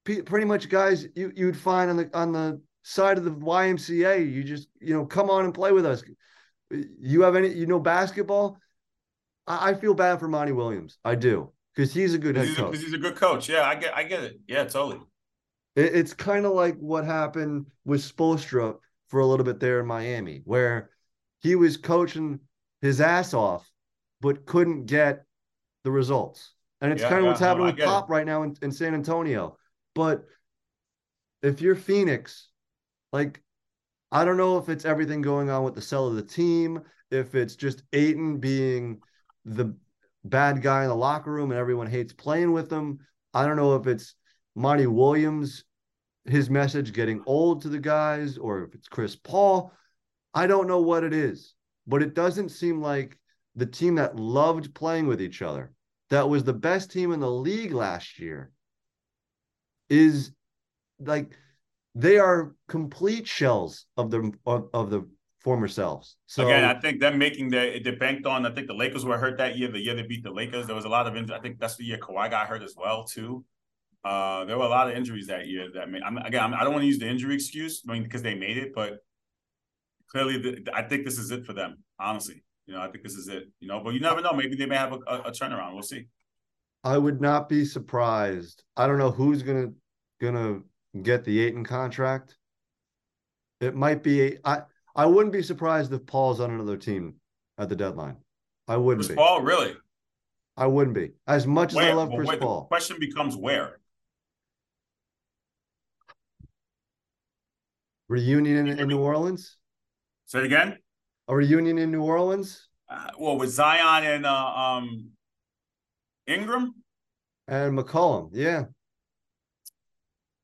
pretty 0.05 0.45
much 0.45 0.69
guys 0.69 1.07
you 1.15 1.31
you'd 1.35 1.57
find 1.57 1.89
on 1.89 1.97
the 1.97 2.09
on 2.13 2.31
the 2.31 2.61
side 2.83 3.17
of 3.17 3.23
the 3.23 3.31
YMCA. 3.31 4.31
You 4.31 4.43
just 4.43 4.67
you 4.79 4.93
know 4.93 5.05
come 5.05 5.29
on 5.29 5.45
and 5.45 5.53
play 5.53 5.71
with 5.71 5.85
us. 5.85 6.03
You 6.71 7.21
have 7.21 7.35
any 7.35 7.49
you 7.49 7.65
know 7.65 7.79
basketball? 7.79 8.57
I, 9.47 9.71
I 9.71 9.73
feel 9.75 9.93
bad 9.93 10.19
for 10.19 10.27
Monty 10.27 10.51
Williams. 10.51 10.97
I 11.03 11.15
do 11.15 11.51
because 11.75 11.93
he's 11.93 12.13
a 12.13 12.17
good 12.17 12.35
head 12.35 12.47
He's 12.47 12.57
a, 12.59 12.71
he's 12.71 12.93
a 12.93 12.97
good 12.97 13.15
coach. 13.15 13.49
Yeah, 13.49 13.63
I 13.63 13.75
get 13.75 13.95
I 13.95 14.03
get 14.03 14.23
it. 14.23 14.39
Yeah, 14.47 14.63
totally. 14.65 15.01
It- 15.75 15.95
it's 15.95 16.13
kind 16.13 16.45
of 16.45 16.53
like 16.53 16.77
what 16.77 17.05
happened 17.05 17.67
with 17.83 18.01
Spoelstra 18.01 18.77
for 19.07 19.19
a 19.19 19.25
little 19.25 19.45
bit 19.45 19.59
there 19.59 19.79
in 19.79 19.85
Miami, 19.85 20.41
where 20.45 20.89
he 21.41 21.55
was 21.55 21.77
coaching 21.77 22.39
his 22.81 23.01
ass 23.01 23.33
off, 23.33 23.69
but 24.21 24.45
couldn't 24.45 24.85
get 24.85 25.23
the 25.83 25.91
results. 25.91 26.53
And 26.81 26.91
it's 26.91 27.01
Yeah, 27.01 27.09
kind 27.09 27.19
of 27.19 27.23
yeah, 27.25 27.29
what's 27.29 27.39
happening 27.39 27.67
I 27.67 27.69
with 27.69 27.77
get 27.77 27.83
it. 27.83 27.87
Pop 27.87 28.09
right 28.09 28.25
now 28.25 28.43
in, 28.43 28.55
in 28.61 28.71
San 28.71 28.93
Antonio. 28.93 29.57
But 29.95 30.25
if 31.41 31.61
you're 31.61 31.75
Phoenix, 31.75 32.49
like 33.11 33.41
I 34.11 34.23
don't 34.23 34.37
know 34.37 34.57
if 34.57 34.69
it's 34.69 34.85
everything 34.85 35.21
going 35.21 35.49
on 35.49 35.63
with 35.63 35.73
the 35.73 35.81
sell 35.81 36.07
of 36.07 36.15
the 36.15 36.21
team, 36.21 36.81
if 37.09 37.33
it's 37.33 37.55
just 37.55 37.81
Ayton 37.93 38.37
being 38.37 38.99
the 39.45 39.75
bad 40.23 40.61
guy 40.61 40.83
in 40.83 40.89
the 40.89 40.95
locker 40.95 41.31
room 41.31 41.51
and 41.51 41.59
everyone 41.59 41.87
hates 41.87 42.13
playing 42.13 42.51
with 42.51 42.71
him. 42.71 42.99
I 43.33 43.45
don't 43.45 43.57
know 43.57 43.75
if 43.75 43.87
it's 43.87 44.15
Monty 44.55 44.87
Williams, 44.87 45.63
his 46.25 46.49
message 46.49 46.93
getting 46.93 47.21
old 47.25 47.61
to 47.61 47.69
the 47.69 47.79
guys, 47.79 48.37
or 48.37 48.63
if 48.63 48.73
it's 48.73 48.87
Chris 48.87 49.15
Paul. 49.15 49.71
I 50.33 50.47
don't 50.47 50.67
know 50.67 50.81
what 50.81 51.03
it 51.03 51.13
is, 51.13 51.53
but 51.87 52.01
it 52.01 52.13
doesn't 52.13 52.49
seem 52.49 52.81
like 52.81 53.17
the 53.55 53.65
team 53.65 53.95
that 53.95 54.17
loved 54.17 54.73
playing 54.73 55.07
with 55.07 55.21
each 55.21 55.41
other, 55.41 55.71
that 56.09 56.27
was 56.27 56.43
the 56.43 56.53
best 56.53 56.91
team 56.91 57.11
in 57.11 57.19
the 57.19 57.31
league 57.31 57.73
last 57.73 58.19
year, 58.19 58.51
is 59.89 60.31
like 60.99 61.31
they 61.93 62.17
are 62.17 62.55
complete 62.67 63.27
shells 63.27 63.85
of 63.97 64.11
the 64.11 64.31
of, 64.45 64.69
of 64.73 64.89
the 64.89 65.07
former 65.39 65.67
selves. 65.67 66.17
So 66.25 66.45
again, 66.45 66.63
I 66.63 66.79
think 66.79 66.99
them 66.99 67.17
making 67.17 67.49
the 67.49 67.79
they 67.83 67.91
banked 67.91 68.25
on. 68.25 68.45
I 68.45 68.51
think 68.51 68.67
the 68.67 68.73
Lakers 68.73 69.05
were 69.05 69.17
hurt 69.17 69.37
that 69.37 69.57
year. 69.57 69.71
The 69.71 69.79
year 69.79 69.95
they 69.95 70.01
beat 70.03 70.23
the 70.23 70.31
Lakers, 70.31 70.67
there 70.67 70.75
was 70.75 70.85
a 70.85 70.89
lot 70.89 71.07
of. 71.07 71.31
I 71.31 71.39
think 71.39 71.59
that's 71.59 71.75
the 71.77 71.85
year 71.85 71.97
Kawhi 71.97 72.29
got 72.29 72.47
hurt 72.47 72.63
as 72.63 72.75
well 72.77 73.03
too. 73.03 73.45
Uh, 74.03 74.45
there 74.45 74.57
were 74.57 74.65
a 74.65 74.69
lot 74.69 74.89
of 74.89 74.95
injuries 74.95 75.27
that 75.27 75.47
year. 75.47 75.67
That 75.73 75.89
made, 75.89 76.03
I'm, 76.03 76.17
again, 76.17 76.43
I'm, 76.43 76.53
I 76.53 76.59
do 76.59 76.65
not 76.65 76.73
want 76.73 76.81
to 76.83 76.87
use 76.87 76.99
the 76.99 77.07
injury 77.07 77.33
excuse, 77.33 77.81
I 77.89 77.93
mean, 77.93 78.03
because 78.03 78.21
they 78.21 78.35
made 78.35 78.57
it, 78.57 78.71
but 78.75 78.99
clearly, 80.11 80.37
the, 80.37 80.69
I 80.75 80.83
think 80.83 81.05
this 81.05 81.17
is 81.17 81.31
it 81.31 81.43
for 81.43 81.53
them. 81.53 81.77
Honestly, 81.99 82.43
you 82.67 82.75
know, 82.75 82.81
I 82.81 82.87
think 82.87 83.03
this 83.03 83.15
is 83.15 83.27
it. 83.27 83.45
You 83.59 83.67
know, 83.67 83.81
but 83.83 83.95
you 83.95 83.99
never 83.99 84.21
know. 84.21 84.33
Maybe 84.33 84.55
they 84.55 84.67
may 84.67 84.77
have 84.77 84.93
a, 84.93 84.99
a, 85.07 85.21
a 85.21 85.31
turnaround. 85.31 85.73
We'll 85.73 85.81
see. 85.81 86.05
I 86.85 86.99
would 86.99 87.19
not 87.19 87.49
be 87.49 87.65
surprised. 87.65 88.63
I 88.77 88.85
don't 88.85 88.99
know 88.99 89.09
who's 89.09 89.41
gonna 89.41 89.71
gonna 90.21 90.61
get 91.01 91.25
the 91.25 91.39
Ayton 91.41 91.65
contract. 91.65 92.37
It 93.59 93.73
might 93.75 94.03
be 94.03 94.37
I 94.45 94.61
I 94.95 95.07
wouldn't 95.07 95.33
be 95.33 95.41
surprised 95.41 95.91
if 95.91 96.05
Paul's 96.05 96.39
on 96.39 96.51
another 96.51 96.77
team 96.77 97.15
at 97.57 97.69
the 97.69 97.75
deadline. 97.75 98.17
I 98.67 98.77
wouldn't 98.77 99.01
Chris 99.01 99.09
be. 99.09 99.15
Paul, 99.15 99.41
really? 99.41 99.73
I 100.55 100.67
wouldn't 100.67 100.95
be. 100.95 101.11
As 101.27 101.47
much 101.47 101.73
where? 101.73 101.85
as 101.85 101.91
I 101.91 101.93
love 101.95 102.09
well, 102.09 102.17
Chris 102.17 102.27
where, 102.29 102.37
Paul. 102.37 102.61
The 102.61 102.67
question 102.67 102.97
becomes 102.99 103.35
where? 103.35 103.79
Reunion 108.07 108.67
in, 108.67 108.79
in 108.79 108.87
New 108.87 108.99
Orleans? 108.99 109.57
Say 110.27 110.39
it 110.39 110.45
again? 110.45 110.77
A 111.27 111.35
reunion 111.35 111.79
in 111.79 111.89
New 111.89 112.03
Orleans? 112.03 112.69
Uh, 112.87 113.09
well, 113.17 113.37
with 113.39 113.49
Zion 113.49 114.05
and 114.05 114.25
uh, 114.27 114.53
um 114.53 115.14
Ingram? 116.27 116.73
And 117.47 117.77
McCollum, 117.77 118.29
yeah. 118.33 118.65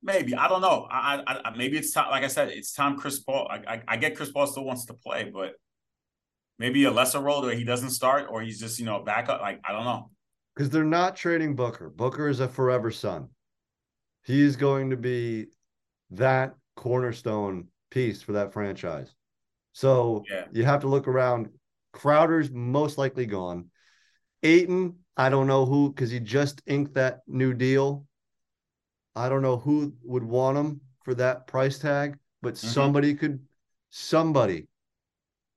Maybe 0.04 0.36
I 0.36 0.48
don't 0.48 0.62
know. 0.62 0.88
I, 0.90 1.22
I, 1.28 1.56
maybe 1.56 1.78
it's 1.78 1.92
time. 1.92 2.10
Like 2.10 2.24
I 2.24 2.28
said, 2.28 2.50
it's 2.50 2.74
time. 2.74 2.98
Chris 2.98 3.20
Paul. 3.20 3.48
I, 3.50 3.76
I, 3.76 3.82
I 3.88 3.98
get 3.98 4.16
Chris 4.16 4.32
Paul 4.32 4.48
still 4.48 4.64
wants 4.64 4.86
to 4.86 4.96
play, 4.96 5.30
but 5.32 5.54
maybe 6.58 6.86
a 6.86 6.92
lesser 6.92 7.20
role 7.20 7.44
where 7.44 7.56
he 7.56 7.64
doesn't 7.64 7.92
start, 7.92 8.28
or 8.30 8.42
he's 8.42 8.60
just 8.60 8.80
you 8.80 8.86
know 8.86 9.04
backup. 9.04 9.42
Like 9.42 9.62
I 9.64 9.72
don't 9.72 9.86
know. 9.86 10.10
Because 10.56 10.70
they're 10.70 10.84
not 10.84 11.16
trading 11.16 11.56
Booker. 11.56 11.90
Booker 11.90 12.28
is 12.28 12.40
a 12.40 12.48
forever 12.48 12.92
Sun. 12.92 13.30
He 14.24 14.42
is 14.42 14.56
going 14.56 14.90
to 14.90 14.98
be 14.98 15.48
that 16.12 16.56
cornerstone 16.76 17.68
piece 17.90 18.22
for 18.22 18.34
that 18.34 18.54
franchise. 18.54 19.14
So 19.74 20.24
yeah. 20.30 20.46
you 20.52 20.64
have 20.66 20.82
to 20.82 20.88
look 20.88 21.08
around. 21.08 21.50
Crowder's 21.94 22.52
most 22.52 22.98
likely 22.98 23.26
gone. 23.26 23.70
Ayton, 24.44 24.96
I 25.18 25.30
don't 25.30 25.48
know 25.48 25.66
who 25.66 25.92
because 25.92 26.10
he 26.10 26.20
just 26.20 26.62
inked 26.66 26.94
that 26.96 27.22
new 27.28 27.54
deal. 27.54 28.06
I 29.16 29.30
don't 29.30 29.42
know 29.42 29.58
who 29.58 29.94
would 30.04 30.24
want 30.24 30.58
him 30.58 30.82
for 31.04 31.14
that 31.16 31.48
price 31.48 31.80
tag, 31.80 32.18
but 32.42 32.54
mm-hmm. 32.54 32.68
somebody 32.68 33.14
could, 33.14 33.40
somebody 33.90 34.68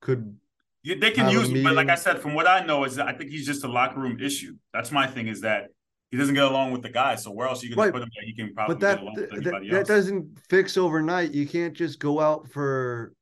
could. 0.00 0.36
Yeah, 0.82 0.96
they 1.00 1.12
can 1.12 1.30
use 1.30 1.48
him, 1.48 1.62
but 1.62 1.74
like 1.74 1.88
I 1.88 1.94
said, 1.94 2.20
from 2.20 2.34
what 2.34 2.46
I 2.46 2.64
know, 2.66 2.84
is 2.84 2.98
I 2.98 3.12
think 3.12 3.30
he's 3.30 3.46
just 3.46 3.64
a 3.64 3.68
locker 3.68 4.00
room 4.00 4.18
issue. 4.20 4.56
That's 4.72 4.90
my 4.90 5.06
thing. 5.06 5.28
Is 5.28 5.40
that 5.40 5.68
he 6.10 6.18
doesn't 6.18 6.34
get 6.34 6.44
along 6.44 6.72
with 6.72 6.82
the 6.82 6.90
guys. 6.90 7.24
So 7.24 7.30
where 7.30 7.48
else 7.48 7.62
are 7.62 7.66
you 7.66 7.74
going 7.74 7.86
right. 7.86 7.92
to 7.92 7.92
put 7.92 8.02
him 8.02 8.10
that 8.14 8.24
he 8.24 8.34
can 8.34 8.54
probably 8.54 8.74
but 8.74 8.80
that, 8.80 8.94
get 8.96 9.02
along 9.02 9.14
with 9.14 9.32
anybody 9.32 9.70
that, 9.70 9.76
else? 9.76 9.88
That 9.88 9.94
doesn't 9.94 10.38
fix 10.48 10.76
overnight. 10.76 11.32
You 11.32 11.46
can't 11.46 11.74
just 11.74 11.98
go 11.98 12.20
out 12.20 12.48
for 12.50 13.14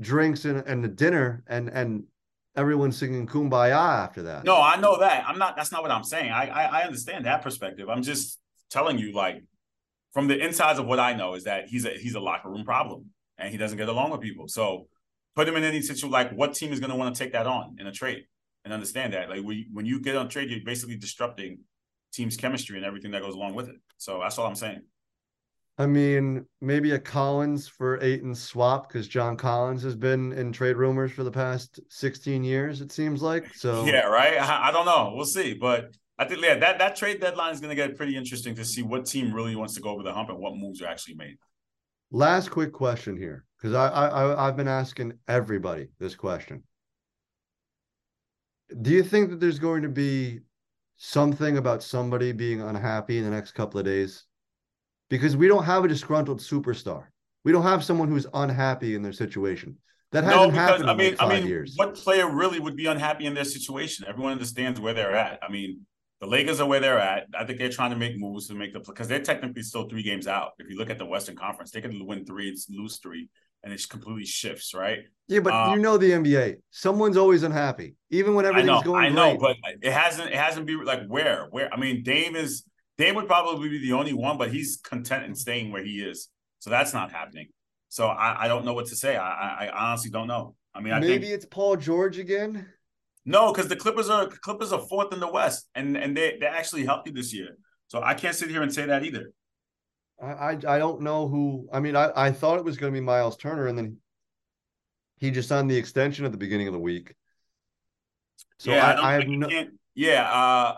drinks 0.00 0.44
and, 0.44 0.64
and 0.66 0.84
the 0.84 0.88
dinner 0.88 1.42
and 1.48 1.68
and 1.68 2.04
everyone 2.58 2.92
singing 2.92 3.26
kumbaya 3.26 3.76
after 4.04 4.22
that. 4.24 4.44
No, 4.44 4.60
I 4.60 4.76
know 4.76 4.98
that. 4.98 5.24
I'm 5.26 5.38
not. 5.38 5.56
That's 5.56 5.72
not 5.72 5.82
what 5.82 5.90
I'm 5.90 6.04
saying. 6.04 6.30
I, 6.30 6.48
I 6.48 6.80
I 6.80 6.82
understand 6.82 7.24
that 7.26 7.42
perspective. 7.42 7.88
I'm 7.88 8.02
just 8.02 8.38
telling 8.70 8.98
you, 8.98 9.12
like, 9.12 9.42
from 10.12 10.26
the 10.26 10.38
insides 10.38 10.78
of 10.78 10.86
what 10.86 10.98
I 10.98 11.14
know, 11.14 11.34
is 11.34 11.44
that 11.44 11.68
he's 11.68 11.84
a 11.84 11.90
he's 11.90 12.14
a 12.14 12.20
locker 12.20 12.50
room 12.50 12.64
problem 12.64 13.06
and 13.38 13.50
he 13.50 13.56
doesn't 13.56 13.78
get 13.78 13.88
along 13.88 14.10
with 14.10 14.20
people. 14.20 14.48
So 14.48 14.88
put 15.36 15.48
him 15.48 15.56
in 15.56 15.64
any 15.64 15.80
situation. 15.80 16.10
Like, 16.10 16.32
what 16.32 16.54
team 16.54 16.72
is 16.72 16.80
going 16.80 16.90
to 16.90 16.96
want 16.96 17.14
to 17.14 17.18
take 17.18 17.32
that 17.32 17.46
on 17.46 17.76
in 17.78 17.86
a 17.86 17.92
trade 17.92 18.24
and 18.64 18.74
understand 18.74 19.12
that? 19.14 19.30
Like, 19.30 19.42
when 19.42 19.66
when 19.72 19.86
you 19.86 20.00
get 20.00 20.16
on 20.16 20.28
trade, 20.28 20.50
you're 20.50 20.60
basically 20.64 20.96
disrupting 20.96 21.60
team's 22.12 22.36
chemistry 22.36 22.76
and 22.76 22.84
everything 22.84 23.12
that 23.12 23.22
goes 23.22 23.34
along 23.34 23.54
with 23.54 23.68
it. 23.68 23.76
So 23.98 24.18
that's 24.20 24.38
all 24.38 24.46
I'm 24.46 24.56
saying. 24.56 24.82
I 25.80 25.86
mean, 25.86 26.44
maybe 26.60 26.90
a 26.90 26.98
Collins 26.98 27.68
for 27.68 28.02
Ayton 28.02 28.34
swap 28.34 28.88
because 28.88 29.06
John 29.06 29.36
Collins 29.36 29.82
has 29.84 29.94
been 29.94 30.32
in 30.32 30.50
trade 30.50 30.76
rumors 30.76 31.12
for 31.12 31.22
the 31.22 31.30
past 31.30 31.78
16 31.88 32.42
years, 32.42 32.80
it 32.80 32.90
seems 32.90 33.22
like. 33.22 33.54
So 33.54 33.84
yeah, 33.84 34.00
right. 34.00 34.40
I, 34.40 34.68
I 34.68 34.70
don't 34.72 34.86
know. 34.86 35.12
We'll 35.14 35.24
see. 35.24 35.54
But 35.54 35.94
I 36.18 36.24
think 36.24 36.42
yeah, 36.42 36.56
that, 36.56 36.80
that 36.80 36.96
trade 36.96 37.20
deadline 37.20 37.54
is 37.54 37.60
going 37.60 37.70
to 37.70 37.76
get 37.76 37.96
pretty 37.96 38.16
interesting 38.16 38.56
to 38.56 38.64
see 38.64 38.82
what 38.82 39.06
team 39.06 39.32
really 39.32 39.54
wants 39.54 39.74
to 39.74 39.80
go 39.80 39.90
over 39.90 40.02
the 40.02 40.12
hump 40.12 40.30
and 40.30 40.38
what 40.38 40.56
moves 40.56 40.82
are 40.82 40.88
actually 40.88 41.14
made. 41.14 41.36
Last 42.10 42.50
quick 42.50 42.72
question 42.72 43.16
here, 43.16 43.44
because 43.56 43.74
I, 43.74 43.86
I 43.88 44.48
I've 44.48 44.56
been 44.56 44.66
asking 44.66 45.12
everybody 45.28 45.88
this 46.00 46.16
question. 46.16 46.64
Do 48.82 48.90
you 48.90 49.04
think 49.04 49.30
that 49.30 49.38
there's 49.38 49.60
going 49.60 49.82
to 49.82 49.88
be 49.88 50.40
something 50.96 51.56
about 51.56 51.84
somebody 51.84 52.32
being 52.32 52.62
unhappy 52.62 53.18
in 53.18 53.24
the 53.24 53.30
next 53.30 53.52
couple 53.52 53.78
of 53.78 53.86
days? 53.86 54.24
Because 55.08 55.36
we 55.36 55.48
don't 55.48 55.64
have 55.64 55.84
a 55.84 55.88
disgruntled 55.88 56.40
superstar. 56.40 57.04
We 57.44 57.52
don't 57.52 57.62
have 57.62 57.84
someone 57.84 58.08
who's 58.08 58.26
unhappy 58.34 58.94
in 58.94 59.02
their 59.02 59.12
situation. 59.12 59.76
That 60.12 60.24
hasn't 60.24 60.40
no, 60.40 60.50
because, 60.50 60.70
happened. 60.70 60.90
I 60.90 60.94
mean, 60.94 61.16
like 61.18 61.20
I 61.20 61.38
mean, 61.40 61.46
years. 61.46 61.74
what 61.76 61.94
player 61.94 62.30
really 62.30 62.60
would 62.60 62.76
be 62.76 62.86
unhappy 62.86 63.26
in 63.26 63.34
their 63.34 63.44
situation? 63.44 64.06
Everyone 64.08 64.32
understands 64.32 64.80
where 64.80 64.94
they're 64.94 65.14
at. 65.14 65.38
I 65.42 65.50
mean, 65.50 65.86
the 66.20 66.26
Lakers 66.26 66.60
are 66.60 66.66
where 66.66 66.80
they're 66.80 66.98
at. 66.98 67.26
I 67.38 67.44
think 67.44 67.58
they're 67.58 67.68
trying 67.68 67.90
to 67.90 67.96
make 67.96 68.18
moves 68.18 68.48
to 68.48 68.54
make 68.54 68.72
the 68.72 68.80
because 68.80 69.06
they're 69.06 69.22
technically 69.22 69.62
still 69.62 69.88
three 69.88 70.02
games 70.02 70.26
out. 70.26 70.52
If 70.58 70.70
you 70.70 70.76
look 70.76 70.90
at 70.90 70.98
the 70.98 71.04
Western 71.04 71.36
Conference, 71.36 71.70
they 71.70 71.80
could 71.80 71.94
win 72.00 72.24
three, 72.24 72.48
it's 72.48 72.68
lose 72.70 72.98
three, 72.98 73.28
and 73.62 73.72
it 73.72 73.86
completely 73.88 74.24
shifts, 74.24 74.74
right? 74.74 75.00
Yeah, 75.28 75.40
but 75.40 75.52
um, 75.52 75.74
you 75.74 75.82
know 75.82 75.98
the 75.98 76.10
NBA. 76.10 76.56
Someone's 76.70 77.18
always 77.18 77.42
unhappy, 77.42 77.94
even 78.10 78.34
when 78.34 78.46
everything's 78.46 78.70
I 78.70 78.76
know, 78.76 78.82
going. 78.82 79.04
I 79.04 79.08
know, 79.10 79.36
great. 79.36 79.56
but 79.62 79.72
it 79.82 79.92
hasn't. 79.92 80.30
It 80.30 80.36
hasn't 80.36 80.66
been 80.66 80.84
like 80.84 81.06
where, 81.06 81.46
where. 81.50 81.72
I 81.72 81.78
mean, 81.78 82.02
Dame 82.02 82.34
is 82.34 82.64
Dame 82.98 83.14
would 83.14 83.28
probably 83.28 83.68
be 83.68 83.78
the 83.78 83.92
only 83.92 84.12
one, 84.12 84.36
but 84.36 84.50
he's 84.50 84.78
content 84.82 85.24
in 85.24 85.34
staying 85.34 85.70
where 85.70 85.84
he 85.84 86.00
is. 86.00 86.28
So 86.58 86.68
that's 86.68 86.92
not 86.92 87.12
happening. 87.12 87.48
So 87.88 88.08
I, 88.08 88.44
I 88.44 88.48
don't 88.48 88.64
know 88.64 88.74
what 88.74 88.86
to 88.86 88.96
say. 88.96 89.16
I, 89.16 89.66
I 89.66 89.88
honestly 89.88 90.10
don't 90.10 90.26
know. 90.26 90.56
I 90.74 90.80
mean, 90.80 90.92
I 90.92 91.00
maybe 91.00 91.26
think, 91.26 91.34
it's 91.34 91.46
Paul 91.46 91.76
George 91.76 92.18
again. 92.18 92.66
No, 93.24 93.52
because 93.52 93.68
the 93.68 93.76
Clippers 93.76 94.10
are 94.10 94.26
Clippers 94.26 94.72
are 94.72 94.80
fourth 94.80 95.12
in 95.12 95.20
the 95.20 95.30
West, 95.30 95.68
and 95.74 95.96
and 95.96 96.16
they 96.16 96.36
they're 96.40 96.50
actually 96.50 96.84
healthy 96.84 97.10
this 97.10 97.32
year. 97.32 97.56
So 97.86 98.02
I 98.02 98.14
can't 98.14 98.34
sit 98.34 98.50
here 98.50 98.62
and 98.62 98.72
say 98.72 98.86
that 98.86 99.04
either. 99.04 99.32
I 100.20 100.26
I, 100.26 100.50
I 100.50 100.78
don't 100.78 101.02
know 101.02 101.28
who. 101.28 101.68
I 101.72 101.80
mean, 101.80 101.96
I 101.96 102.10
I 102.14 102.32
thought 102.32 102.58
it 102.58 102.64
was 102.64 102.76
going 102.76 102.92
to 102.92 102.98
be 102.98 103.04
Miles 103.04 103.36
Turner, 103.36 103.66
and 103.68 103.78
then 103.78 103.98
he 105.18 105.30
just 105.30 105.48
signed 105.48 105.70
the 105.70 105.76
extension 105.76 106.24
at 106.24 106.32
the 106.32 106.38
beginning 106.38 106.66
of 106.66 106.72
the 106.72 106.80
week. 106.80 107.14
So 108.58 108.72
yeah, 108.72 108.86
I, 108.86 108.92
I, 108.92 109.10
I 109.10 109.12
have 109.14 109.28
no. 109.28 109.48
Yeah, 109.94 110.30
uh, 110.30 110.76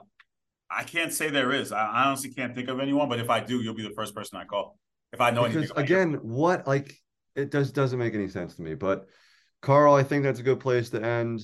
I 0.71 0.85
can't 0.85 1.13
say 1.13 1.31
there 1.31 1.53
is. 1.53 1.73
I 1.73 2.05
honestly 2.07 2.31
can't 2.31 2.55
think 2.55 2.69
of 2.69 2.79
anyone, 2.79 3.09
but 3.09 3.19
if 3.19 3.29
I 3.29 3.41
do, 3.41 3.61
you'll 3.61 3.75
be 3.75 3.83
the 3.83 3.95
first 3.95 4.15
person 4.15 4.39
I 4.39 4.45
call. 4.45 4.79
If 5.13 5.21
I 5.21 5.31
know 5.31 5.43
because 5.43 5.71
anything. 5.73 5.77
again, 5.77 6.13
what 6.23 6.67
like 6.67 6.95
it 7.35 7.51
does 7.51 7.73
doesn't 7.73 7.99
make 7.99 8.15
any 8.15 8.29
sense 8.29 8.55
to 8.57 8.63
me. 8.63 8.75
But 8.75 9.07
Carl, 9.63 9.95
I 9.95 10.03
think 10.03 10.23
that's 10.23 10.41
a 10.41 10.45
good 10.45 10.61
place 10.61 10.91
to 10.91 11.03
end. 11.03 11.43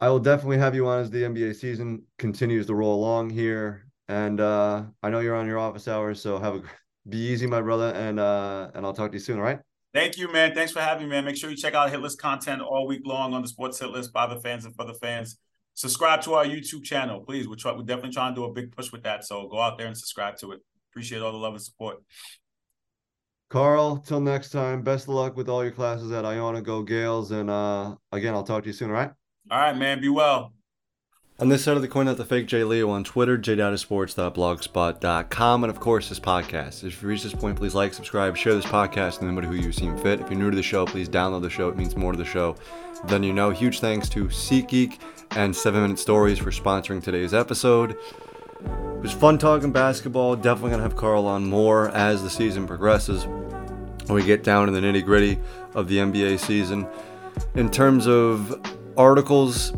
I 0.00 0.08
will 0.08 0.20
definitely 0.20 0.58
have 0.58 0.74
you 0.74 0.86
on 0.86 1.00
as 1.00 1.10
the 1.10 1.24
NBA 1.24 1.56
season 1.56 2.04
continues 2.18 2.66
to 2.66 2.74
roll 2.74 2.94
along 2.94 3.30
here. 3.30 3.86
And 4.08 4.40
uh 4.40 4.84
I 5.02 5.10
know 5.10 5.20
you're 5.20 5.36
on 5.36 5.46
your 5.46 5.58
office 5.58 5.88
hours, 5.88 6.22
so 6.22 6.38
have 6.38 6.56
a 6.56 6.62
be 7.08 7.18
easy, 7.18 7.46
my 7.46 7.60
brother, 7.60 7.92
and 7.94 8.18
uh 8.18 8.70
and 8.74 8.86
I'll 8.86 8.94
talk 8.94 9.10
to 9.10 9.16
you 9.16 9.20
soon, 9.20 9.38
all 9.38 9.44
right? 9.44 9.60
Thank 9.92 10.16
you, 10.16 10.30
man. 10.32 10.54
Thanks 10.54 10.72
for 10.72 10.80
having 10.80 11.04
me, 11.04 11.10
man. 11.10 11.24
Make 11.24 11.36
sure 11.36 11.50
you 11.50 11.56
check 11.56 11.74
out 11.74 11.90
Hit 11.90 12.00
List 12.00 12.20
content 12.20 12.62
all 12.62 12.86
week 12.86 13.02
long 13.04 13.34
on 13.34 13.42
the 13.42 13.48
Sports 13.48 13.78
Hit 13.78 13.90
List 13.90 14.12
by 14.12 14.26
the 14.26 14.40
fans 14.40 14.64
and 14.64 14.74
for 14.74 14.84
the 14.84 14.94
fans 14.94 15.38
subscribe 15.78 16.20
to 16.20 16.34
our 16.34 16.44
YouTube 16.44 16.82
channel, 16.82 17.20
please. 17.20 17.46
We're, 17.46 17.54
try, 17.54 17.70
we're 17.70 17.84
definitely 17.84 18.10
trying 18.10 18.34
to 18.34 18.40
do 18.40 18.44
a 18.46 18.52
big 18.52 18.74
push 18.74 18.90
with 18.90 19.04
that. 19.04 19.24
So 19.24 19.46
go 19.46 19.60
out 19.60 19.78
there 19.78 19.86
and 19.86 19.96
subscribe 19.96 20.36
to 20.38 20.50
it. 20.50 20.60
Appreciate 20.90 21.22
all 21.22 21.30
the 21.30 21.38
love 21.38 21.54
and 21.54 21.62
support. 21.62 21.98
Carl, 23.48 23.98
till 23.98 24.20
next 24.20 24.50
time, 24.50 24.82
best 24.82 25.04
of 25.04 25.10
luck 25.14 25.36
with 25.36 25.48
all 25.48 25.62
your 25.62 25.72
classes 25.72 26.10
at 26.10 26.24
Iona. 26.24 26.62
Go 26.62 26.82
Gaels. 26.82 27.30
And 27.30 27.48
uh, 27.48 27.94
again, 28.10 28.34
I'll 28.34 28.42
talk 28.42 28.64
to 28.64 28.66
you 28.66 28.72
soon, 28.72 28.90
all 28.90 28.96
right? 28.96 29.12
All 29.52 29.58
right, 29.58 29.76
man. 29.76 30.00
Be 30.00 30.08
well. 30.08 30.52
On 31.40 31.48
this 31.48 31.62
side 31.62 31.76
of 31.76 31.82
the 31.82 31.88
coin, 31.88 32.06
that's 32.06 32.18
the 32.18 32.24
fake 32.24 32.48
J 32.48 32.64
Leo 32.64 32.90
on 32.90 33.04
Twitter, 33.04 33.38
jdatasports.blogspot.com, 33.38 35.62
and 35.62 35.70
of 35.70 35.78
course 35.78 36.08
this 36.08 36.18
podcast. 36.18 36.82
If 36.82 37.00
you 37.00 37.08
reach 37.08 37.22
this 37.22 37.32
point, 37.32 37.56
please 37.56 37.76
like, 37.76 37.94
subscribe, 37.94 38.36
share 38.36 38.56
this 38.56 38.64
podcast, 38.64 39.20
and 39.20 39.28
anybody 39.28 39.46
who 39.46 39.54
you 39.54 39.70
seem 39.70 39.96
fit. 39.98 40.20
If 40.20 40.30
you're 40.30 40.38
new 40.40 40.50
to 40.50 40.56
the 40.56 40.64
show, 40.64 40.84
please 40.84 41.08
download 41.08 41.42
the 41.42 41.50
show. 41.50 41.68
It 41.68 41.76
means 41.76 41.94
more 41.94 42.10
to 42.10 42.18
the 42.18 42.24
show 42.24 42.56
than 43.04 43.22
you 43.22 43.32
know. 43.32 43.50
Huge 43.50 43.78
thanks 43.78 44.08
to 44.08 44.24
SeatGeek 44.24 44.98
and 45.30 45.54
7 45.54 45.80
Minute 45.80 46.00
Stories 46.00 46.40
for 46.40 46.50
sponsoring 46.50 47.00
today's 47.00 47.32
episode. 47.32 47.92
It 47.92 49.00
was 49.00 49.12
fun 49.12 49.38
talking 49.38 49.70
basketball. 49.70 50.34
Definitely 50.34 50.70
going 50.70 50.80
to 50.80 50.88
have 50.88 50.96
Carl 50.96 51.24
on 51.26 51.48
more 51.48 51.90
as 51.90 52.20
the 52.20 52.30
season 52.30 52.66
progresses. 52.66 53.26
When 53.26 54.16
we 54.16 54.24
get 54.24 54.42
down 54.42 54.66
to 54.66 54.72
the 54.72 54.80
nitty 54.80 55.04
gritty 55.04 55.38
of 55.74 55.86
the 55.86 55.98
NBA 55.98 56.40
season. 56.40 56.84
In 57.54 57.70
terms 57.70 58.08
of 58.08 58.60
articles, 58.96 59.72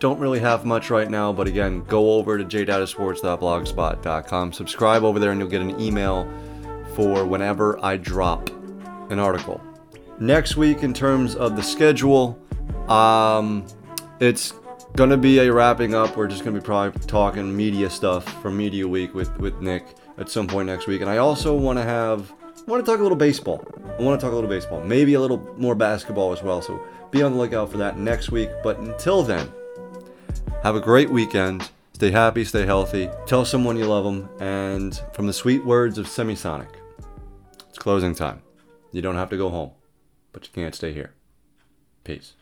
don't 0.00 0.18
really 0.18 0.40
have 0.40 0.64
much 0.64 0.90
right 0.90 1.08
now, 1.08 1.32
but 1.32 1.46
again, 1.46 1.84
go 1.84 2.14
over 2.14 2.36
to 2.38 2.44
jdatasports.blogspot.com. 2.44 4.52
Subscribe 4.52 5.04
over 5.04 5.18
there, 5.18 5.30
and 5.30 5.38
you'll 5.38 5.50
get 5.50 5.60
an 5.60 5.78
email 5.78 6.26
for 6.94 7.26
whenever 7.26 7.78
I 7.84 7.98
drop 7.98 8.48
an 9.10 9.18
article. 9.18 9.60
Next 10.18 10.56
week, 10.56 10.82
in 10.82 10.94
terms 10.94 11.36
of 11.36 11.54
the 11.54 11.62
schedule, 11.62 12.38
um, 12.88 13.66
it's 14.20 14.54
gonna 14.96 15.18
be 15.18 15.38
a 15.38 15.52
wrapping 15.52 15.94
up. 15.94 16.16
We're 16.16 16.28
just 16.28 16.44
gonna 16.44 16.58
be 16.58 16.64
probably 16.64 16.98
talking 17.06 17.54
media 17.54 17.90
stuff 17.90 18.24
from 18.42 18.56
Media 18.56 18.88
Week 18.88 19.14
with 19.14 19.38
with 19.38 19.60
Nick 19.60 19.84
at 20.18 20.30
some 20.30 20.46
point 20.46 20.66
next 20.66 20.86
week, 20.86 21.02
and 21.02 21.10
I 21.10 21.18
also 21.18 21.54
want 21.54 21.78
to 21.78 21.84
have 21.84 22.32
I 22.66 22.70
want 22.70 22.84
to 22.84 22.90
talk 22.90 23.00
a 23.00 23.02
little 23.02 23.16
baseball. 23.16 23.64
I 23.98 24.02
want 24.02 24.18
to 24.18 24.24
talk 24.24 24.32
a 24.32 24.34
little 24.34 24.50
baseball, 24.50 24.82
maybe 24.82 25.14
a 25.14 25.20
little 25.20 25.38
more 25.58 25.74
basketball 25.74 26.32
as 26.32 26.42
well. 26.42 26.62
So 26.62 26.80
be 27.10 27.22
on 27.22 27.32
the 27.32 27.38
lookout 27.38 27.70
for 27.70 27.76
that 27.78 27.98
next 27.98 28.30
week. 28.30 28.48
But 28.62 28.78
until 28.78 29.22
then, 29.22 29.50
have 30.62 30.76
a 30.76 30.80
great 30.80 31.10
weekend. 31.10 31.70
Stay 31.94 32.10
happy, 32.10 32.44
stay 32.44 32.66
healthy. 32.66 33.10
Tell 33.26 33.44
someone 33.44 33.76
you 33.76 33.86
love 33.86 34.04
them. 34.04 34.28
And 34.40 35.00
from 35.12 35.26
the 35.26 35.32
sweet 35.32 35.64
words 35.64 35.98
of 35.98 36.06
Semisonic, 36.06 36.70
it's 37.68 37.78
closing 37.78 38.14
time. 38.14 38.42
You 38.92 39.02
don't 39.02 39.16
have 39.16 39.30
to 39.30 39.36
go 39.36 39.48
home, 39.48 39.72
but 40.32 40.44
you 40.44 40.52
can't 40.52 40.74
stay 40.74 40.92
here. 40.92 41.12
Peace. 42.04 42.34